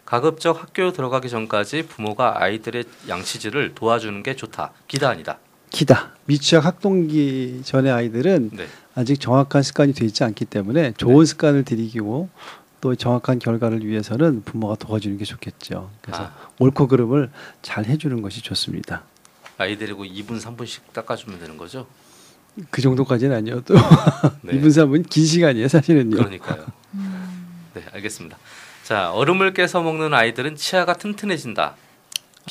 가급적 0.05 0.59
학교 0.59 0.91
들어가기 0.91 1.29
전까지 1.29 1.83
부모가 1.83 2.41
아이들의 2.41 2.85
양치질을 3.09 3.75
도와주는 3.75 4.23
게 4.23 4.35
좋다. 4.35 4.71
기다 4.87 5.09
아니다. 5.09 5.37
기다. 5.69 6.15
미취학 6.25 6.65
학동기 6.65 7.61
전의 7.63 7.91
아이들은 7.91 8.49
네. 8.53 8.67
아직 8.95 9.19
정확한 9.19 9.61
습관이 9.61 9.93
되어 9.93 10.07
있지 10.07 10.23
않기 10.23 10.45
때문에 10.45 10.93
좋은 10.97 11.25
습관을 11.25 11.63
들이기고 11.63 12.29
또 12.81 12.95
정확한 12.95 13.39
결과를 13.39 13.85
위해서는 13.85 14.43
부모가 14.43 14.75
도와주는 14.75 15.17
게 15.17 15.25
좋겠죠. 15.25 15.89
그래서 16.01 16.23
아, 16.23 16.33
옳고 16.59 16.87
그름을 16.87 17.29
잘 17.61 17.85
해주는 17.85 18.21
것이 18.21 18.41
좋습니다. 18.41 19.03
아이 19.57 19.77
데리고 19.77 20.05
2분 20.05 20.41
3분씩 20.41 20.93
닦아주면 20.93 21.39
되는 21.39 21.57
거죠. 21.57 21.87
그 22.69 22.81
정도까지는 22.81 23.35
아니어도 23.35 23.75
네. 24.41 24.53
2분 24.53 24.67
3분 24.67 25.09
긴 25.09 25.25
시간이에요 25.25 25.67
사실은요. 25.67 26.15
그러니까요. 26.15 26.65
네, 27.73 27.83
알겠습니다. 27.93 28.37
자, 28.83 29.11
얼음을 29.11 29.53
깨서 29.53 29.81
먹는 29.81 30.13
아이들은 30.13 30.55
치아가 30.55 30.93
튼튼해진다. 30.93 31.75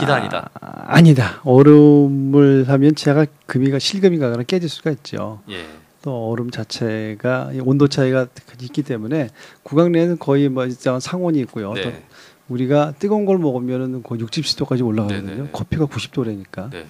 아니다. 0.01 0.51
아, 0.61 0.85
아니다. 0.87 1.41
얼음을 1.43 2.69
하면 2.69 2.95
치아가 2.95 3.27
금이가 3.47 3.81
실금이 3.81 4.19
가거나 4.19 4.45
깨질 4.45 4.69
수가 4.69 4.93
있죠. 4.93 5.43
예. 5.51 5.67
또 6.09 6.31
얼음 6.31 6.51
자체가 6.51 7.51
이 7.53 7.61
온도 7.61 7.87
차이가 7.87 8.27
있기 8.63 8.83
때문에 8.83 9.29
구강 9.63 9.93
내에는 9.93 10.19
거의 10.19 10.49
뭐 10.49 10.65
일정한 10.65 11.01
상온이 11.01 11.39
있고요. 11.41 11.75
또 11.75 11.91
네. 11.91 12.03
우리가 12.49 12.95
뜨거운 12.99 13.27
걸 13.27 13.37
먹으면은 13.37 14.03
거의 14.03 14.23
60, 14.23 14.43
70도까지 14.43 14.87
올라가거든요. 14.87 15.29
네네네. 15.29 15.51
커피가 15.53 15.85
90도라니까. 15.85 16.71
네. 16.71 16.87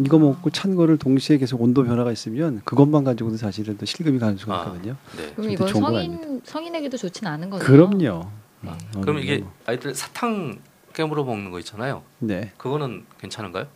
이거 0.00 0.18
먹고 0.18 0.50
찬 0.50 0.74
거를 0.74 0.98
동시에 0.98 1.38
계속 1.38 1.62
온도 1.62 1.84
변화가 1.84 2.10
있으면 2.10 2.60
그것만 2.64 3.04
가지고도 3.04 3.36
사실은 3.36 3.78
또 3.78 3.86
실금이 3.86 4.18
가는 4.18 4.36
수가 4.36 4.56
아. 4.56 4.64
있거든요. 4.64 4.96
네. 5.16 5.32
그럼 5.36 5.50
이건 5.52 5.68
성인 5.68 6.40
성인에게도 6.44 6.96
좋진 6.96 7.28
않은 7.28 7.48
거죠. 7.48 7.64
그럼요. 7.64 8.26
아, 8.66 8.76
음, 8.96 9.00
그럼 9.00 9.16
어느 9.16 9.24
이게. 9.24 9.44
아이들 9.64 9.94
사탕 9.94 10.58
깨물어 10.92 11.22
먹는 11.22 11.52
거 11.52 11.60
있잖아요. 11.60 12.02
네 12.18 12.50
그거는 12.56 13.04
괜찮은가요? 13.20 13.68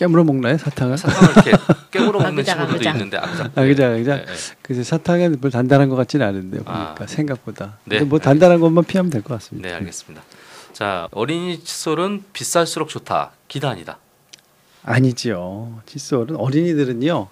깨물어 0.00 0.24
먹나요 0.24 0.56
사탕을? 0.56 0.96
사탕을 0.96 1.30
이렇게 1.34 1.52
깨물어 1.92 2.20
먹는 2.20 2.38
아그작, 2.40 2.56
친구들도 2.56 2.74
아그작. 2.78 2.94
있는데 2.94 3.16
아그작. 3.18 3.46
아 3.58 3.62
그죠 3.66 3.82
그죠. 3.90 4.10
네, 4.16 4.24
네. 4.24 4.32
그래서 4.62 4.82
사탕은 4.82 5.40
별 5.42 5.50
단단한 5.50 5.90
것 5.90 5.96
같지는 5.96 6.26
않은데요. 6.26 6.62
보니까 6.64 6.96
아. 6.98 7.06
생각보다. 7.06 7.76
네, 7.84 8.00
뭐 8.00 8.18
단단한 8.18 8.60
것만 8.60 8.84
피하면 8.84 9.10
될 9.10 9.20
것 9.22 9.34
같습니다. 9.34 9.68
네, 9.68 9.74
알겠습니다. 9.74 10.22
자, 10.72 11.08
어린이 11.12 11.62
칫솔은 11.62 12.24
비쌀수록 12.32 12.88
좋다. 12.88 13.32
아니다. 13.64 13.98
아니지요. 14.84 15.82
칫솔은 15.84 16.36
어린이들은요. 16.36 17.28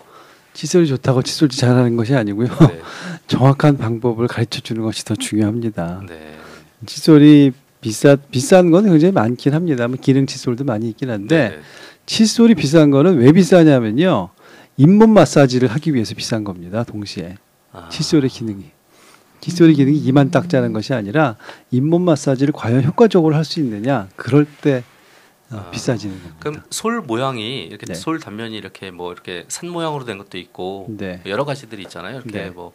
칫솔이 0.53 0.87
좋다고 0.89 1.23
칫솔질 1.23 1.59
잘하는 1.59 1.97
것이 1.97 2.15
아니고요. 2.15 2.49
네. 2.49 2.83
정확한 3.29 3.79
방법을 3.79 4.27
가르쳐 4.29 4.61
주는 4.61 4.83
것이 4.83 5.05
더 5.07 5.15
중요합니다. 5.15 6.03
네. 6.07 6.37
칫솔이 6.85 7.53
비싸 7.81 8.17
비싼 8.17 8.71
건 8.71 8.85
굉장히 8.85 9.13
많긴 9.13 9.55
합니다. 9.55 9.89
뭐 9.89 9.97
기능 9.99 10.27
칫솔도 10.27 10.65
많이 10.65 10.91
있긴 10.91 11.09
한데 11.11 11.49
네. 11.51 11.61
칫솔이 12.09 12.55
비싼 12.55 12.91
거는 12.91 13.19
왜 13.19 13.33
비싸냐면요. 13.33 14.31
잇몸 14.79 15.11
마사지를 15.13 15.69
하기 15.69 15.93
위해서 15.95 16.15
비싼 16.15 16.43
겁니다. 16.43 16.83
동시에 16.83 17.37
아, 17.73 17.89
칫솔의 17.91 18.31
기능이 18.31 18.65
칫솔의 19.41 19.75
기능이 19.75 19.99
이만 19.99 20.31
닦자는 20.31 20.73
것이 20.73 20.95
아니라 20.95 21.37
잇몸 21.71 22.03
마사지를 22.07 22.53
과연 22.55 22.83
효과적으로 22.85 23.35
할 23.35 23.45
수 23.45 23.61
있느냐 23.61 24.09
그럴 24.17 24.47
때 24.63 24.85
어, 25.51 25.57
아. 25.67 25.71
비싸지는 25.71 26.15
겁니다. 26.17 26.37
그럼 26.41 26.63
솔 26.71 27.03
모양이 27.03 27.65
이렇게 27.65 27.85
네. 27.85 27.95
솔 27.95 28.19
단면이 28.21 28.57
이렇게 28.57 28.91
뭐 28.91 29.13
이렇게 29.13 29.45
산 29.49 29.69
모양으로 29.69 30.07
된 30.07 30.17
것도 30.17 30.39
있고 30.39 30.87
네. 30.89 31.21
여러 31.27 31.45
가지들이 31.45 31.83
있잖아요. 31.83 32.17
이렇게 32.17 32.31
네. 32.45 32.51
뭐 32.51 32.73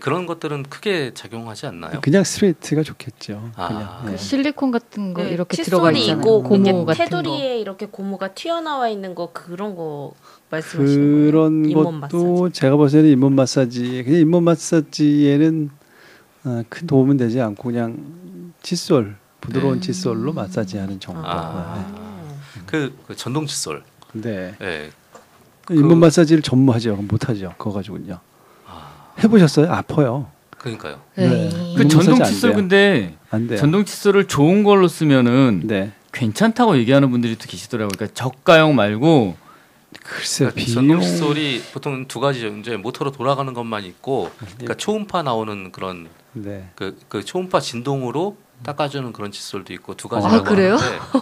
그런 0.00 0.24
것들은 0.26 0.64
크게 0.64 1.12
작용하지 1.12 1.66
않나요? 1.66 2.00
그냥 2.00 2.24
스트레이트가 2.24 2.82
좋겠죠. 2.82 3.50
아. 3.56 3.68
그냥. 3.68 3.98
그 4.04 4.10
네. 4.12 4.16
실리콘 4.16 4.70
같은 4.70 5.12
거 5.12 5.22
네, 5.22 5.30
이렇게 5.30 5.62
들어가 5.62 5.92
있잖아요. 5.92 6.16
있고 6.16 6.42
고무 6.42 6.86
같은 6.86 6.86
거. 6.86 6.94
테두리에 6.94 7.58
이렇게 7.58 7.86
고무가 7.86 8.28
튀어나와 8.28 8.88
있는 8.88 9.14
거 9.14 9.30
그런 9.32 9.76
거 9.76 10.14
말씀하시는 10.50 11.12
거예요? 11.12 11.30
그런 11.30 11.64
잇몸 11.66 12.00
것도 12.00 12.50
제가 12.50 12.76
봤을 12.78 13.00
때는 13.00 13.10
잇몸 13.10 13.34
마사지 13.34 14.02
그냥 14.04 14.20
잇몸 14.20 14.44
마사지에는 14.44 15.70
어, 16.44 16.62
큰 16.70 16.86
도움은 16.86 17.18
되지 17.18 17.40
않고 17.40 17.62
그냥 17.62 18.52
칫솔 18.62 19.16
부드러운 19.42 19.74
음. 19.74 19.80
칫솔로 19.80 20.32
마사지하는 20.32 21.00
정도. 21.00 21.20
아. 21.24 21.84
그, 22.66 22.96
그 23.06 23.14
전동 23.14 23.46
칫솔. 23.46 23.82
네. 24.12 24.54
예. 24.62 24.90
네. 25.68 25.74
잇몸 25.74 26.00
마사지를 26.00 26.42
전무하죠. 26.42 26.96
못하죠. 26.96 27.54
그거 27.58 27.72
가지고는요. 27.72 28.18
아, 29.22 29.26
해보셨어요? 29.26 29.72
아파요. 29.72 30.26
그러니까요. 30.58 31.00
네. 31.16 31.28
네. 31.28 31.74
그 31.76 31.82
음, 31.82 31.88
전동 31.88 32.18
마사지 32.18 32.22
안 32.22 32.24
칫솔. 32.24 32.52
근데. 32.54 33.14
전동 33.58 33.84
칫솔을 33.84 34.26
좋은 34.28 34.64
걸로 34.64 34.88
쓰면은 34.88 35.62
네. 35.64 35.92
괜찮다고 36.12 36.76
얘기하는 36.78 37.10
분들이 37.10 37.36
또 37.36 37.46
계시더라고요. 37.46 37.90
그러니까 37.96 38.14
저가형 38.14 38.74
말고 38.74 39.36
글쎄 40.02 40.44
그러니까 40.44 40.64
비용 40.64 40.74
전동 40.74 41.00
칫솔이 41.00 41.62
보통 41.72 42.06
두 42.06 42.20
가지죠. 42.20 42.48
이제 42.58 42.76
모터로 42.76 43.12
돌아가는 43.12 43.52
것만 43.52 43.84
있고, 43.84 44.30
예. 44.42 44.46
그러니까 44.46 44.74
초음파 44.74 45.22
나오는 45.22 45.72
그런 45.72 46.08
네. 46.32 46.70
그, 46.74 46.98
그 47.08 47.24
초음파 47.24 47.60
진동으로 47.60 48.36
닦아주는 48.62 49.12
그런 49.12 49.32
칫솔도 49.32 49.72
있고 49.74 49.96
두 49.96 50.08
가지. 50.08 50.26
아, 50.26 50.42
그래요? 50.42 50.76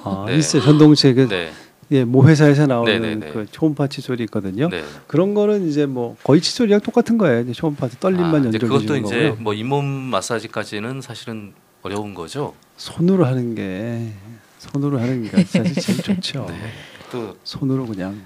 아, 0.04 0.24
네. 0.26 0.36
있어요. 0.36 0.62
전동체 0.62 1.14
그 1.14 1.28
네, 1.28 1.52
예, 1.92 2.04
모 2.04 2.26
회사에서 2.28 2.66
나오는 2.66 3.02
네, 3.02 3.14
네, 3.16 3.16
네. 3.16 3.32
그 3.32 3.46
초음파 3.50 3.88
칫솔이 3.88 4.22
있거든요. 4.24 4.68
네. 4.68 4.84
그런 5.08 5.34
거는 5.34 5.68
이제 5.68 5.86
뭐 5.86 6.16
거의 6.22 6.40
칫솔이랑 6.40 6.80
똑같은 6.80 7.18
거예요. 7.18 7.40
이제 7.40 7.52
초음파 7.52 7.88
떨림만 7.98 8.32
아, 8.32 8.44
연결해 8.44 8.58
그것도 8.58 8.86
주는 8.86 9.04
이제 9.04 9.22
거고요. 9.28 9.42
뭐 9.42 9.54
잇몸 9.54 9.84
마사지까지는 9.84 11.00
사실은 11.00 11.52
어려운 11.82 12.14
거죠. 12.14 12.54
손으로 12.76 13.24
하는 13.24 13.54
게 13.56 14.12
손으로 14.58 15.00
하는 15.00 15.28
게 15.28 15.44
사실 15.44 15.74
제일 15.74 15.98
좋죠. 16.22 16.46
네. 16.48 16.70
또 17.10 17.36
손으로 17.42 17.86
그냥 17.86 18.20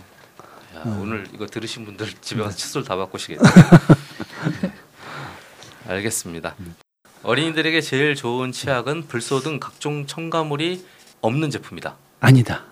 야, 0.77 0.83
음. 0.85 1.01
오늘 1.01 1.27
이거 1.33 1.47
들으신 1.47 1.87
분들 1.87 2.07
집에 2.21 2.41
네. 2.41 2.45
가서 2.45 2.57
칫솔 2.57 2.85
다 2.85 2.97
바꾸시겠네요. 2.97 3.49
알겠습니다. 5.89 6.55
음. 6.61 6.75
어린이들에게 7.23 7.81
제일 7.81 8.15
좋은 8.15 8.53
치약은 8.53 9.07
불소 9.09 9.41
등 9.41 9.59
각종 9.59 10.07
첨가물이 10.07 10.85
없는 11.23 11.51
제품이다. 11.51 11.97
아니다. 12.21 12.65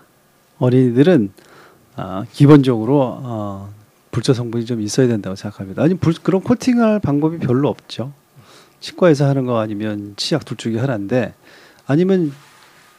어린이들은 0.63 1.33
아, 1.95 2.25
기본적으로 2.31 3.01
어, 3.01 3.73
불소 4.11 4.33
성분이 4.33 4.65
좀 4.65 4.81
있어야 4.81 5.07
된다고 5.07 5.35
생각합니다. 5.35 5.83
아니 5.83 5.95
불, 5.95 6.13
그런 6.13 6.41
코팅할 6.41 6.99
방법이 6.99 7.39
별로 7.39 7.69
없죠. 7.69 8.13
치과에서 8.79 9.27
하는 9.27 9.45
거 9.45 9.59
아니면 9.59 10.13
치약 10.17 10.45
둘 10.45 10.57
중에 10.57 10.79
하나인데 10.79 11.33
아니면 11.85 12.33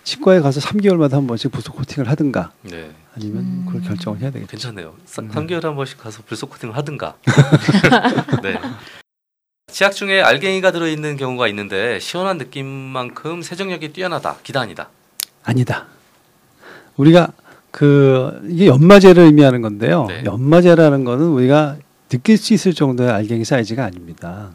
치과에 0.02 0.40
가서 0.40 0.60
3개월마다 0.60 1.12
한 1.12 1.26
번씩 1.26 1.50
불소 1.50 1.72
코팅을 1.72 2.10
하든가 2.10 2.52
네, 2.62 2.90
아니면 3.14 3.42
음. 3.42 3.64
그걸 3.66 3.82
결정을 3.82 4.20
해야 4.20 4.30
되겠죠. 4.30 4.50
괜찮네요. 4.50 4.94
음. 4.98 5.30
3개월에 5.30 5.62
한 5.62 5.76
번씩 5.76 5.98
가서 5.98 6.22
불소 6.26 6.48
코팅을 6.48 6.76
하든가. 6.76 7.16
네. 8.42 8.60
치약 9.72 9.92
중에 9.92 10.20
알갱이가 10.20 10.72
들어있는 10.72 11.16
경우가 11.16 11.48
있는데 11.48 11.98
시원한 11.98 12.36
느낌만큼 12.38 13.42
세정력이 13.42 13.92
뛰어나다. 13.92 14.36
기단이다. 14.42 14.88
아니다. 15.42 15.86
우리가 16.96 17.32
그 17.74 18.40
이게 18.48 18.68
연마제를 18.68 19.24
의미하는 19.24 19.60
건데요. 19.60 20.06
네. 20.06 20.22
연마제라는 20.24 21.02
거는 21.02 21.26
우리가 21.26 21.76
느낄 22.08 22.36
수 22.36 22.54
있을 22.54 22.72
정도의 22.72 23.10
알갱이 23.10 23.44
사이즈가 23.44 23.84
아닙니다. 23.84 24.50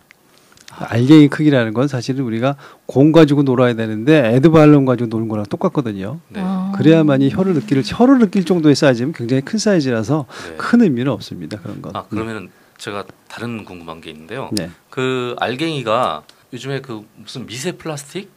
알갱이 0.70 1.28
크기라는 1.28 1.74
건 1.74 1.90
사실은 1.90 2.24
우리가 2.24 2.56
공 2.86 3.12
가지고 3.12 3.44
놀아야 3.44 3.74
되는데 3.74 4.36
에드발론 4.36 4.86
가지고 4.86 5.10
노는 5.10 5.28
거랑 5.28 5.46
똑같거든요. 5.48 6.22
네. 6.30 6.40
아. 6.42 6.72
그래야만이 6.78 7.32
혀를 7.32 7.56
느낄 7.56 7.84
혀를 7.86 8.20
느낄 8.20 8.46
정도의 8.46 8.74
사이즈면 8.74 9.12
굉장히 9.12 9.42
큰 9.42 9.60
사이즈라서 9.60 10.26
네. 10.52 10.56
큰 10.56 10.82
의미는 10.82 11.12
없습니다. 11.12 11.60
그런 11.60 11.82
건. 11.82 11.94
아 11.98 12.06
그러면은 12.10 12.48
제가 12.78 13.04
다른 13.28 13.66
궁금한 13.66 14.00
게 14.00 14.12
있는데요. 14.12 14.48
네. 14.54 14.70
그 14.90 15.36
알갱이가 15.40 16.24
요즘에 16.54 16.80
그 16.80 17.06
무슨 17.18 17.46
미세 17.46 17.74
플라스틱 17.74 18.32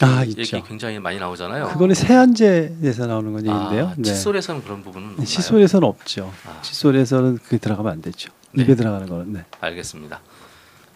아 0.00 0.22
얘기 0.26 0.40
있죠. 0.42 0.62
굉장히 0.64 0.98
많이 0.98 1.18
나오잖아요. 1.18 1.68
그거는 1.68 1.94
세안제에서 1.94 3.06
나오는 3.06 3.32
건 3.32 3.46
얘기인데요. 3.46 3.88
아, 3.88 3.94
네. 3.96 4.02
칫솔에서는 4.02 4.64
그런 4.64 4.82
부분은 4.82 5.10
없나요? 5.10 5.24
칫솔에서는 5.26 5.86
없죠. 5.86 6.32
아. 6.46 6.60
칫솔에서는 6.62 7.38
그게 7.38 7.58
들어가면 7.58 7.92
안 7.92 8.02
되죠. 8.02 8.32
네. 8.52 8.64
입에 8.64 8.74
들어가는 8.74 9.08
거는. 9.08 9.32
네. 9.32 9.44
알겠습니다. 9.60 10.20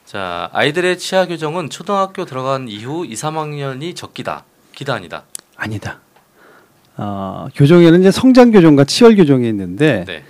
자, 0.05 0.49
아이들의 0.53 0.99
치아 0.99 1.27
교정은 1.27 1.71
초등학교 1.71 2.25
들어간 2.25 2.67
이후 2.67 3.05
2, 3.07 3.13
3학년이 3.15 3.95
적기다. 3.95 4.45
기다 4.75 4.95
아니다. 4.95 5.25
아니다. 5.57 6.01
어, 6.97 7.47
교정에는 7.55 8.01
이제 8.01 8.11
성장 8.11 8.51
교정과 8.51 8.85
치열 8.85 9.15
교정이 9.15 9.49
있는데 9.49 10.05
네. 10.07 10.25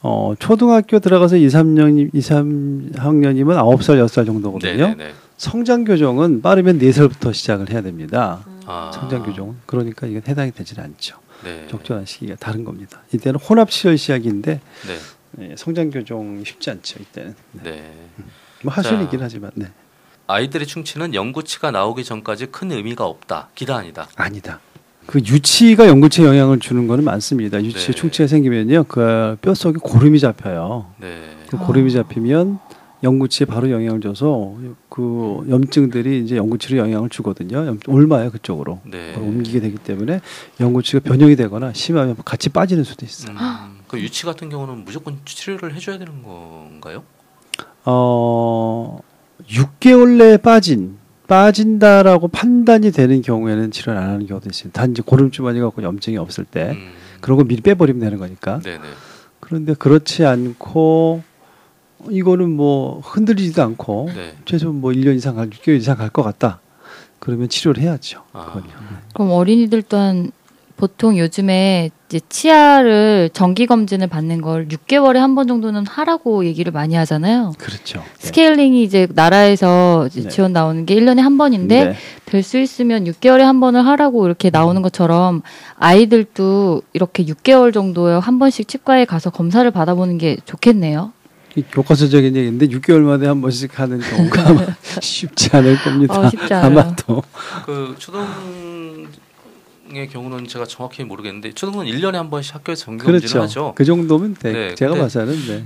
어, 0.00 0.34
초등학교 0.38 0.98
들어가서 0.98 1.36
2, 1.36 1.46
3년 1.48 2.10
2, 2.14 2.20
3학년이면 2.20 3.56
9살, 3.58 4.02
6살 4.04 4.24
정도거든요. 4.26 4.88
네, 4.88 4.94
네, 4.94 5.04
네. 5.08 5.14
성장 5.36 5.84
교정은 5.84 6.42
빠르면 6.42 6.78
4살부터 6.78 7.34
시작을 7.34 7.70
해야 7.70 7.82
됩니다. 7.82 8.44
아. 8.66 8.90
성장 8.94 9.22
교정은 9.22 9.56
그러니까 9.66 10.06
이게 10.06 10.22
해당이 10.26 10.52
되질 10.52 10.80
않죠. 10.80 11.18
네. 11.42 11.66
적절한 11.70 12.06
시기가 12.06 12.36
다른 12.36 12.64
겁니다. 12.64 13.02
이때는 13.12 13.38
혼합 13.40 13.70
치열 13.70 13.98
시약인데 13.98 14.60
네. 14.86 14.98
예, 15.40 15.54
성장 15.56 15.90
교정 15.90 16.42
쉽지 16.44 16.70
않죠. 16.70 17.00
이때는 17.00 17.34
네. 17.64 17.92
뭐할 18.62 18.84
수는 18.84 19.00
자. 19.00 19.04
있긴 19.04 19.20
하지만 19.22 19.50
네. 19.54 19.66
아이들의 20.26 20.66
충치는 20.66 21.12
영구치가 21.12 21.70
나오기 21.70 22.04
전까지 22.04 22.46
큰 22.46 22.72
의미가 22.72 23.04
없다. 23.04 23.48
기다 23.54 23.76
아니다. 23.76 24.08
아니다. 24.16 24.60
그 25.06 25.18
유치가 25.18 25.86
연구체에 25.86 26.24
영향을 26.24 26.60
주는 26.60 26.86
거는 26.86 27.04
많습니다. 27.04 27.62
유치에 27.62 27.86
네. 27.88 27.92
충치가 27.92 28.26
생기면요, 28.26 28.84
그 28.84 29.36
뼛속에 29.42 29.78
고름이 29.82 30.18
잡혀요. 30.18 30.86
네. 30.98 31.36
그 31.48 31.58
고름이 31.58 31.92
잡히면 31.92 32.58
연구치에 33.04 33.46
바로 33.46 33.70
영향을 33.70 34.00
줘서 34.00 34.54
그 34.88 35.44
염증들이 35.48 36.24
이제 36.24 36.36
연구치로 36.36 36.78
영향을 36.78 37.10
주거든요. 37.10 37.66
염- 37.66 37.78
옮아요 37.86 38.30
그쪽으로. 38.30 38.80
네. 38.90 39.14
옮기게 39.14 39.60
되기 39.60 39.76
때문에 39.76 40.20
연구치가 40.58 41.00
변형이 41.00 41.36
되거나 41.36 41.72
심하면 41.74 42.16
같이 42.24 42.48
빠지는 42.48 42.82
수도 42.82 43.04
있어요. 43.04 43.36
음, 43.36 43.78
그 43.86 44.00
유치 44.00 44.24
같은 44.24 44.48
경우는 44.48 44.84
무조건 44.84 45.18
치료를 45.24 45.74
해줘야 45.74 45.98
되는 45.98 46.22
건가요? 46.22 47.04
어, 47.84 48.98
6개월 49.48 50.16
내에 50.16 50.36
빠진 50.38 50.96
빠진다라고 51.26 52.28
판단이 52.28 52.90
되는 52.90 53.20
경우에는 53.22 53.70
치료를 53.70 54.00
안 54.00 54.08
하는 54.10 54.26
경우도 54.26 54.48
있습니다. 54.50 54.78
단지 54.80 55.02
고름주머니 55.02 55.60
갖고 55.60 55.82
염증이 55.82 56.16
없을 56.16 56.44
때 56.44 56.70
음, 56.72 56.92
그런 57.20 57.36
거 57.38 57.44
미리 57.44 57.60
빼버리면 57.60 58.00
되는 58.00 58.18
거니까. 58.18 58.60
네네. 58.60 58.80
그런데 59.40 59.74
그렇지 59.74 60.24
않고 60.24 61.22
이거는 62.10 62.50
뭐 62.56 63.00
흔들리지도 63.04 63.62
않고 63.62 64.10
네. 64.14 64.34
최소 64.44 64.72
뭐 64.72 64.92
1년 64.92 65.16
이상 65.16 65.36
갈 65.36 65.50
6개월 65.50 65.76
이상 65.78 65.96
갈 65.96 66.10
것 66.10 66.22
같다. 66.22 66.60
그러면 67.18 67.48
치료를 67.48 67.82
해야죠. 67.82 68.22
아. 68.32 68.44
그건요. 68.46 68.72
그럼 69.14 69.30
어린이들 69.32 69.82
또한 69.82 70.30
보통 70.76 71.16
요즘에 71.16 71.90
이제 72.08 72.20
치아를 72.28 73.30
정기 73.32 73.64
검진을 73.66 74.08
받는 74.08 74.42
걸 74.42 74.66
6개월에 74.68 75.14
한 75.14 75.34
번 75.36 75.46
정도는 75.46 75.86
하라고 75.86 76.44
얘기를 76.44 76.72
많이 76.72 76.96
하잖아요. 76.96 77.52
그렇죠. 77.58 78.00
네. 78.00 78.04
스케일링이 78.26 78.82
이제 78.82 79.06
나라에서 79.14 80.06
이제 80.08 80.22
네. 80.24 80.28
지원 80.28 80.52
나오는 80.52 80.84
게 80.84 80.96
1년에 80.96 81.20
한 81.20 81.38
번인데 81.38 81.84
네. 81.84 81.96
될수 82.26 82.58
있으면 82.58 83.04
6개월에 83.04 83.38
한 83.38 83.60
번을 83.60 83.86
하라고 83.86 84.26
이렇게 84.26 84.50
나오는 84.50 84.82
것처럼 84.82 85.42
아이들도 85.76 86.82
이렇게 86.92 87.24
6개월 87.24 87.72
정도에 87.72 88.14
한 88.18 88.38
번씩 88.40 88.66
치과에 88.68 89.04
가서 89.04 89.30
검사를 89.30 89.68
받아보는 89.70 90.18
게 90.18 90.36
좋겠네요. 90.44 91.12
이 91.56 91.62
교과서적인 91.62 92.34
얘기인데 92.34 92.66
6개월마다 92.66 93.24
한 93.26 93.40
번씩 93.40 93.78
하는 93.78 94.00
경우가 94.00 94.48
아마 94.48 94.66
쉽지 95.00 95.50
않을 95.56 95.76
겁니다. 95.82 96.18
어, 96.18 96.28
쉽지 96.28 96.52
않아요. 96.52 96.80
아마도. 96.80 97.22
그 97.64 97.94
초등의 97.98 99.08
경우는 100.10 100.48
제가 100.48 100.64
정확히 100.66 101.04
모르겠는데 101.04 101.52
초등은 101.52 101.86
1년에 101.86 102.14
한 102.14 102.28
번씩 102.30 102.56
학교에서 102.56 102.86
정기 102.86 103.04
검진을 103.04 103.20
그렇죠. 103.20 103.42
하죠. 103.42 103.72
그 103.76 103.84
정도면 103.84 104.34
돼. 104.34 104.52
네, 104.52 104.74
제가 104.74 104.94
봐서는 104.96 105.46
네. 105.46 105.64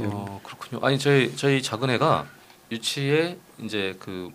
어, 0.00 0.40
그렇군요. 0.44 0.84
아니 0.84 0.98
저희 0.98 1.34
저희 1.34 1.62
작은 1.62 1.88
애가 1.90 2.26
유치에 2.70 3.38
이제 3.62 3.94
그 3.98 4.30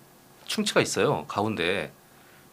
충치가 0.46 0.82
있어요 0.82 1.26
가운데. 1.28 1.92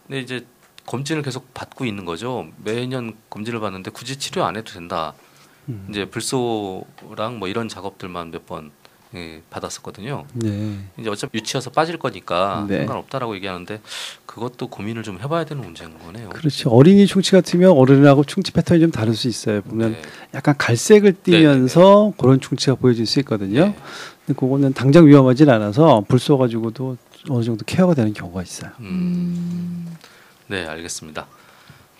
근데 0.06 0.20
이제 0.20 0.44
검진을 0.84 1.22
계속 1.22 1.54
받고 1.54 1.86
있는 1.86 2.04
거죠. 2.04 2.46
매년 2.62 3.14
검진을 3.30 3.58
받는데 3.60 3.90
굳이 3.90 4.18
치료 4.18 4.44
안 4.44 4.56
해도 4.56 4.70
된다. 4.70 5.14
음. 5.68 5.86
이제 5.90 6.04
불소랑 6.04 7.38
뭐 7.38 7.48
이런 7.48 7.68
작업들만 7.68 8.30
몇번 8.30 8.70
예, 9.16 9.42
받았었거든요. 9.48 10.24
네. 10.32 10.76
이제 10.98 11.08
어차피 11.08 11.38
유치해서 11.38 11.70
빠질 11.70 11.98
거니까 11.98 12.66
네. 12.68 12.78
상관없다라고 12.78 13.36
얘기하는데 13.36 13.80
그것도 14.26 14.66
고민을 14.66 15.04
좀 15.04 15.20
해봐야 15.20 15.44
되는 15.44 15.62
문제인 15.62 15.96
거네요. 16.00 16.30
그렇죠. 16.30 16.70
어린이 16.70 17.06
충치 17.06 17.30
같으면 17.30 17.70
어른하고 17.70 18.24
충치 18.24 18.50
패턴이 18.50 18.80
좀 18.80 18.90
다를 18.90 19.14
수 19.14 19.28
있어요. 19.28 19.62
보면 19.62 19.92
네. 19.92 20.02
약간 20.34 20.56
갈색을 20.58 21.22
띠면서 21.22 22.14
그런 22.18 22.40
충치가 22.40 22.74
보여질 22.74 23.06
수 23.06 23.20
있거든요. 23.20 23.66
네. 23.66 23.76
근데 24.26 24.36
그거는 24.40 24.72
당장 24.72 25.06
위험하진 25.06 25.48
않아서 25.48 26.02
불 26.08 26.18
쏘 26.18 26.36
가지고도 26.36 26.96
어느 27.30 27.44
정도 27.44 27.64
케어가 27.64 27.94
되는 27.94 28.12
경우가 28.12 28.42
있어요. 28.42 28.72
음, 28.80 28.86
음. 28.86 29.96
네, 30.48 30.66
알겠습니다. 30.66 31.26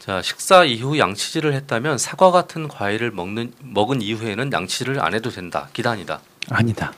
자, 0.04 0.20
식사 0.20 0.64
이후 0.64 0.98
양치질을 0.98 1.54
했다면 1.54 1.96
사과 1.96 2.30
같은 2.30 2.68
과일을 2.68 3.10
먹는 3.10 3.54
먹은 3.62 4.02
이후에는 4.02 4.52
양치질을 4.52 5.00
안 5.02 5.14
해도 5.14 5.30
된다. 5.30 5.70
기단이다. 5.72 6.20
아니다. 6.50 6.92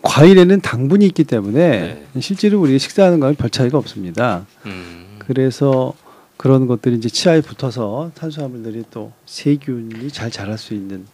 과일에는 0.00 0.62
당분이 0.62 1.04
있기 1.08 1.24
때문에 1.24 2.06
네. 2.10 2.20
실제로 2.22 2.58
우리가 2.60 2.78
식사하는 2.78 3.20
거랑 3.20 3.34
별 3.34 3.50
차이가 3.50 3.76
없습니다. 3.76 4.46
음, 4.64 5.18
그래서 5.18 5.92
그런 6.38 6.66
것들이 6.66 6.96
이제 6.96 7.10
치아에 7.10 7.42
붙어서 7.42 8.12
탄수화물들이 8.14 8.84
또 8.90 9.12
세균이 9.26 10.10
잘 10.10 10.30
자랄 10.30 10.56
수 10.56 10.72
있는 10.72 11.04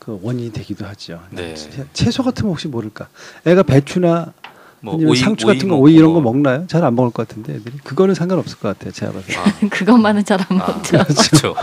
그 0.00 0.18
원인이 0.22 0.52
되기도 0.52 0.86
하죠. 0.86 1.22
네. 1.30 1.54
채- 1.54 1.86
채소 1.92 2.24
같으면 2.24 2.50
혹시 2.50 2.66
모를까? 2.66 3.06
애가 3.46 3.62
배추나 3.62 4.32
뭐 4.82 4.94
아니면 4.94 5.14
상추 5.14 5.46
같은 5.46 5.68
거 5.68 5.76
오이 5.76 5.94
이런 5.94 6.14
거 6.14 6.20
뭐. 6.20 6.32
먹나요? 6.32 6.66
잘 6.66 6.82
안 6.84 6.94
먹을 6.94 7.10
것 7.10 7.28
같은데 7.28 7.54
애들이 7.54 7.76
그거는 7.84 8.14
상관없을 8.14 8.58
것 8.58 8.68
같아요. 8.68 8.92
제가 8.92 9.12
봤을 9.12 9.28
때. 9.28 9.36
아, 9.38 9.44
그것만은 9.68 10.24
잘안 10.24 10.46
아, 10.50 10.54
먹죠. 10.54 11.04
그렇죠. 11.04 11.54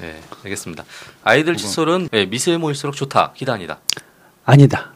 네, 0.00 0.20
알겠습니다. 0.44 0.84
아이들 1.22 1.56
칫솔은 1.56 2.08
네, 2.10 2.26
미세모일수록 2.26 2.96
좋다. 2.96 3.32
기단이다. 3.34 3.78
아니다. 4.44 4.92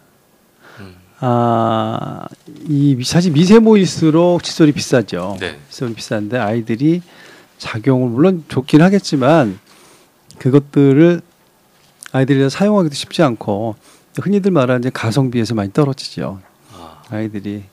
음. 0.81 0.96
아, 1.20 2.24
이 2.68 2.98
사실 3.05 3.33
미세모일수록 3.33 4.42
칫솔이 4.42 4.72
비싸죠. 4.72 5.37
네. 5.38 5.59
칫솔이 5.70 5.94
비싼데 5.94 6.38
아이들이 6.38 7.02
작용을 7.59 8.09
물론 8.09 8.44
좋긴 8.48 8.81
하겠지만 8.83 9.59
그것들을 10.38 11.20
아이들이 12.12 12.48
사용하기도 12.50 12.94
쉽지 12.94 13.22
않고 13.22 13.76
흔히들 14.22 14.50
말하는 14.50 14.81
이제 14.81 14.90
가성비에서 14.90 15.55
많이 15.55 15.72
떨어지죠. 15.72 16.40
아, 16.72 17.02
아이들이 17.11 17.64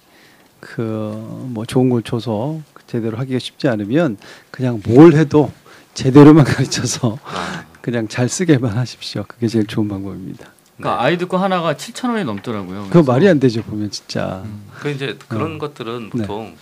그 0.59 1.13
뭐 1.53 1.65
좋은 1.65 1.89
걸 1.89 2.01
줘서 2.03 2.59
제대로 2.87 3.17
하기가 3.17 3.37
쉽지 3.39 3.67
않으면 3.67 4.17
그냥 4.51 4.81
뭘 4.85 5.13
해도 5.13 5.51
제대로만 5.93 6.43
가르쳐서 6.45 7.17
아, 7.23 7.65
그냥 7.81 8.07
잘 8.07 8.27
쓰게만 8.29 8.75
하십시오. 8.77 9.23
그게 9.27 9.47
제일 9.47 9.67
좋은 9.67 9.87
방법입니다. 9.87 10.49
그러니까 10.77 11.03
아이들 11.03 11.27
거 11.27 11.37
하나가 11.37 11.75
7천 11.75 12.09
원이 12.09 12.23
넘더라고요. 12.23 12.83
그거 12.83 12.89
그래서 12.89 13.11
말이 13.11 13.27
안 13.27 13.39
되죠 13.39 13.61
보면 13.61 13.91
진짜. 13.91 14.41
음. 14.45 14.65
그 14.79 14.89
이제 14.89 15.17
그런 15.27 15.55
어. 15.55 15.57
것들은 15.59 16.09
네. 16.13 16.21
보통 16.21 16.55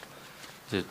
이제 0.67 0.83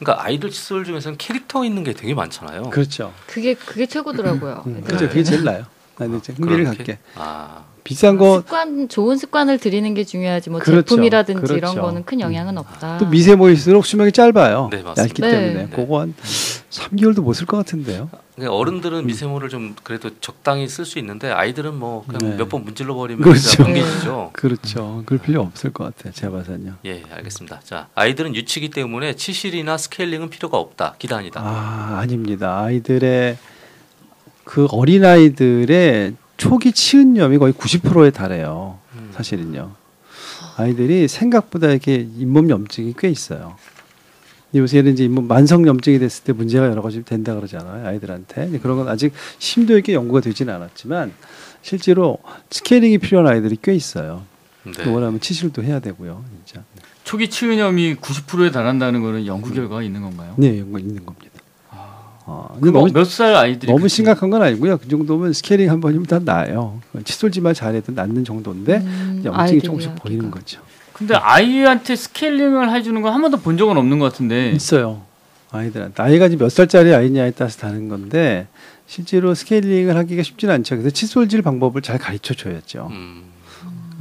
그러니까 0.00 0.24
아이들 0.24 0.50
칫솔 0.50 0.84
중에서는 0.84 1.18
캐릭터 1.18 1.64
있는 1.64 1.84
게 1.84 1.92
되게 1.92 2.14
많잖아요. 2.14 2.70
그렇죠. 2.70 3.12
그게 3.28 3.54
그게 3.54 3.86
최고더라고요. 3.86 4.64
음. 4.66 4.82
그죠. 4.84 5.08
그게 5.08 5.22
제일 5.22 5.44
나요. 5.44 5.64
나는 5.96 6.18
이제 6.18 6.32
흥미를? 6.32 6.64
갖게. 6.64 6.98
아, 7.14 7.64
비싼 7.88 8.18
거 8.18 8.40
습관 8.40 8.86
좋은 8.88 9.16
습관을 9.16 9.56
들이는 9.58 9.94
게 9.94 10.04
중요하지 10.04 10.50
뭐 10.50 10.60
그렇죠. 10.60 10.82
제품이라든지 10.90 11.54
이런 11.54 11.72
그렇죠. 11.72 11.80
거는 11.80 12.04
큰 12.04 12.20
영향은 12.20 12.58
없다. 12.58 12.98
또 12.98 13.06
미세모일수록 13.06 13.86
수명이 13.86 14.12
짧아요. 14.12 14.68
네, 14.70 14.82
맞습니다. 14.82 15.02
얇기 15.02 15.22
네. 15.22 15.30
때문에 15.30 15.54
네. 15.64 15.68
그거 15.74 16.00
한 16.00 16.14
3개월도 16.70 17.22
못 17.22 17.32
쓸 17.34 17.46
것 17.46 17.56
같은데요. 17.56 18.10
어른들은 18.46 19.06
미세모를 19.06 19.48
좀 19.48 19.74
그래도 19.82 20.10
적당히 20.20 20.68
쓸 20.68 20.84
수 20.84 20.98
있는데 20.98 21.30
아이들은 21.30 21.74
뭐 21.74 22.04
그냥 22.06 22.18
네. 22.32 22.36
몇번 22.36 22.62
문질러 22.64 22.94
버리면 22.94 23.22
그렇죠. 23.24 23.62
뭉개지죠. 23.64 24.30
그렇죠. 24.36 25.02
그럴 25.06 25.18
필요 25.20 25.40
없을 25.40 25.72
것 25.72 25.84
같아요. 25.84 26.12
제가 26.12 26.32
봐서는요. 26.36 26.74
예, 26.84 27.02
알겠습니다. 27.10 27.60
자, 27.64 27.88
아이들은 27.94 28.36
유치기 28.36 28.68
때문에 28.70 29.14
치실이나 29.16 29.78
스케일링은 29.78 30.28
필요가 30.28 30.58
없다. 30.58 30.96
기단이다. 30.98 31.40
아 31.40 31.98
아닙니다. 32.00 32.60
아이들의 32.60 33.38
그 34.44 34.66
어린 34.70 35.04
아이들의 35.04 36.14
초기 36.38 36.72
치은염이 36.72 37.36
거의 37.38 37.52
90%에 37.52 38.10
달해요. 38.10 38.78
음. 38.94 39.10
사실은요. 39.12 39.72
아이들이 40.56 41.06
생각보다 41.08 41.68
이렇게 41.70 42.08
잇몸 42.16 42.48
염증이 42.48 42.94
꽤 42.96 43.10
있어요. 43.10 43.56
요새는 44.54 44.94
이제 44.94 45.04
잇몸 45.04 45.26
만성 45.26 45.66
염증이 45.66 45.98
됐을 45.98 46.24
때 46.24 46.32
문제가 46.32 46.66
여러 46.66 46.80
가지 46.80 47.02
된다 47.04 47.34
그러잖아요. 47.34 47.86
아이들한테 47.86 48.58
그런 48.60 48.78
건 48.78 48.88
아직 48.88 49.12
심도 49.38 49.76
있게 49.76 49.92
연구가 49.92 50.20
되지는 50.20 50.54
않았지만 50.54 51.12
실제로 51.60 52.18
스케일링이 52.50 52.98
필요한 52.98 53.26
아이들이 53.26 53.58
꽤 53.60 53.74
있어요. 53.74 54.22
네. 54.64 54.88
원하면 54.88 55.20
치실도 55.20 55.62
해야 55.64 55.80
되고요. 55.80 56.24
진짜. 56.46 56.64
초기 57.04 57.28
치은염이 57.28 57.96
90%에 57.96 58.50
달한다는 58.50 59.02
거는 59.02 59.26
연구 59.26 59.52
결과가 59.52 59.82
있는 59.82 60.02
건가요? 60.02 60.34
네, 60.36 60.60
연구 60.60 60.78
있는 60.78 61.04
겁니다. 61.04 61.37
어, 62.30 62.58
그럼 62.60 62.74
너무 62.74 62.92
몇 62.92 63.04
살 63.06 63.34
아이들이 63.34 63.66
너무 63.68 63.78
그렇게- 63.80 63.88
심각한 63.88 64.28
건 64.28 64.42
아니고요. 64.42 64.76
그 64.76 64.86
정도면 64.88 65.32
스케일링 65.32 65.70
한 65.70 65.80
번이면 65.80 66.04
다 66.06 66.18
나아요. 66.18 66.78
칫솔질만 67.02 67.54
잘해도 67.54 67.92
낫는 67.92 68.24
정도인데 68.24 68.76
음, 68.78 69.16
이제 69.20 69.28
염증이 69.30 69.62
조금씩 69.62 69.90
하기가. 69.90 70.02
보이는 70.04 70.30
거죠. 70.30 70.60
근데 70.92 71.14
아이한테 71.14 71.96
스케일링을 71.96 72.70
해주는 72.74 73.00
건 73.00 73.14
한 73.14 73.22
번도 73.22 73.38
본 73.38 73.56
적은 73.56 73.76
없는 73.78 73.98
것 73.98 74.12
같은데 74.12 74.50
있어요. 74.50 75.02
아이들한테 75.50 76.02
아이가 76.02 76.26
이제 76.26 76.36
몇 76.36 76.50
살짜리 76.50 76.92
아이냐에 76.94 77.30
따라서 77.30 77.58
다른 77.60 77.88
건데 77.88 78.46
실제로 78.86 79.34
스케일링을 79.34 79.96
하기가 79.96 80.22
쉽지는 80.22 80.52
않죠. 80.56 80.76
그래서 80.76 80.90
칫솔질 80.90 81.40
방법을 81.40 81.80
잘 81.80 81.98
가르쳐 81.98 82.34
줘야죠. 82.34 82.88
음, 82.90 83.22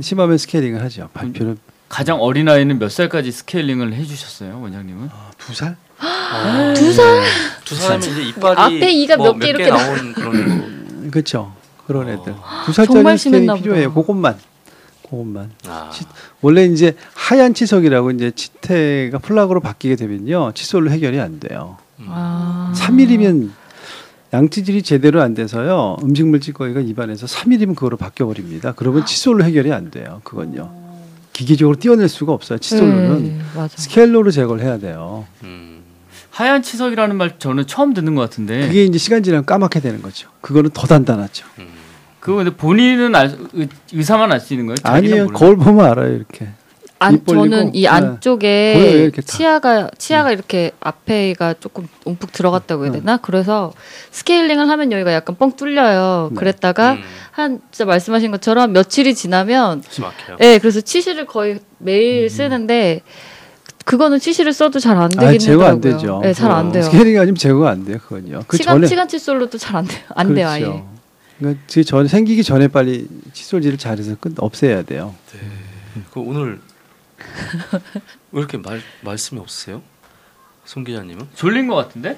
심하면 0.02 0.38
스케일링을 0.38 0.82
하죠. 0.84 1.08
발표는 1.14 1.58
가장 1.88 2.20
어린 2.22 2.50
아이는 2.50 2.78
몇 2.80 2.92
살까지 2.92 3.32
스케일링을 3.32 3.94
해주셨어요, 3.94 4.60
원장님은? 4.60 5.08
아, 5.14 5.32
두 5.38 5.54
살? 5.56 5.78
두 6.76 6.94
살? 6.94 7.22
두 7.66 7.76
사람이 7.76 8.06
이제 8.06 8.22
이빨이 8.24 8.56
앞에 8.58 8.92
이가 8.92 9.18
뭐 9.18 9.34
몇개 9.34 9.50
이렇게 9.50 9.70
나온 9.70 10.14
그런 10.14 11.10
그렇죠. 11.12 11.54
그런 11.88 12.08
어. 12.08 12.12
애들. 12.12 12.36
두 12.66 12.74
살짜리 12.74 13.18
심했나 13.18 13.56
필요해요. 13.56 13.92
보다. 13.92 14.02
그것만. 14.08 14.38
그것만. 15.10 15.52
아, 15.68 15.90
치- 15.94 16.04
원래 16.42 16.66
이제 16.66 16.96
하얀 17.14 17.54
치석이라고 17.54 18.12
이제 18.12 18.32
치태가 18.32 19.20
plaque으로 19.20 19.62
바뀌게 19.62 19.96
되면요 19.96 20.52
칫솔로 20.54 20.92
해결이 20.92 21.20
안 21.20 21.40
돼요. 21.40 21.78
음. 22.00 22.06
아. 22.10 22.74
3mm면 22.76 23.52
양치질이 24.34 24.84
제대로 24.84 25.22
안 25.22 25.34
돼서요 25.34 25.96
음식물 26.04 26.42
찌꺼기가 26.42 26.82
입안에서 26.82 27.26
3mm면 27.26 27.76
그거로 27.76 27.96
바뀌어 27.98 28.28
버립니다. 28.28 28.74
그러면 28.76 29.06
칫솔로 29.06 29.44
해결이 29.46 29.72
안 29.72 29.90
돼요. 29.90 30.20
그건요 30.26 30.70
기계적으로 31.32 31.78
떼어낼 31.78 32.10
수가 32.10 32.34
없어요. 32.34 32.60
칫솔로는 32.60 33.24
네, 33.24 33.40
맞아. 33.56 33.78
스케일로로 33.78 34.32
제거를 34.32 34.62
해야 34.64 34.78
돼요. 34.78 35.26
음, 35.44 35.84
하얀 36.38 36.62
치석이라는 36.62 37.16
말 37.16 37.40
저는 37.40 37.66
처음 37.66 37.96
듣는 37.96 38.14
것 38.14 38.22
같은데 38.22 38.68
그게 38.68 38.84
이제 38.84 39.00
시간 39.00 39.24
지나면 39.24 39.46
까맣게 39.46 39.80
되는 39.80 40.04
거죠. 40.04 40.30
그거는 40.42 40.70
더 40.72 40.86
단단하죠. 40.86 41.48
음. 41.58 41.68
그거 42.20 42.38
근데 42.38 42.52
본인은 42.52 43.16
알, 43.16 43.36
의, 43.54 43.68
의사만 43.92 44.32
알 44.32 44.40
수 44.40 44.54
있는 44.54 44.68
거예요? 44.68 45.02
모르는 45.02 45.34
거울 45.34 45.58
보면 45.58 45.84
알아요. 45.84 46.14
이렇게. 46.14 46.50
안, 47.00 47.26
저는 47.26 47.74
이 47.74 47.82
네. 47.82 47.88
안쪽에 47.88 49.12
다. 49.16 49.22
치아가 49.24 49.90
치아가 49.98 50.32
이렇게 50.32 50.72
앞에가 50.80 51.56
조금 51.60 51.88
움푹 52.06 52.32
들어갔다고 52.32 52.84
해야 52.84 52.92
네. 52.92 53.00
되나? 53.00 53.18
그래서 53.18 53.74
스케일링을 54.12 54.70
하면 54.70 54.92
여기가 54.92 55.14
약간 55.14 55.38
뻥 55.38 55.54
뚫려요. 55.54 56.30
네. 56.34 56.36
그랬다가 56.38 56.94
음, 56.94 57.04
한 57.32 57.62
진짜 57.72 57.86
말씀하신 57.86 58.30
것처럼 58.30 58.74
며칠이 58.74 59.16
지나면. 59.16 59.82
예, 60.42 60.60
그래서 60.60 60.82
치실을 60.82 61.26
거의 61.26 61.60
매일 61.80 62.30
쓰는데 62.30 63.02
그거는 63.88 64.20
치실을 64.20 64.52
써도 64.52 64.80
잘 64.80 64.98
안 64.98 65.10
되긴 65.10 65.28
아, 65.28 65.38
제거 65.38 65.64
안. 65.66 65.80
되죠. 65.80 66.22
예, 66.26 66.34
잘안 66.34 66.68
어, 66.68 66.72
돼요. 66.74 66.84
스케일링 66.84 67.18
아니면 67.20 67.36
제거가 67.36 67.70
안 67.70 67.86
돼요. 67.86 67.98
그건요. 68.00 68.44
그 68.46 68.58
시간 68.58 68.76
전에 68.76 68.88
시간 68.88 69.08
칫솔로도 69.08 69.58
잘 69.58 69.78
안 69.78 69.86
돼요. 69.88 70.00
안 70.14 70.34
돼요, 70.36 70.50
아예. 70.50 70.62
그렇죠. 70.62 70.90
그러니까 71.40 71.62
그전 71.72 72.08
생기기 72.08 72.44
전에 72.44 72.68
빨리 72.68 73.08
칫솔질을 73.32 73.78
잘해서 73.78 74.16
끝 74.20 74.34
없애야 74.38 74.84
돼요. 74.84 75.16
그 76.12 76.20
오늘 76.20 76.60
왜 78.34 78.40
이렇게 78.42 78.58
말 78.58 78.82
말씀이 79.02 79.40
없으세요? 79.40 79.82
송 80.68 80.84
기자님은? 80.84 81.28
졸린 81.34 81.68
것 81.68 81.76
같은데? 81.76 82.18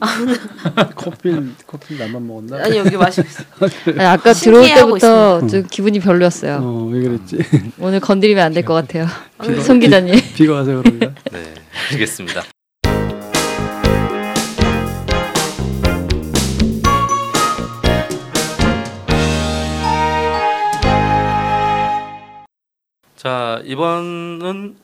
커피 0.94 1.34
커피 1.66 1.98
나만 1.98 2.24
먹었나? 2.24 2.64
아니 2.64 2.76
여기 2.78 2.96
마시고 2.96 3.26
있어. 3.26 3.42
아니, 3.98 4.00
아까 4.06 4.32
들어올 4.32 4.64
때부터 4.64 5.44
좀 5.48 5.66
기분이 5.68 5.98
별로였어요. 5.98 6.60
어, 6.62 6.84
왜 6.88 7.02
그랬지? 7.02 7.38
오늘 7.80 7.98
건드리면 7.98 8.44
안 8.44 8.52
될 8.54 8.64
것 8.64 8.74
같아요. 8.74 9.06
송 9.62 9.80
기자님. 9.80 10.14
비 10.36 10.46
가 10.46 10.54
와서 10.54 10.80
그런가? 10.82 11.12
네, 11.32 11.54
알겠습니다. 11.92 12.44
자 23.16 23.60
이번은 23.64 24.76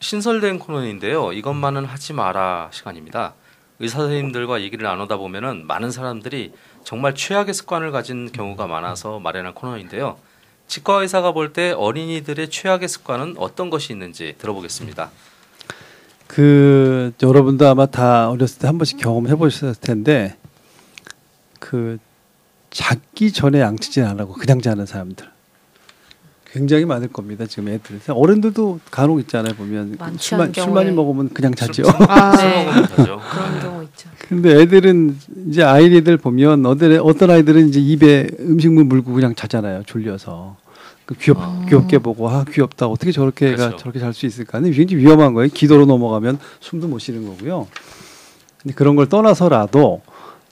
신설된 0.00 0.58
코너인데요. 0.58 1.32
이것만은 1.32 1.84
하지 1.84 2.12
마라 2.12 2.70
시간입니다. 2.72 3.34
의사 3.78 3.98
선생님들과 3.98 4.62
얘기를 4.62 4.84
나누다 4.84 5.16
보면은 5.16 5.66
많은 5.66 5.90
사람들이 5.90 6.52
정말 6.84 7.14
최악의 7.14 7.52
습관을 7.54 7.90
가진 7.90 8.30
경우가 8.32 8.66
많아서 8.66 9.18
마련한 9.20 9.54
코너인데요. 9.54 10.16
치과 10.66 11.02
의사가 11.02 11.32
볼 11.32 11.52
때 11.52 11.72
어린이들의 11.72 12.50
최악의 12.50 12.88
습관은 12.88 13.34
어떤 13.38 13.70
것이 13.70 13.92
있는지 13.92 14.34
들어보겠습니다. 14.38 15.10
그 16.26 17.12
여러분도 17.22 17.66
아마 17.68 17.86
다 17.86 18.28
어렸을 18.30 18.58
때 18.58 18.66
한 18.66 18.78
번씩 18.78 18.98
경험해 18.98 19.36
보셨을 19.36 19.74
텐데 19.80 20.36
그 21.60 21.98
자기 22.70 23.32
전에 23.32 23.60
양치질 23.60 24.04
안 24.04 24.18
하고 24.20 24.32
그냥 24.34 24.60
자는 24.60 24.86
사람들 24.86 25.26
굉장히 26.56 26.86
많을 26.86 27.08
겁니다. 27.08 27.44
지금 27.46 27.68
애들 27.68 28.00
어른들도 28.08 28.80
간혹 28.90 29.20
있잖아요. 29.20 29.54
보면 29.54 29.96
많지 29.98 30.18
술, 30.60 30.72
많이. 30.72 30.90
먹으면 30.90 31.28
그냥 31.34 31.54
자죠. 31.54 31.82
아, 32.08 32.34
술 32.36 32.48
네. 32.48 32.66
그런 32.96 33.60
경우 33.60 33.82
있죠. 33.84 34.08
근데 34.28 34.60
애들은 34.62 35.18
이제 35.48 35.62
아이들 35.62 36.16
보면 36.16 36.64
어떤 36.64 36.98
어떤 37.00 37.30
아이들은 37.30 37.68
이제 37.68 37.80
입에 37.80 38.28
음식물 38.40 38.84
물고 38.84 39.12
그냥 39.12 39.34
자잖아요. 39.34 39.82
졸려서. 39.84 40.56
그 41.04 41.14
귀엽 41.14 41.36
아. 41.38 41.64
귀엽게 41.68 41.98
보고 41.98 42.28
아 42.28 42.44
귀엽다 42.50 42.88
어떻게 42.88 43.12
저렇게 43.12 43.48
애가 43.48 43.56
그렇죠. 43.56 43.76
저렇게 43.76 44.00
잘 44.00 44.12
수 44.12 44.26
있을까? 44.26 44.58
근데 44.58 44.70
굉장히 44.74 44.96
위험한 44.96 45.34
거예요. 45.34 45.48
기도로 45.52 45.86
넘어가면 45.86 46.38
숨도 46.60 46.88
못 46.88 46.98
쉬는 46.98 47.26
거고요. 47.26 47.68
근데 48.60 48.74
그런 48.74 48.96
걸 48.96 49.06
떠나서라도 49.08 50.00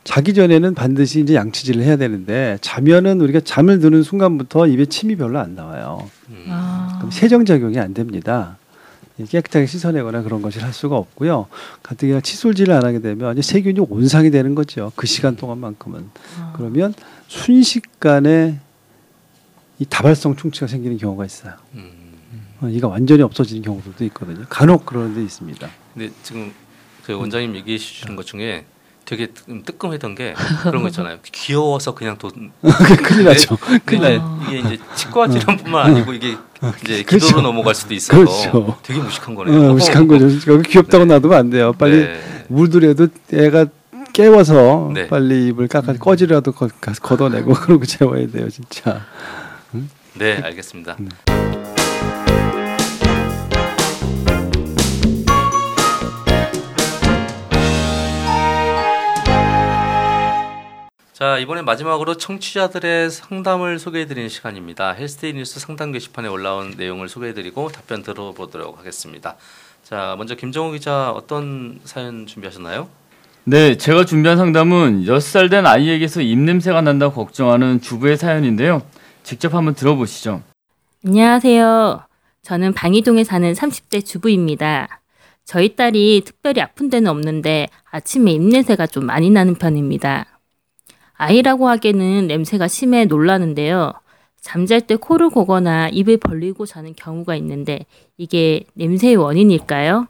자기 0.05 0.35
전에는 0.35 0.75
반드시 0.75 1.21
이제 1.21 1.35
양치질을 1.35 1.83
해야 1.83 1.97
되는데 1.97 2.59
자면은 2.61 3.21
우리가 3.23 3.41
잠을 3.41 3.79
드는 3.81 4.03
순간부터 4.03 4.67
입에 4.67 4.85
침이 4.87 5.17
별로 5.17 5.39
안 5.39 5.55
나와요. 5.55 6.09
음. 6.29 6.47
아. 6.51 6.97
그럼 6.99 7.11
세정 7.11 7.45
작용이 7.45 7.79
안 7.79 7.95
됩니다. 7.95 8.59
깨끗하게 9.29 9.67
씻어내거나 9.67 10.23
그런 10.23 10.43
것을 10.43 10.63
할 10.63 10.73
수가 10.73 10.97
없고요. 10.97 11.47
가뜩이나 11.83 12.21
칫솔질을 12.21 12.75
안 12.75 12.85
하게 12.85 13.01
되면 13.01 13.33
이제 13.33 13.43
세균이 13.43 13.81
온상이 13.89 14.31
되는 14.31 14.55
거죠. 14.55 14.93
그 14.97 15.07
시간 15.07 15.37
동안만큼은. 15.37 16.11
그러면 16.57 16.95
순식간에 17.29 18.59
이 19.79 19.85
다발성 19.85 20.37
충치가 20.37 20.67
생기는 20.67 20.99
경우가 20.99 21.25
있어요. 21.25 21.55
음. 21.75 21.91
어, 22.61 22.69
이가 22.69 22.89
완전히 22.89 23.23
없어지는 23.23 23.63
경우들도 23.63 24.05
있거든요. 24.07 24.45
간혹 24.49 24.85
그런 24.85 25.15
데 25.15 25.23
있습니다. 25.23 25.69
근데 25.93 26.11
지금 26.23 26.53
그 27.05 27.13
원장님 27.13 27.55
얘기해 27.57 27.79
주시는 27.79 28.17
것 28.17 28.27
중에 28.27 28.65
되게 29.05 29.27
뜨- 29.29 29.63
뜨끔했던 29.65 30.15
게 30.15 30.35
그런 30.63 30.83
거 30.83 30.89
있잖아요. 30.89 31.19
귀여워서 31.23 31.95
그냥 31.95 32.17
돈 32.19 32.53
큰일 33.05 33.25
나죠. 33.25 33.57
큰일 33.85 34.03
나요. 34.03 34.21
아. 34.43 34.47
이게 34.49 34.59
이제 34.61 34.79
치과 34.97 35.29
질환뿐만 35.29 35.87
아니고 35.87 36.13
이게 36.15 36.37
이제 36.83 37.03
그렇죠. 37.03 37.27
기도로 37.27 37.43
넘어갈 37.43 37.75
수도 37.75 37.93
있어서 37.95 38.19
그렇죠. 38.19 38.79
되게 38.83 38.99
무식한 39.01 39.35
거네요. 39.35 39.71
어, 39.71 39.73
무식한 39.75 40.07
거죠. 40.07 40.27
여기 40.53 40.69
귀엽다고 40.71 41.05
네. 41.05 41.15
놔두면 41.15 41.39
안 41.39 41.51
돼요. 41.51 41.73
빨리 41.79 41.99
네. 42.05 42.47
물들여도 42.49 43.09
애가 43.33 43.67
깨워서 44.15 44.91
네. 44.95 45.07
빨리 45.09 45.49
입을 45.49 45.69
깎아 45.69 45.93
꺼지라도 45.95 46.53
거- 46.53 46.69
가서 46.81 47.01
걷어내고 47.03 47.53
그러고 47.61 47.85
재워야 47.85 48.27
돼요, 48.29 48.49
진짜. 48.49 49.05
네, 50.15 50.41
알겠습니다. 50.43 50.97
자 61.15 61.39
이번에 61.39 61.63
마지막으로 61.63 62.17
청취자들의 62.17 63.09
상담을 63.09 63.79
소개해드리는 63.79 64.29
시간입니다. 64.29 64.91
헬스데이 64.91 65.35
뉴스 65.35 65.61
상담 65.61 65.93
게시판에 65.93 66.27
올라온 66.27 66.75
내용을 66.77 67.09
소개해드리고 67.09 67.69
답변 67.69 68.03
들어보도록 68.03 68.81
하겠습니다. 68.81 69.37
자 69.85 70.17
먼저 70.19 70.35
김정우 70.35 70.73
기자 70.73 71.13
어떤 71.13 71.79
사연 71.85 72.27
준비하셨나요? 72.27 72.89
네, 73.45 73.77
제가 73.77 74.07
준비한 74.07 74.37
상담은 74.39 75.05
6살 75.05 75.51
된 75.51 75.67
아이에게서 75.67 76.21
입냄새가 76.21 76.81
난다고 76.81 77.15
걱정하는 77.15 77.81
주부의 77.81 78.17
사연인데요. 78.17 78.83
직접 79.23 79.55
한번 79.55 79.77
들어보시죠. 79.77 80.43
안녕하세요. 81.07 82.09
저는 82.43 82.73
방이동에 82.73 83.23
사는 83.23 83.53
30대 83.53 84.05
주부입니다. 84.05 85.01
저희 85.45 85.77
딸이 85.77 86.23
특별히 86.25 86.61
아픈 86.61 86.91
데는 86.91 87.09
없는데 87.09 87.69
아침에 87.93 88.33
입냄새가 88.33 88.89
좀 88.89 89.07
많이 89.07 89.31
나는 89.31 89.55
편입니다. 89.55 90.34
아이라고 91.17 91.69
하기에는 91.69 92.27
냄새가 92.27 92.69
심해 92.69 93.05
놀라는데요. 93.05 93.93
잠잘 94.41 94.83
때 94.83 94.97
코를 94.97 95.31
고거나 95.31 95.89
입을 95.89 96.19
벌리고 96.19 96.67
자는 96.67 96.95
경우가 96.95 97.35
있는데 97.37 97.87
이게 98.19 98.65
냄새의 98.75 99.17
원인일까요? 99.17 100.07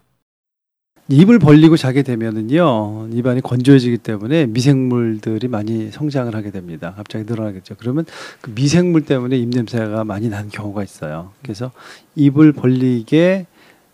입을 1.09 1.39
벌리고 1.39 1.77
자게 1.77 2.03
되면은요 2.03 3.09
입안이 3.13 3.43
건조해지기 3.43 3.99
때문에 3.99 4.47
미생물들이 4.47 5.49
많이 5.49 5.91
성장을 5.91 6.35
하게 6.35 6.51
됩니다. 6.51 6.95
갑자기 6.97 7.27
늘어나겠죠. 7.27 7.75
그러면 7.79 8.07
그 8.41 8.53
미생물 8.55 9.05
때문에 9.05 9.37
입 9.37 9.51
냄새가 9.51 10.05
많이 10.05 10.29
나는 10.31 10.49
경우가 10.49 10.83
있어요. 10.83 11.31
그래서 11.43 11.71
입을 12.17 12.53
벌리게 12.53 13.47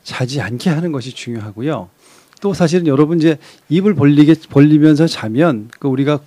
자지 0.05 0.41
않게 0.41 0.71
하는 0.71 0.93
것이 0.93 1.13
중요하고요. 1.15 1.89
또 2.41 2.55
사실은 2.55 2.87
여러분 2.87 3.19
이제 3.19 3.39
입을 3.69 3.95
벌리게 3.95 4.37
벌리면서 4.49 5.07
자면 5.07 5.69
그 5.79 5.89
우리가 5.89 6.21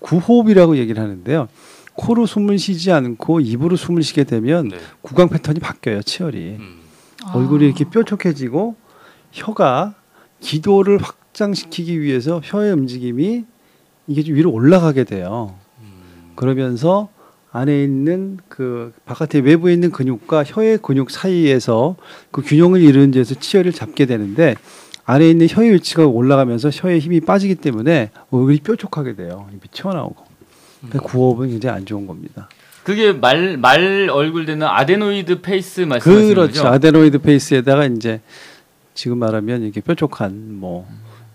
구호흡이라고 0.00 0.76
얘기를 0.76 1.02
하는데요. 1.02 1.48
코로 1.94 2.26
숨을 2.26 2.58
쉬지 2.58 2.92
않고 2.92 3.40
입으로 3.40 3.76
숨을 3.76 4.02
쉬게 4.02 4.24
되면 4.24 4.68
네. 4.68 4.78
구강 5.02 5.28
패턴이 5.28 5.60
바뀌어요. 5.60 6.02
치열이. 6.02 6.56
음. 6.58 6.80
얼굴이 7.34 7.64
이렇게 7.66 7.84
뾰족해지고 7.84 8.76
혀가 9.32 9.94
기도를 10.40 10.98
확장시키기 10.98 12.00
위해서 12.00 12.40
혀의 12.42 12.72
움직임이 12.72 13.44
이게 14.06 14.22
좀 14.22 14.34
위로 14.34 14.50
올라가게 14.50 15.04
돼요. 15.04 15.54
음. 15.80 16.32
그러면서 16.34 17.10
안에 17.52 17.82
있는 17.82 18.38
그 18.48 18.92
바깥에 19.04 19.40
외부에 19.40 19.72
있는 19.72 19.90
근육과 19.90 20.44
혀의 20.44 20.78
근육 20.78 21.10
사이에서 21.10 21.96
그 22.30 22.42
균형을 22.42 22.80
이루는 22.80 23.10
데서 23.10 23.34
치열을 23.34 23.72
잡게 23.72 24.06
되는데 24.06 24.54
안에 25.10 25.28
있는 25.28 25.48
혀의 25.50 25.72
위치가 25.72 26.06
올라가면서 26.06 26.70
혀의 26.70 27.00
힘이 27.00 27.18
빠지기 27.20 27.56
때문에 27.56 28.10
얼굴이 28.30 28.60
뾰족하게 28.60 29.16
돼요. 29.16 29.48
입이 29.50 29.62
튀어나오고. 29.72 30.24
그러니까 30.82 31.10
구호흡은 31.10 31.50
굉장히 31.50 31.78
안 31.78 31.84
좋은 31.84 32.06
겁니다. 32.06 32.48
그게 32.84 33.12
말, 33.12 33.56
말 33.56 34.08
얼굴 34.08 34.46
되는 34.46 34.64
아데노이드 34.64 35.40
face 35.40 35.80
말씀하시는 35.80 36.28
그렇죠. 36.34 36.62
거죠? 36.62 36.68
아데노이드 36.68 37.18
face에다가 37.18 37.86
이제 37.86 38.20
지금 38.94 39.18
말하면 39.18 39.64
이게 39.64 39.80
뾰족한 39.80 40.54
뭐 40.54 40.88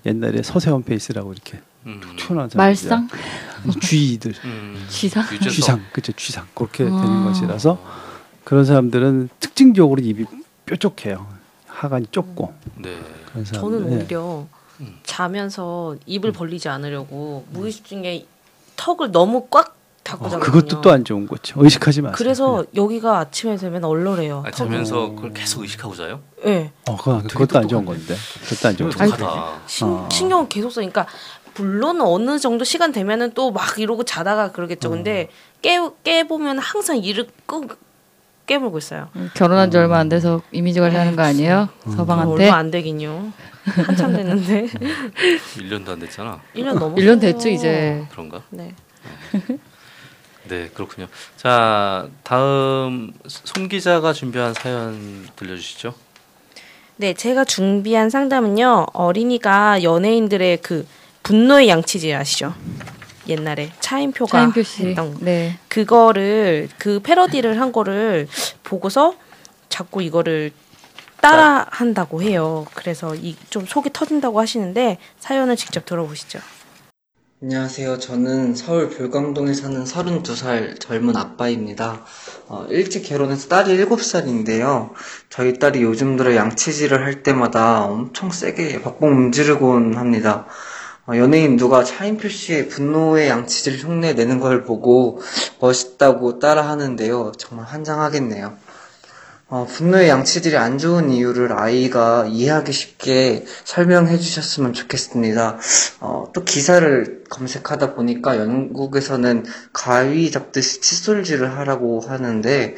옛날에 0.05 0.41
서세원 0.41 0.84
face라고 0.84 1.34
이렇게 1.34 1.59
음. 1.86 1.99
튀어나온 2.15 2.49
사람들. 2.49 2.57
말상, 2.57 3.09
쥐들, 3.82 4.34
음. 4.45 4.86
쥐상. 4.88 5.26
쥐상, 5.49 5.82
그렇죠. 5.91 6.13
쥐상 6.13 6.47
그렇게 6.53 6.86
되는 6.86 6.97
아. 6.97 7.26
것이라서 7.26 7.78
그런 8.45 8.63
사람들은 8.63 9.30
특징적으로 9.41 10.01
입이 10.01 10.23
뾰족해요. 10.65 11.28
하관이 11.67 12.07
좁고 12.09 12.53
네. 12.78 12.97
사람들. 13.43 13.79
저는 13.79 13.91
예. 13.91 13.95
오히려 13.97 14.45
음. 14.79 14.99
자면서 15.03 15.95
입을 16.05 16.31
벌리지 16.31 16.69
않으려고 16.69 17.45
무의식 17.49 17.86
중에 17.86 18.25
턱을 18.75 19.11
너무 19.11 19.47
꽉 19.49 19.75
닫고 20.03 20.25
어, 20.25 20.29
자거든요. 20.29 20.51
그것도 20.53 20.81
또 20.81 20.91
안 20.91 21.03
좋은 21.03 21.25
거죠. 21.25 21.55
의식하지 21.57 22.01
마세요. 22.03 22.15
그래서 22.15 22.63
여기가 22.75 23.17
아침에 23.19 23.55
되면 23.57 23.83
얼얼해요. 23.83 24.43
아. 24.45 24.51
자면서 24.51 25.05
어. 25.05 25.15
그걸 25.15 25.33
계속 25.33 25.63
의식하고 25.63 25.95
자요? 25.95 26.19
네. 26.43 26.71
어, 26.88 26.95
그거, 26.95 27.17
되게 27.23 27.33
그것도 27.33 27.57
안 27.57 27.67
좋은. 27.67 27.86
건데. 27.86 28.15
그것도 28.47 28.67
안 28.69 28.77
좋은. 28.77 28.89
건데. 28.91 29.25
신, 29.65 29.88
어. 29.88 30.07
신경을 30.11 30.47
계속 30.49 30.69
쓰니까 30.69 31.07
물론 31.57 32.01
어느 32.01 32.38
정도 32.38 32.63
시간 32.65 32.91
되면은 32.91 33.33
또 33.33 33.49
막 33.51 33.79
이러고 33.79 34.03
자다가 34.03 34.51
그러겠죠. 34.51 34.89
근데 34.91 35.29
깨 35.63 35.79
깨보면 36.03 36.59
항상 36.59 36.97
이를 36.97 37.27
끄 37.47 37.65
깨물고 38.46 38.78
있어요. 38.78 39.10
결혼한 39.34 39.72
지 39.72 39.78
얼마 39.78 39.98
안 39.98 40.10
돼서 40.10 40.41
이미지 40.52 40.80
관리하는 40.80 41.16
거 41.16 41.24
아니에요? 41.24 41.70
서방한테. 41.96 42.43
얼마 42.46 42.58
안 42.58 42.72
되긴요. 42.72 43.34
한참 43.66 44.14
됐는데 44.14 44.68
1년도 45.58 45.89
안 45.89 46.00
됐잖아. 46.00 46.39
1년 46.56 46.74
넘었어요. 46.78 46.96
1년 46.96 47.20
됐죠 47.20 47.50
이제. 47.50 48.06
그런가? 48.12 48.43
네. 48.50 48.74
네, 50.48 50.70
그렇군요. 50.74 51.08
자, 51.38 52.08
다음 52.24 53.12
손 53.28 53.68
기자가 53.68 54.14
준비한 54.14 54.54
사연 54.54 55.28
들려주시죠. 55.36 55.93
네, 56.98 57.14
제가 57.16 57.43
준비한 57.46 58.10
상담은요. 58.12 58.86
어린이가 58.93 59.82
연예인들의 59.82 60.58
그 60.62 60.86
분노의 61.24 61.68
양치질 61.68 62.16
아시죠? 62.16 62.54
옛날에 63.28 63.71
차인표가 63.80 64.32
차인표 64.39 64.63
씨. 64.63 64.88
했던 64.88 65.17
네. 65.21 65.57
그거를 65.67 66.69
그 66.78 66.99
패러디를 67.01 67.59
한 67.59 67.71
거를 67.71 68.28
보고서 68.63 69.15
자꾸 69.69 70.01
이거를 70.03 70.51
따라 71.21 71.65
한다고 71.71 72.21
해요. 72.21 72.65
그래서 72.76 73.15
이 73.15 73.36
좀 73.49 73.65
속이 73.65 73.89
터진다고 73.93 74.39
하시는데 74.39 74.97
사연을 75.19 75.55
직접 75.55 75.86
들어보시죠. 75.86 76.39
안녕하세요. 77.41 77.99
저는 77.99 78.55
서울 78.55 78.89
불광동에 78.89 79.53
사는 79.53 79.84
32살 79.84 80.80
젊은 80.80 81.15
아빠입니다. 81.15 82.03
어, 82.47 82.65
일찍 82.69 83.03
결혼해서 83.03 83.47
딸이 83.49 83.78
7살인데요. 83.86 84.91
저희 85.30 85.59
딸이 85.59 85.84
요즘 85.84 86.15
들어 86.17 86.36
양치질을 86.36 87.03
할 87.05 87.23
때마다 87.23 87.84
엄청 87.86 88.32
세게 88.32 88.82
박봉 88.82 89.13
문지르곤 89.15 89.95
합니다. 89.95 90.47
어, 91.08 91.16
연예인 91.18 91.56
누가 91.56 91.84
차인표 91.84 92.30
씨의 92.30 92.68
분노의 92.68 93.30
양치질 93.30 93.78
흉내 93.78 94.14
내는 94.14 94.39
걸 94.39 94.64
보고 94.64 95.22
멋있다고 95.60 96.39
따라 96.39 96.68
하는데요. 96.68 97.34
정말 97.38 97.68
환장하겠네요. 97.68 98.58
어, 99.47 99.68
분노의 99.70 100.10
양치질이 100.10 100.58
안 100.58 100.80
좋은 100.80 101.12
이유를 101.12 101.53
아이가 101.53 102.26
이해하기 102.28 102.72
쉽게 102.72 103.45
설명해 103.64 104.18
주셨으면 104.18 104.74
좋겠습니다. 104.74 105.60
어, 105.99 106.32
또 106.34 106.43
기사를 106.43 107.24
검색하다 107.30 107.93
보니까 107.93 108.38
영국에서는 108.39 109.45
가위 109.72 110.32
잡듯이 110.32 110.82
칫솔질을 110.82 111.56
하라고 111.58 111.99
하는데, 111.99 112.76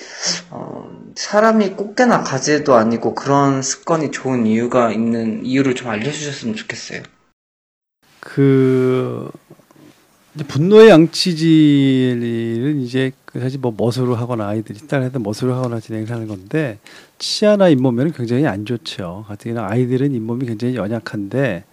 어, 0.50 0.90
사람이 1.16 1.72
꽃게나 1.78 2.24
가재도 2.24 2.76
아니고 2.76 3.16
그런 3.16 3.62
습관이 3.62 4.12
좋은 4.12 4.46
이유가 4.46 4.92
있는 4.92 5.46
이유를 5.46 5.76
좀 5.76 5.88
알려주셨으면 5.88 6.58
좋겠어요. 6.58 7.02
그 8.28 9.32
이제 10.36 10.44
분노의 10.44 10.90
양치질은 10.90 12.82
이제 12.82 13.14
그 13.24 13.40
사실 13.40 13.58
뭐 13.58 13.74
멋으로 13.76 14.16
하거나 14.16 14.50
아이들이 14.50 14.86
딸한테 14.86 15.20
멋으로 15.20 15.56
하거나 15.56 15.80
진행을 15.80 16.12
하는 16.12 16.28
건데 16.28 16.78
치아나 17.20 17.70
잇몸에는 17.70 18.12
굉장히 18.12 18.46
안 18.46 18.66
좋죠. 18.66 19.24
같은 19.30 19.54
경우는 19.54 19.72
아이들은 19.72 20.14
잇몸이 20.14 20.46
굉장히 20.46 20.76
연약한데 20.76 21.64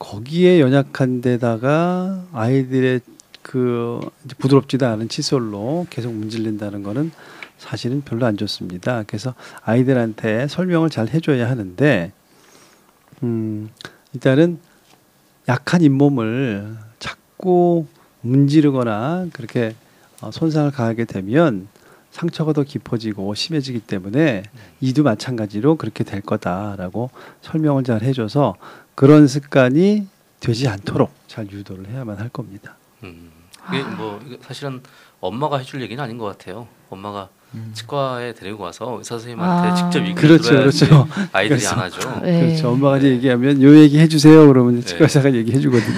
거기에 0.00 0.60
연약한 0.60 1.20
데다가 1.20 2.24
아이들의 2.32 3.00
그 3.42 4.00
이제 4.24 4.34
부드럽지도 4.38 4.86
않은 4.88 5.08
칫솔로 5.08 5.86
계속 5.88 6.12
문질린다는 6.12 6.82
거는 6.82 7.12
사실은 7.58 8.02
별로 8.02 8.26
안 8.26 8.36
좋습니다. 8.36 9.04
그래서 9.06 9.34
아이들한테 9.62 10.48
설명을 10.48 10.90
잘 10.90 11.08
해줘야 11.08 11.48
하는데 11.48 12.10
음 13.22 13.70
일단은 14.14 14.58
약한 15.48 15.82
잇몸을 15.82 16.76
자꾸 16.98 17.86
문지르거나 18.22 19.26
그렇게 19.32 19.74
어, 20.20 20.30
손상을 20.30 20.70
가하게 20.70 21.04
되면 21.04 21.68
상처가 22.10 22.52
더 22.52 22.62
깊어지고 22.62 23.34
심해지기 23.34 23.80
때문에 23.80 24.42
이도 24.80 25.02
마찬가지로 25.02 25.76
그렇게 25.76 26.02
될 26.02 26.22
거다라고 26.22 27.10
설명을 27.42 27.84
잘 27.84 28.02
해줘서 28.02 28.56
그런 28.94 29.26
습관이 29.26 30.06
되지 30.40 30.68
않도록 30.68 31.12
잘 31.26 31.50
유도를 31.50 31.88
해야만 31.88 32.18
할 32.18 32.30
겁니다. 32.30 32.76
음, 33.02 33.30
이게 33.68 33.82
뭐 33.82 34.18
사실은 34.40 34.82
엄마가 35.20 35.58
해줄 35.58 35.82
얘기는 35.82 36.02
아닌 36.02 36.16
것 36.16 36.24
같아요. 36.24 36.66
엄마가 36.88 37.28
치과에 37.72 38.34
데리고 38.34 38.64
와서 38.64 38.96
의사 38.98 39.14
선생님한테 39.18 39.68
아. 39.70 39.74
직접 39.74 40.00
얘기를 40.00 40.14
그렇죠, 40.14 40.42
들어야지 40.50 40.84
그렇죠. 40.86 41.08
아이들이 41.32 41.58
그래서- 41.60 41.74
안 41.74 41.78
하죠. 41.82 42.20
네. 42.22 42.40
그렇죠. 42.46 42.70
엄마가 42.70 42.98
이제 42.98 43.08
얘기하면 43.10 43.62
요 43.62 43.76
얘기 43.76 43.98
해주세요. 43.98 44.46
그러면 44.48 44.76
네. 44.76 44.80
치과 44.84 45.04
의사가 45.04 45.32
얘기해 45.32 45.58
주거든요. 45.60 45.96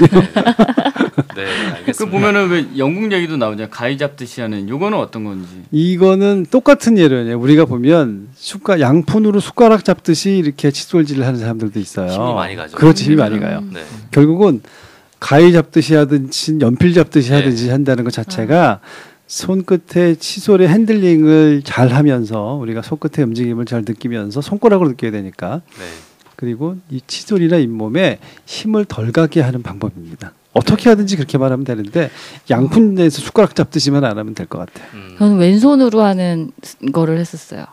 네, 1.35 1.45
그 1.75 1.75
알겠습니다. 1.79 2.17
보면은 2.17 2.49
왜 2.51 2.67
영국 2.79 3.11
얘기도 3.13 3.37
나오냐 3.37 3.69
가위 3.71 3.99
잡듯이 3.99 4.41
하는 4.41 4.69
요거는 4.69 4.99
어떤 4.99 5.25
건지. 5.25 5.49
이거는 5.73 6.47
똑같은 6.51 6.97
예로예요. 6.99 7.39
우리가 7.41 7.65
보면 7.65 8.29
숟가 8.35 8.79
양푼으로 8.81 9.41
숟가락 9.41 9.85
잡듯이 9.85 10.37
이렇게 10.39 10.71
칫솔질을 10.71 11.27
하는 11.27 11.41
사람들도 11.41 11.81
있어요. 11.81 12.11
힘이 12.13 12.35
많이 12.35 12.57
가죠. 12.57 12.77
그렇지 12.77 13.05
힘이 13.05 13.17
많이 13.17 13.41
가요. 13.41 13.65
네. 13.73 13.83
결국은 14.11 14.63
가위 15.19 15.53
잡듯이 15.53 15.95
하든지 15.97 16.59
연필 16.61 16.95
잡듯이 16.95 17.31
네. 17.31 17.37
하든지 17.37 17.71
한다는 17.71 18.05
것 18.05 18.13
자체가 18.13 18.79
손끝에 19.29 20.15
칫솔의 20.17 20.69
핸들링을 20.69 21.63
잘 21.65 21.89
하면서 21.89 22.55
우리가 22.55 22.81
손끝의 22.83 23.25
움직임을 23.27 23.67
잘 23.67 23.85
느끼면서 23.87 24.41
손가락으로 24.41 24.89
느껴야 24.89 25.11
되니까 25.13 25.61
네. 25.79 25.85
그리고 26.35 26.77
이 26.91 27.01
칫솔이나 27.07 27.59
잇몸에 27.59 28.19
힘을 28.47 28.87
덜 28.87 29.13
가게 29.13 29.43
하는 29.43 29.63
방법입니다. 29.63 30.33
어떻게 30.55 30.89
하든지 30.89 31.17
그렇게만 31.17 31.53
하면 31.53 31.65
되는데 31.65 32.11
양푼에서 32.49 33.21
숟가락 33.21 33.55
잡듯이만 33.55 34.03
안 34.05 34.19
하면 34.19 34.35
될 34.35 34.47
것 34.47 34.59
같아요. 34.59 34.89
음. 34.95 35.17
저는 35.19 35.37
왼손으로 35.39 36.01
하는 36.01 36.51
거를 36.93 37.19
했었어요. 37.19 37.67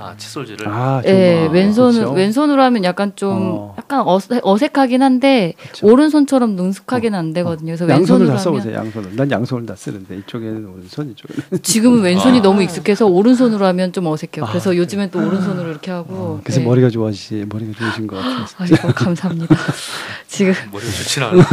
아 0.00 0.14
칫솔질을. 0.16 0.68
아, 0.68 1.02
예, 1.04 1.34
정말. 1.42 1.54
왼손 1.54 1.92
그렇죠? 1.92 2.12
왼손으로 2.12 2.62
하면 2.62 2.84
약간 2.84 3.12
좀 3.16 3.30
어. 3.32 3.74
약간 3.76 4.02
어색, 4.06 4.40
어색하긴 4.46 5.02
한데 5.02 5.54
그렇죠. 5.60 5.86
오른손처럼 5.86 6.54
능숙하게는 6.54 7.18
안 7.18 7.32
되거든요. 7.32 7.74
그래서 7.74 7.88
양손을 7.88 8.00
왼손으로 8.26 8.28
다 8.30 8.38
써보세요. 8.38 8.74
양손을. 8.76 9.16
난 9.16 9.30
양손을 9.30 9.66
다 9.66 9.74
쓰는데 9.74 10.18
이쪽에는 10.18 10.66
오른손, 10.66 11.10
이쪽에는. 11.10 11.62
지금은 11.62 12.02
왼손이 12.02 12.38
아. 12.38 12.42
너무 12.42 12.62
익숙해서 12.62 13.06
오른손으로 13.06 13.66
하면 13.66 13.92
좀 13.92 14.06
어색해요. 14.06 14.44
아, 14.44 14.48
그래서 14.48 14.76
요즘엔 14.76 15.10
또 15.10 15.18
오른손으로 15.18 15.68
이렇게 15.70 15.90
하고. 15.90 16.14
어, 16.14 16.40
그래서 16.44 16.60
네. 16.60 16.66
머리가 16.66 16.90
좋아지시, 16.90 17.46
머리가 17.48 17.72
좋으신 17.76 18.06
것 18.06 18.16
같아요. 18.16 18.46
아이고 18.58 18.88
감사합니다. 18.94 19.56
지금 20.28 20.52
머리가 20.70 20.92
좋진 20.92 21.22
않은데. 21.24 21.46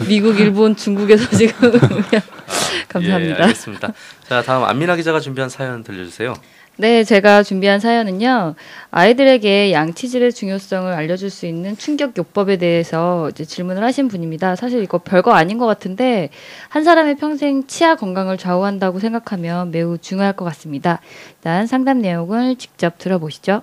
미국, 0.08 0.40
일본, 0.40 0.74
중국에서 0.74 1.28
지금 1.36 1.70
그냥 1.70 2.22
감사합니다. 2.88 3.38
예, 3.38 3.42
알겠습니다. 3.42 3.92
자 4.28 4.42
다음 4.42 4.64
안민아 4.64 4.96
기자가 4.96 5.20
준비한 5.20 5.50
사연 5.50 5.82
들려주세요. 5.82 6.34
네, 6.78 7.04
제가 7.04 7.42
준비한 7.42 7.80
사연은요. 7.80 8.54
아이들에게 8.90 9.72
양치질의 9.72 10.32
중요성을 10.32 10.90
알려줄 10.90 11.28
수 11.28 11.44
있는 11.44 11.76
충격 11.76 12.16
요법에 12.16 12.56
대해서 12.56 13.28
이제 13.28 13.44
질문을 13.44 13.84
하신 13.84 14.08
분입니다. 14.08 14.56
사실 14.56 14.82
이거 14.82 14.96
별거 14.96 15.32
아닌 15.32 15.58
것 15.58 15.66
같은데 15.66 16.30
한 16.70 16.82
사람의 16.82 17.16
평생 17.16 17.66
치아 17.66 17.94
건강을 17.94 18.38
좌우한다고 18.38 19.00
생각하면 19.00 19.70
매우 19.70 19.98
중요할 19.98 20.32
것 20.32 20.46
같습니다. 20.46 21.00
일단 21.36 21.66
상담 21.66 21.98
내용을 21.98 22.56
직접 22.56 22.96
들어보시죠. 22.96 23.62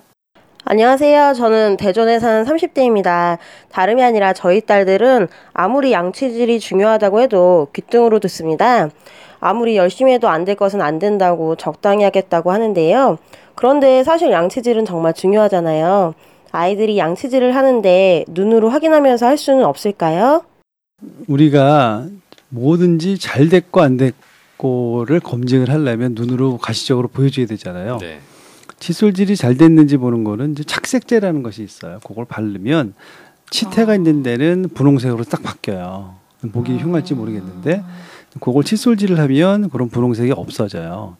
안녕하세요. 0.64 1.32
저는 1.34 1.78
대전에 1.78 2.20
사는 2.20 2.44
30대입니다. 2.44 3.38
다름이 3.70 4.04
아니라 4.04 4.32
저희 4.34 4.60
딸들은 4.60 5.26
아무리 5.52 5.90
양치질이 5.90 6.60
중요하다고 6.60 7.22
해도 7.22 7.68
귀등으로 7.74 8.20
듣습니다. 8.20 8.88
아무리 9.40 9.76
열심히 9.76 10.12
해도 10.12 10.28
안 10.28 10.44
될 10.44 10.54
것은 10.54 10.80
안 10.80 10.98
된다고 10.98 11.56
적당히 11.56 12.04
하겠다고 12.04 12.52
하는데요. 12.52 13.18
그런데 13.54 14.02
사실 14.04 14.30
양치질은 14.30 14.84
정말 14.86 15.12
중요하잖아요. 15.12 16.14
아이들이 16.52 16.98
양치질을 16.98 17.54
하는데 17.54 18.24
눈으로 18.28 18.70
확인하면서 18.70 19.26
할 19.26 19.36
수는 19.38 19.64
없을까요? 19.64 20.42
우리가 21.28 22.06
뭐든지 22.48 23.18
잘 23.18 23.48
됐고 23.48 23.80
안 23.80 23.96
됐고를 23.96 25.20
검증을 25.20 25.70
하려면 25.70 26.14
눈으로 26.14 26.58
가시적으로 26.58 27.08
보여줘야 27.08 27.46
되잖아요. 27.46 27.98
네. 27.98 28.20
칫솔질이 28.80 29.36
잘 29.36 29.56
됐는지 29.56 29.98
보는 29.98 30.24
거는 30.24 30.52
이제 30.52 30.64
착색제라는 30.64 31.42
것이 31.42 31.62
있어요. 31.62 31.98
그걸 32.02 32.24
바르면 32.24 32.94
치태가 33.50 33.94
있는 33.94 34.22
데는 34.22 34.70
분홍색으로 34.74 35.24
딱 35.24 35.42
바뀌어요. 35.42 36.14
보기 36.52 36.78
흉할지 36.78 37.14
모르겠는데 37.14 37.82
그걸 38.38 38.62
칫솔질을 38.62 39.18
하면 39.18 39.68
그런 39.70 39.88
분홍색이 39.88 40.32
없어져요. 40.32 41.16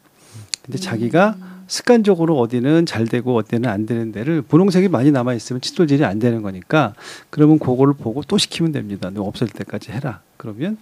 근데 0.63 0.79
자기가 0.79 1.37
습관적으로 1.67 2.39
어디는 2.39 2.87
잘 2.87 3.07
되고 3.07 3.37
어디는 3.37 3.69
안 3.69 3.87
되는 3.87 4.13
데를 4.13 4.43
분홍색이 4.43 4.89
많이 4.89 5.11
남아 5.11 5.35
있으면 5.35 5.61
칫솔질이 5.61 6.05
안 6.05 6.19
되는 6.19 6.43
거니까 6.43 6.95
그러면 7.31 7.59
그거를 7.59 7.95
보고 7.95 8.23
또 8.23 8.39
시키면 8.39 8.73
됩니다. 8.73 9.11
너 9.13 9.23
없을 9.23 9.49
때까지 9.49 9.93
해라. 9.93 10.21
그러면 10.37 10.79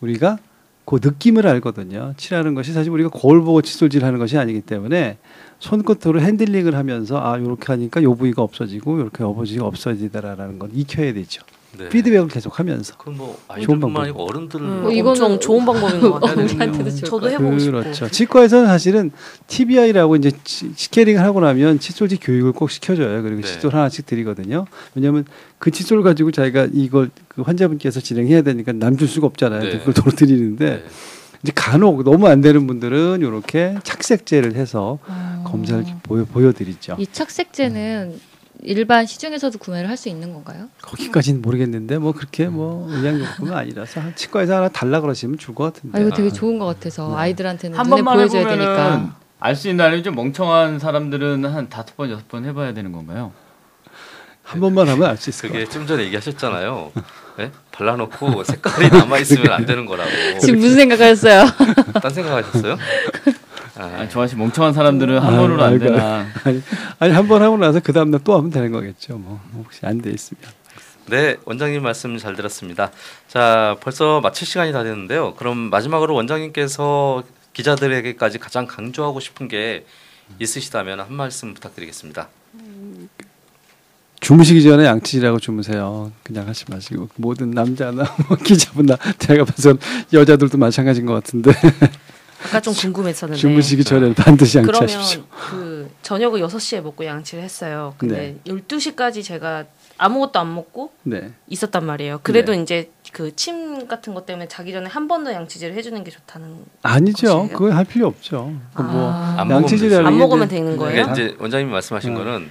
우리가 0.00 0.38
그 0.84 0.98
느낌을 1.02 1.46
알거든요. 1.46 2.14
칠하는 2.16 2.54
것이 2.54 2.72
사실 2.72 2.90
우리가 2.90 3.10
거울 3.10 3.42
보고 3.42 3.62
칫솔질 3.62 4.04
하는 4.04 4.18
것이 4.18 4.38
아니기 4.38 4.60
때문에 4.60 5.18
손끝으로 5.58 6.20
핸들링을 6.20 6.74
하면서 6.74 7.20
아 7.20 7.36
이렇게 7.36 7.66
하니까 7.66 8.02
요 8.02 8.14
부위가 8.14 8.42
없어지고 8.42 9.00
이렇게 9.00 9.22
요 9.22 9.34
부위가 9.34 9.66
없어지더라라는 9.66 10.58
걸 10.58 10.70
익혀야 10.72 11.12
되죠. 11.12 11.42
네. 11.78 11.88
피드백을 11.88 12.28
계속 12.28 12.58
하면서. 12.58 12.96
그럼 12.96 13.16
뭐 13.18 13.38
좋은 13.62 13.78
방법. 13.78 14.02
아니고 14.02 14.24
어른들 14.24 14.60
음, 14.60 14.84
어, 14.86 14.90
이거는 14.90 15.22
엄청 15.22 15.40
좋은 15.40 15.64
방법인 15.64 16.00
것 16.00 16.20
같아요. 16.20 16.46
저도 16.46 17.20
것 17.20 17.30
해보고 17.30 17.58
싶고. 17.58 17.78
그렇죠. 17.80 18.08
치과에서는 18.08 18.66
사실은 18.66 19.10
TBI라고 19.46 20.16
이제 20.16 20.32
치- 20.44 20.72
스케일링을 20.74 21.22
하고 21.22 21.40
나면 21.40 21.78
칫솔질 21.78 22.18
교육을 22.20 22.52
꼭 22.52 22.70
시켜줘요. 22.70 23.22
그리고 23.22 23.40
네. 23.42 23.46
칫솔 23.46 23.72
하나씩 23.74 24.04
드리거든요. 24.06 24.66
왜냐하면 24.94 25.24
그 25.58 25.70
칫솔 25.70 26.02
가지고 26.02 26.32
자기가 26.32 26.68
이걸 26.72 27.10
그 27.28 27.42
환자분께서 27.42 28.00
진행해야 28.00 28.42
되니까 28.42 28.72
남줄 28.72 29.06
수가 29.06 29.28
없잖아요. 29.28 29.62
네. 29.62 29.78
그걸 29.78 29.94
도로 29.94 30.10
드리는데 30.10 30.70
네. 30.70 30.84
이제 31.42 31.52
간혹 31.54 32.02
너무 32.02 32.26
안 32.26 32.40
되는 32.40 32.66
분들은 32.66 33.20
이렇게 33.20 33.76
착색제를 33.84 34.56
해서 34.56 34.98
어. 35.06 35.44
검사를 35.46 35.84
보여, 36.02 36.24
보여드리죠. 36.24 36.96
이 36.98 37.06
착색제는 37.06 38.18
일반 38.62 39.06
시중에서도 39.06 39.58
구매를 39.58 39.88
할 39.88 39.96
수 39.96 40.08
있는 40.08 40.32
건가요? 40.32 40.68
거기까지는 40.82 41.42
모르겠는데 41.42 41.98
뭐 41.98 42.12
그렇게 42.12 42.46
뭐 42.48 42.86
의약용품은 42.90 43.52
아니라서 43.52 44.00
한 44.00 44.14
치과에서 44.16 44.56
하나 44.56 44.68
달라 44.68 45.00
그러시면 45.00 45.38
줄 45.38 45.54
것 45.54 45.72
같은데. 45.72 45.98
아, 45.98 46.00
이거 46.00 46.14
되게 46.14 46.28
아. 46.28 46.32
좋은 46.32 46.58
것 46.58 46.66
같아서 46.66 47.08
네. 47.08 47.14
아이들한테는 47.16 47.76
한 47.78 47.84
눈에 47.86 47.96
번만 48.02 48.16
보여줘야 48.16 48.40
해보면은 48.42 48.64
되니까. 48.64 49.16
알 49.40 49.56
수 49.56 49.68
있는 49.68 49.84
아니면 49.84 50.04
좀 50.04 50.14
멍청한 50.14 50.78
사람들은 50.78 51.44
한 51.46 51.68
다섯 51.68 51.96
번 51.96 52.10
여섯 52.10 52.28
번 52.28 52.44
해봐야 52.44 52.72
되는 52.74 52.92
건가요? 52.92 53.32
한 54.42 54.60
번만 54.60 54.88
하면 54.88 55.08
알 55.08 55.16
수 55.16 55.30
있을 55.30 55.48
것 55.48 55.52
그게 55.52 55.64
같아요. 55.64 55.78
좀 55.78 55.86
전에 55.86 56.04
얘기하셨잖아요. 56.04 56.92
네? 57.38 57.50
발라놓고 57.72 58.44
색깔이 58.44 58.88
남아 58.90 59.18
있으면 59.18 59.50
안 59.52 59.64
되는 59.64 59.86
거라고. 59.86 60.10
지금 60.40 60.58
무슨 60.60 60.76
생각하셨어요? 60.76 61.44
딴 62.02 62.12
생각하셨어요? 62.12 62.76
아, 63.80 64.00
아, 64.02 64.08
저 64.08 64.20
아시 64.22 64.36
멍청한 64.36 64.72
사람들은 64.74 65.18
한 65.18 65.34
아, 65.34 65.36
번으로 65.38 65.62
안. 65.62 65.78
되나? 65.78 66.26
아니 66.98 67.12
한 67.12 67.26
번 67.28 67.42
하고 67.42 67.56
나서 67.56 67.80
그 67.80 67.92
다음날 67.92 68.20
또 68.24 68.36
하면 68.36 68.50
되는 68.50 68.70
거겠죠. 68.72 69.16
뭐 69.18 69.40
혹시 69.56 69.80
안 69.86 70.00
돼 70.02 70.10
있으면. 70.10 70.42
네, 71.06 71.36
원장님 71.44 71.82
말씀 71.82 72.16
잘 72.18 72.36
들었습니다. 72.36 72.90
자, 73.26 73.76
벌써 73.80 74.20
마칠 74.20 74.46
시간이 74.46 74.72
다 74.72 74.82
됐는데요. 74.84 75.34
그럼 75.34 75.58
마지막으로 75.70 76.14
원장님께서 76.14 77.24
기자들에게까지 77.52 78.38
가장 78.38 78.66
강조하고 78.66 79.18
싶은 79.18 79.48
게 79.48 79.84
있으시다면 80.38 81.00
한 81.00 81.12
말씀 81.12 81.52
부탁드리겠습니다. 81.54 82.28
주무시기 84.20 84.62
전에 84.62 84.84
양치질하고 84.84 85.38
주무세요. 85.40 86.12
그냥 86.22 86.46
하지 86.46 86.64
마시고 86.70 87.08
모든 87.16 87.50
남자나 87.52 88.04
뭐 88.28 88.36
기자분나 88.36 88.96
제가 89.18 89.44
봐선 89.44 89.78
여자들도 90.12 90.58
마찬가지인 90.58 91.06
것 91.06 91.14
같은데 91.14 91.50
아까 92.46 92.60
좀 92.60 92.72
궁금했었는데 92.74 93.38
주무시기 93.40 93.84
전에 93.84 94.14
반드시 94.14 94.58
네. 94.58 94.62
그러면 94.64 94.82
양치하십시오. 94.88 95.22
그 95.30 95.90
저녁을 96.02 96.40
6시에 96.40 96.80
먹고 96.80 97.04
양치를 97.04 97.42
했어요. 97.42 97.94
근데 97.98 98.38
네. 98.44 98.52
12시까지 98.52 99.22
제가 99.22 99.64
아무것도 99.98 100.38
안 100.40 100.54
먹고 100.54 100.90
네. 101.02 101.30
있었단 101.48 101.84
말이에요. 101.84 102.20
그래도 102.22 102.52
네. 102.52 102.62
이제 102.62 102.90
그 103.12 103.32
침 103.34 103.86
같은 103.88 104.14
것 104.14 104.24
때문에 104.24 104.46
자기 104.48 104.72
전에 104.72 104.88
한 104.88 105.08
번 105.08 105.24
더 105.24 105.32
양치질을 105.34 105.74
해주는 105.74 106.02
게 106.04 106.10
좋다는 106.10 106.64
아니죠. 106.82 107.40
것이에요? 107.40 107.48
그건 107.58 107.72
할 107.72 107.84
필요 107.84 108.06
없죠. 108.06 108.54
그뭐 108.74 109.10
아, 109.12 109.34
안 109.38 109.50
양치질이라는 109.50 110.06
안게 110.06 110.18
먹으면 110.18 110.48
되는 110.48 110.76
거예요? 110.76 110.92
그러니까 111.06 111.12
이제 111.12 111.36
원장님이 111.38 111.70
말씀하신 111.72 112.10
음. 112.10 112.14
거는 112.14 112.50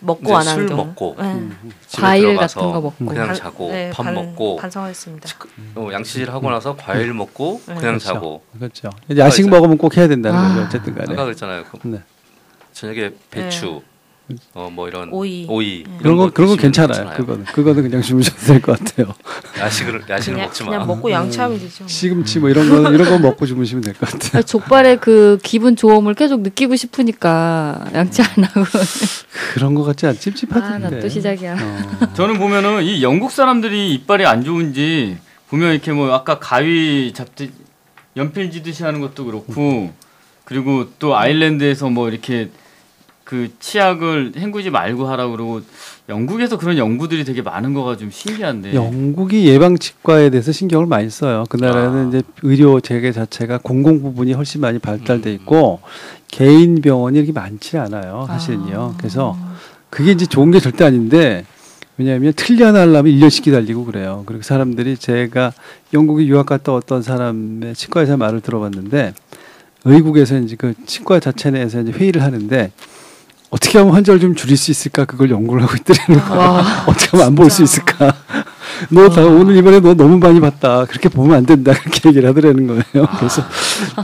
먹고 0.00 0.36
안 0.36 0.46
하는 0.46 0.54
술 0.60 0.68
경우. 0.68 0.84
먹고 0.86 1.16
네. 1.18 1.48
집에 1.88 2.02
과일 2.02 2.22
들어가서 2.28 2.60
같은 2.60 2.72
거 2.72 2.80
먹고. 2.80 3.06
그냥 3.06 3.26
반- 3.26 3.34
자고 3.36 3.70
네, 3.70 3.90
밥 3.90 4.02
반- 4.04 4.14
먹고 4.14 4.56
반성하겠습니다. 4.56 5.28
어, 5.74 5.88
양치질 5.92 6.30
하고 6.30 6.50
나서 6.50 6.76
과일 6.76 7.12
먹고 7.12 7.60
네. 7.66 7.74
그냥 7.74 7.80
그렇죠. 7.98 8.04
자고 8.06 8.42
그렇죠. 8.58 8.90
야식. 9.16 9.48
먹으면 9.48 9.76
꼭 9.78 9.96
해야 9.96 10.06
된다는 10.08 10.38
아. 10.38 10.48
거죠. 10.54 10.66
어쨌든 10.66 10.94
간에. 10.94 11.12
아까 11.12 11.24
그랬잖아요. 11.24 11.64
그 11.64 11.78
네. 11.88 12.00
저녁에 12.72 13.10
배추, 13.30 13.82
어 14.54 14.68
뭐 14.70 14.88
이런 14.88 15.08
오이. 15.10 15.46
오이 15.48 15.84
네. 15.86 15.98
이런 16.00 16.02
그런 16.02 16.16
거 16.18 16.30
그런 16.30 16.48
거 16.50 16.56
괜찮아요. 16.56 16.88
괜찮아요. 16.92 17.16
그거는 17.16 17.44
그거는 17.46 17.82
그냥 17.82 18.02
주무셔도 18.02 18.36
될 18.46 18.60
것 18.60 18.78
같아요. 18.78 19.14
야식을 19.58 20.04
야식을 20.08 20.34
그냥, 20.34 20.46
먹지 20.48 20.62
그냥 20.64 20.80
마. 20.80 20.86
먹고 20.86 21.10
양치하면 21.10 21.58
되죠. 21.58 21.84
시금치 21.88 22.38
뭐 22.40 22.50
이런 22.50 22.68
거 22.68 22.90
이런 22.92 23.08
거 23.08 23.18
먹고 23.18 23.46
주무시면 23.46 23.82
될 23.84 23.94
것 23.94 24.10
같아요. 24.10 24.30
아니, 24.34 24.44
족발의 24.44 24.98
그 25.00 25.38
기분 25.42 25.76
좋음을 25.76 26.12
계속 26.14 26.42
느끼고 26.42 26.76
싶으니까 26.76 27.86
양치 27.94 28.20
안 28.22 28.44
하고 28.44 28.66
그런 29.54 29.74
거 29.74 29.82
같지 29.84 30.06
않? 30.06 30.10
아나 30.10 30.18
찝찝하던데. 30.20 31.00
또 31.00 31.08
시작이야. 31.08 31.54
어. 31.60 32.12
저는 32.14 32.38
보면은 32.38 32.82
이 32.84 33.02
영국 33.02 33.30
사람들이 33.30 33.94
이빨이 33.94 34.26
안 34.26 34.44
좋은지 34.44 35.16
보면 35.48 35.72
이렇게 35.72 35.92
뭐 35.92 36.12
아까 36.12 36.38
가위 36.38 37.12
잡듯 37.14 37.50
연필 38.16 38.50
지듯이 38.50 38.82
하는 38.84 39.00
것도 39.00 39.24
그렇고 39.24 39.92
그리고 40.44 40.88
또 40.98 41.16
아일랜드에서 41.16 41.88
뭐 41.88 42.08
이렇게 42.10 42.50
그 43.28 43.50
치약을 43.60 44.32
헹구지 44.38 44.70
말고 44.70 45.06
하라고 45.06 45.32
그러고 45.32 45.60
영국에서 46.08 46.56
그런 46.56 46.78
연구들이 46.78 47.24
되게 47.24 47.42
많은 47.42 47.74
거가 47.74 47.98
좀 47.98 48.10
신기한데 48.10 48.72
영국이 48.72 49.46
예방 49.46 49.76
치과에 49.76 50.30
대해서 50.30 50.50
신경을 50.50 50.86
많이 50.86 51.10
써요. 51.10 51.44
그 51.50 51.58
나라는 51.58 52.06
아. 52.06 52.08
이제 52.08 52.22
의료 52.42 52.80
재개 52.80 53.12
자체가 53.12 53.58
공공 53.58 54.00
부분이 54.00 54.32
훨씬 54.32 54.62
많이 54.62 54.78
발달돼 54.78 55.28
음. 55.28 55.34
있고 55.34 55.80
개인 56.28 56.80
병원이 56.80 57.18
이렇게 57.18 57.32
많지 57.32 57.76
않아요. 57.76 58.24
사실은요. 58.28 58.92
아. 58.94 58.96
그래서 58.96 59.36
그게 59.90 60.12
이제 60.12 60.24
좋은 60.24 60.50
게 60.50 60.58
절대 60.58 60.86
아닌데 60.86 61.44
왜냐하면 61.98 62.32
틀려나 62.34 62.80
하려면 62.80 63.12
1년씩 63.12 63.42
기다리고 63.42 63.84
그래요. 63.84 64.22
그리고 64.24 64.42
사람들이 64.42 64.96
제가 64.96 65.52
영국에 65.92 66.24
유학 66.24 66.46
갔다 66.46 66.72
어떤 66.72 67.02
사람의 67.02 67.74
치과 67.74 68.00
의사 68.00 68.16
말을 68.16 68.40
들어봤는데 68.40 69.12
의국에서 69.84 70.38
이제 70.38 70.56
그 70.56 70.72
치과 70.86 71.20
자체 71.20 71.50
내에서 71.50 71.82
이제 71.82 71.92
회의를 71.92 72.22
하는데 72.22 72.72
어떻게 73.50 73.78
하면 73.78 73.94
환자를 73.94 74.20
좀 74.20 74.34
줄일 74.34 74.56
수 74.58 74.70
있을까 74.70 75.04
그걸 75.06 75.30
연구를 75.30 75.62
하고 75.62 75.74
있더라는 75.74 76.22
거예요. 76.28 76.40
와. 76.40 76.62
어떻게 76.86 77.08
하면 77.16 77.26
안 77.28 77.34
볼 77.34 77.50
수 77.50 77.62
있을까? 77.62 78.12
너 78.90 79.08
다 79.08 79.22
오늘 79.24 79.56
이번에 79.56 79.80
너 79.80 79.94
너무 79.94 80.18
많이 80.18 80.38
봤다. 80.40 80.84
그렇게 80.84 81.08
보면 81.08 81.36
안 81.38 81.46
된다. 81.46 81.72
그렇게 81.72 82.10
얘기를 82.10 82.28
하더라는 82.28 82.66
거예요. 82.68 83.08
그래서 83.18 83.42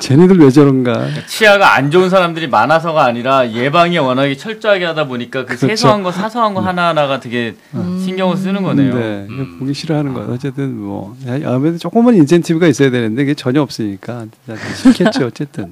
쟤네들 0.01 0.39
왜 0.41 0.51
저런가? 0.51 1.07
치아가 1.29 1.75
안 1.77 1.91
좋은 1.91 2.09
사람들이 2.11 2.49
많아서가 2.49 3.05
아니라 3.05 3.49
예방이 3.53 3.99
워낙에 3.99 4.35
철저하게 4.37 4.87
하다 4.87 5.07
보니까 5.07 5.41
그 5.43 5.47
그렇죠. 5.57 5.67
세소한 5.69 6.03
거 6.03 6.11
사소한 6.11 6.55
거 6.55 6.61
하나하나가 6.61 7.21
되게 7.21 7.55
신경을 8.03 8.37
쓰는 8.37 8.63
거네요. 8.63 8.95
네, 8.95 9.27
음. 9.29 9.59
보기 9.61 9.75
싫어하는 9.75 10.13
거예요. 10.15 10.33
어쨌든 10.33 10.77
뭐 10.81 11.15
아무래도 11.45 11.79
조금은 11.79 12.15
인센티브가 12.17 12.67
있어야 12.67 12.91
되는데 12.91 13.23
그게 13.23 13.35
전혀 13.35 13.61
없으니까 13.63 14.25
싫겠죠. 14.83 15.27
어쨌든. 15.27 15.71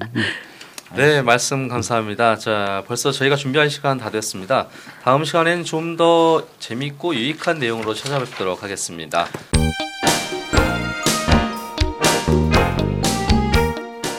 음. 0.93 0.95
네, 0.95 1.21
말씀 1.21 1.67
감사합니다. 1.67 2.37
자, 2.37 2.83
벌써 2.87 3.11
저희가 3.11 3.35
준비한 3.35 3.69
시간 3.69 3.97
다 3.97 4.09
됐습니다. 4.09 4.67
다음 5.03 5.23
시간엔 5.25 5.63
좀 5.63 5.93
더 5.97 6.43
재밌고 6.59 7.13
유익한 7.13 7.59
내용으로 7.59 7.93
찾아뵙도록 7.93 8.63
하겠습니다. 8.63 9.27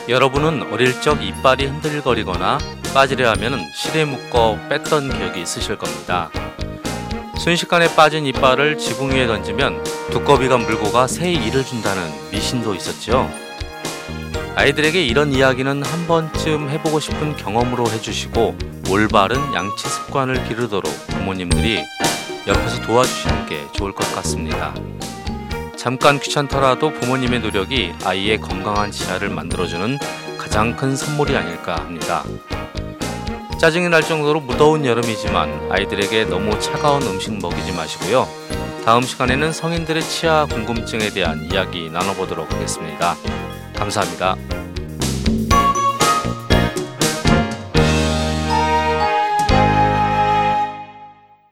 여러분은 0.08 0.70
어릴 0.72 1.00
적 1.00 1.22
이빨이 1.22 1.66
흔들거리거나 1.66 2.58
빠지려 2.92 3.30
하면 3.30 3.58
실에 3.74 4.04
묶어 4.04 4.58
뺐던 4.68 5.16
기억이 5.16 5.42
있으실 5.42 5.76
겁니다. 5.78 6.30
순식간에 7.38 7.94
빠진 7.96 8.24
이빨을 8.26 8.78
지붕 8.78 9.10
위에 9.10 9.26
던지면 9.26 9.82
두꺼비가 10.10 10.58
물고 10.58 10.92
가 10.92 11.06
새 11.08 11.32
이를 11.32 11.64
준다는 11.64 12.02
미신도 12.30 12.74
있었죠. 12.74 13.28
아이들에게 14.56 15.04
이런 15.04 15.32
이야기는 15.32 15.82
한 15.82 16.06
번쯤 16.06 16.70
해보고 16.70 17.00
싶은 17.00 17.36
경험으로 17.36 17.90
해주시고 17.90 18.56
올바른 18.88 19.36
양치 19.52 19.88
습관을 19.88 20.46
기르도록 20.46 20.84
부모님들이 21.08 21.82
옆에서 22.46 22.82
도와주시는 22.82 23.46
게 23.46 23.66
좋을 23.72 23.92
것 23.92 24.14
같습니다. 24.14 24.72
잠깐 25.76 26.20
귀찮더라도 26.20 26.92
부모님의 26.92 27.40
노력이 27.40 27.94
아이의 28.04 28.40
건강한 28.40 28.92
치아를 28.92 29.28
만들어주는 29.28 29.98
가장 30.38 30.76
큰 30.76 30.94
선물이 30.94 31.36
아닐까 31.36 31.76
합니다. 31.76 32.22
짜증이 33.58 33.88
날 33.88 34.02
정도로 34.02 34.40
무더운 34.40 34.86
여름이지만 34.86 35.72
아이들에게 35.72 36.26
너무 36.26 36.58
차가운 36.60 37.02
음식 37.02 37.32
먹이지 37.40 37.72
마시고요. 37.72 38.28
다음 38.84 39.02
시간에는 39.02 39.52
성인들의 39.52 40.02
치아 40.02 40.44
궁금증에 40.46 41.10
대한 41.10 41.48
이야기 41.50 41.90
나눠보도록 41.90 42.52
하겠습니다. 42.52 43.16
감사합니다. 43.74 44.36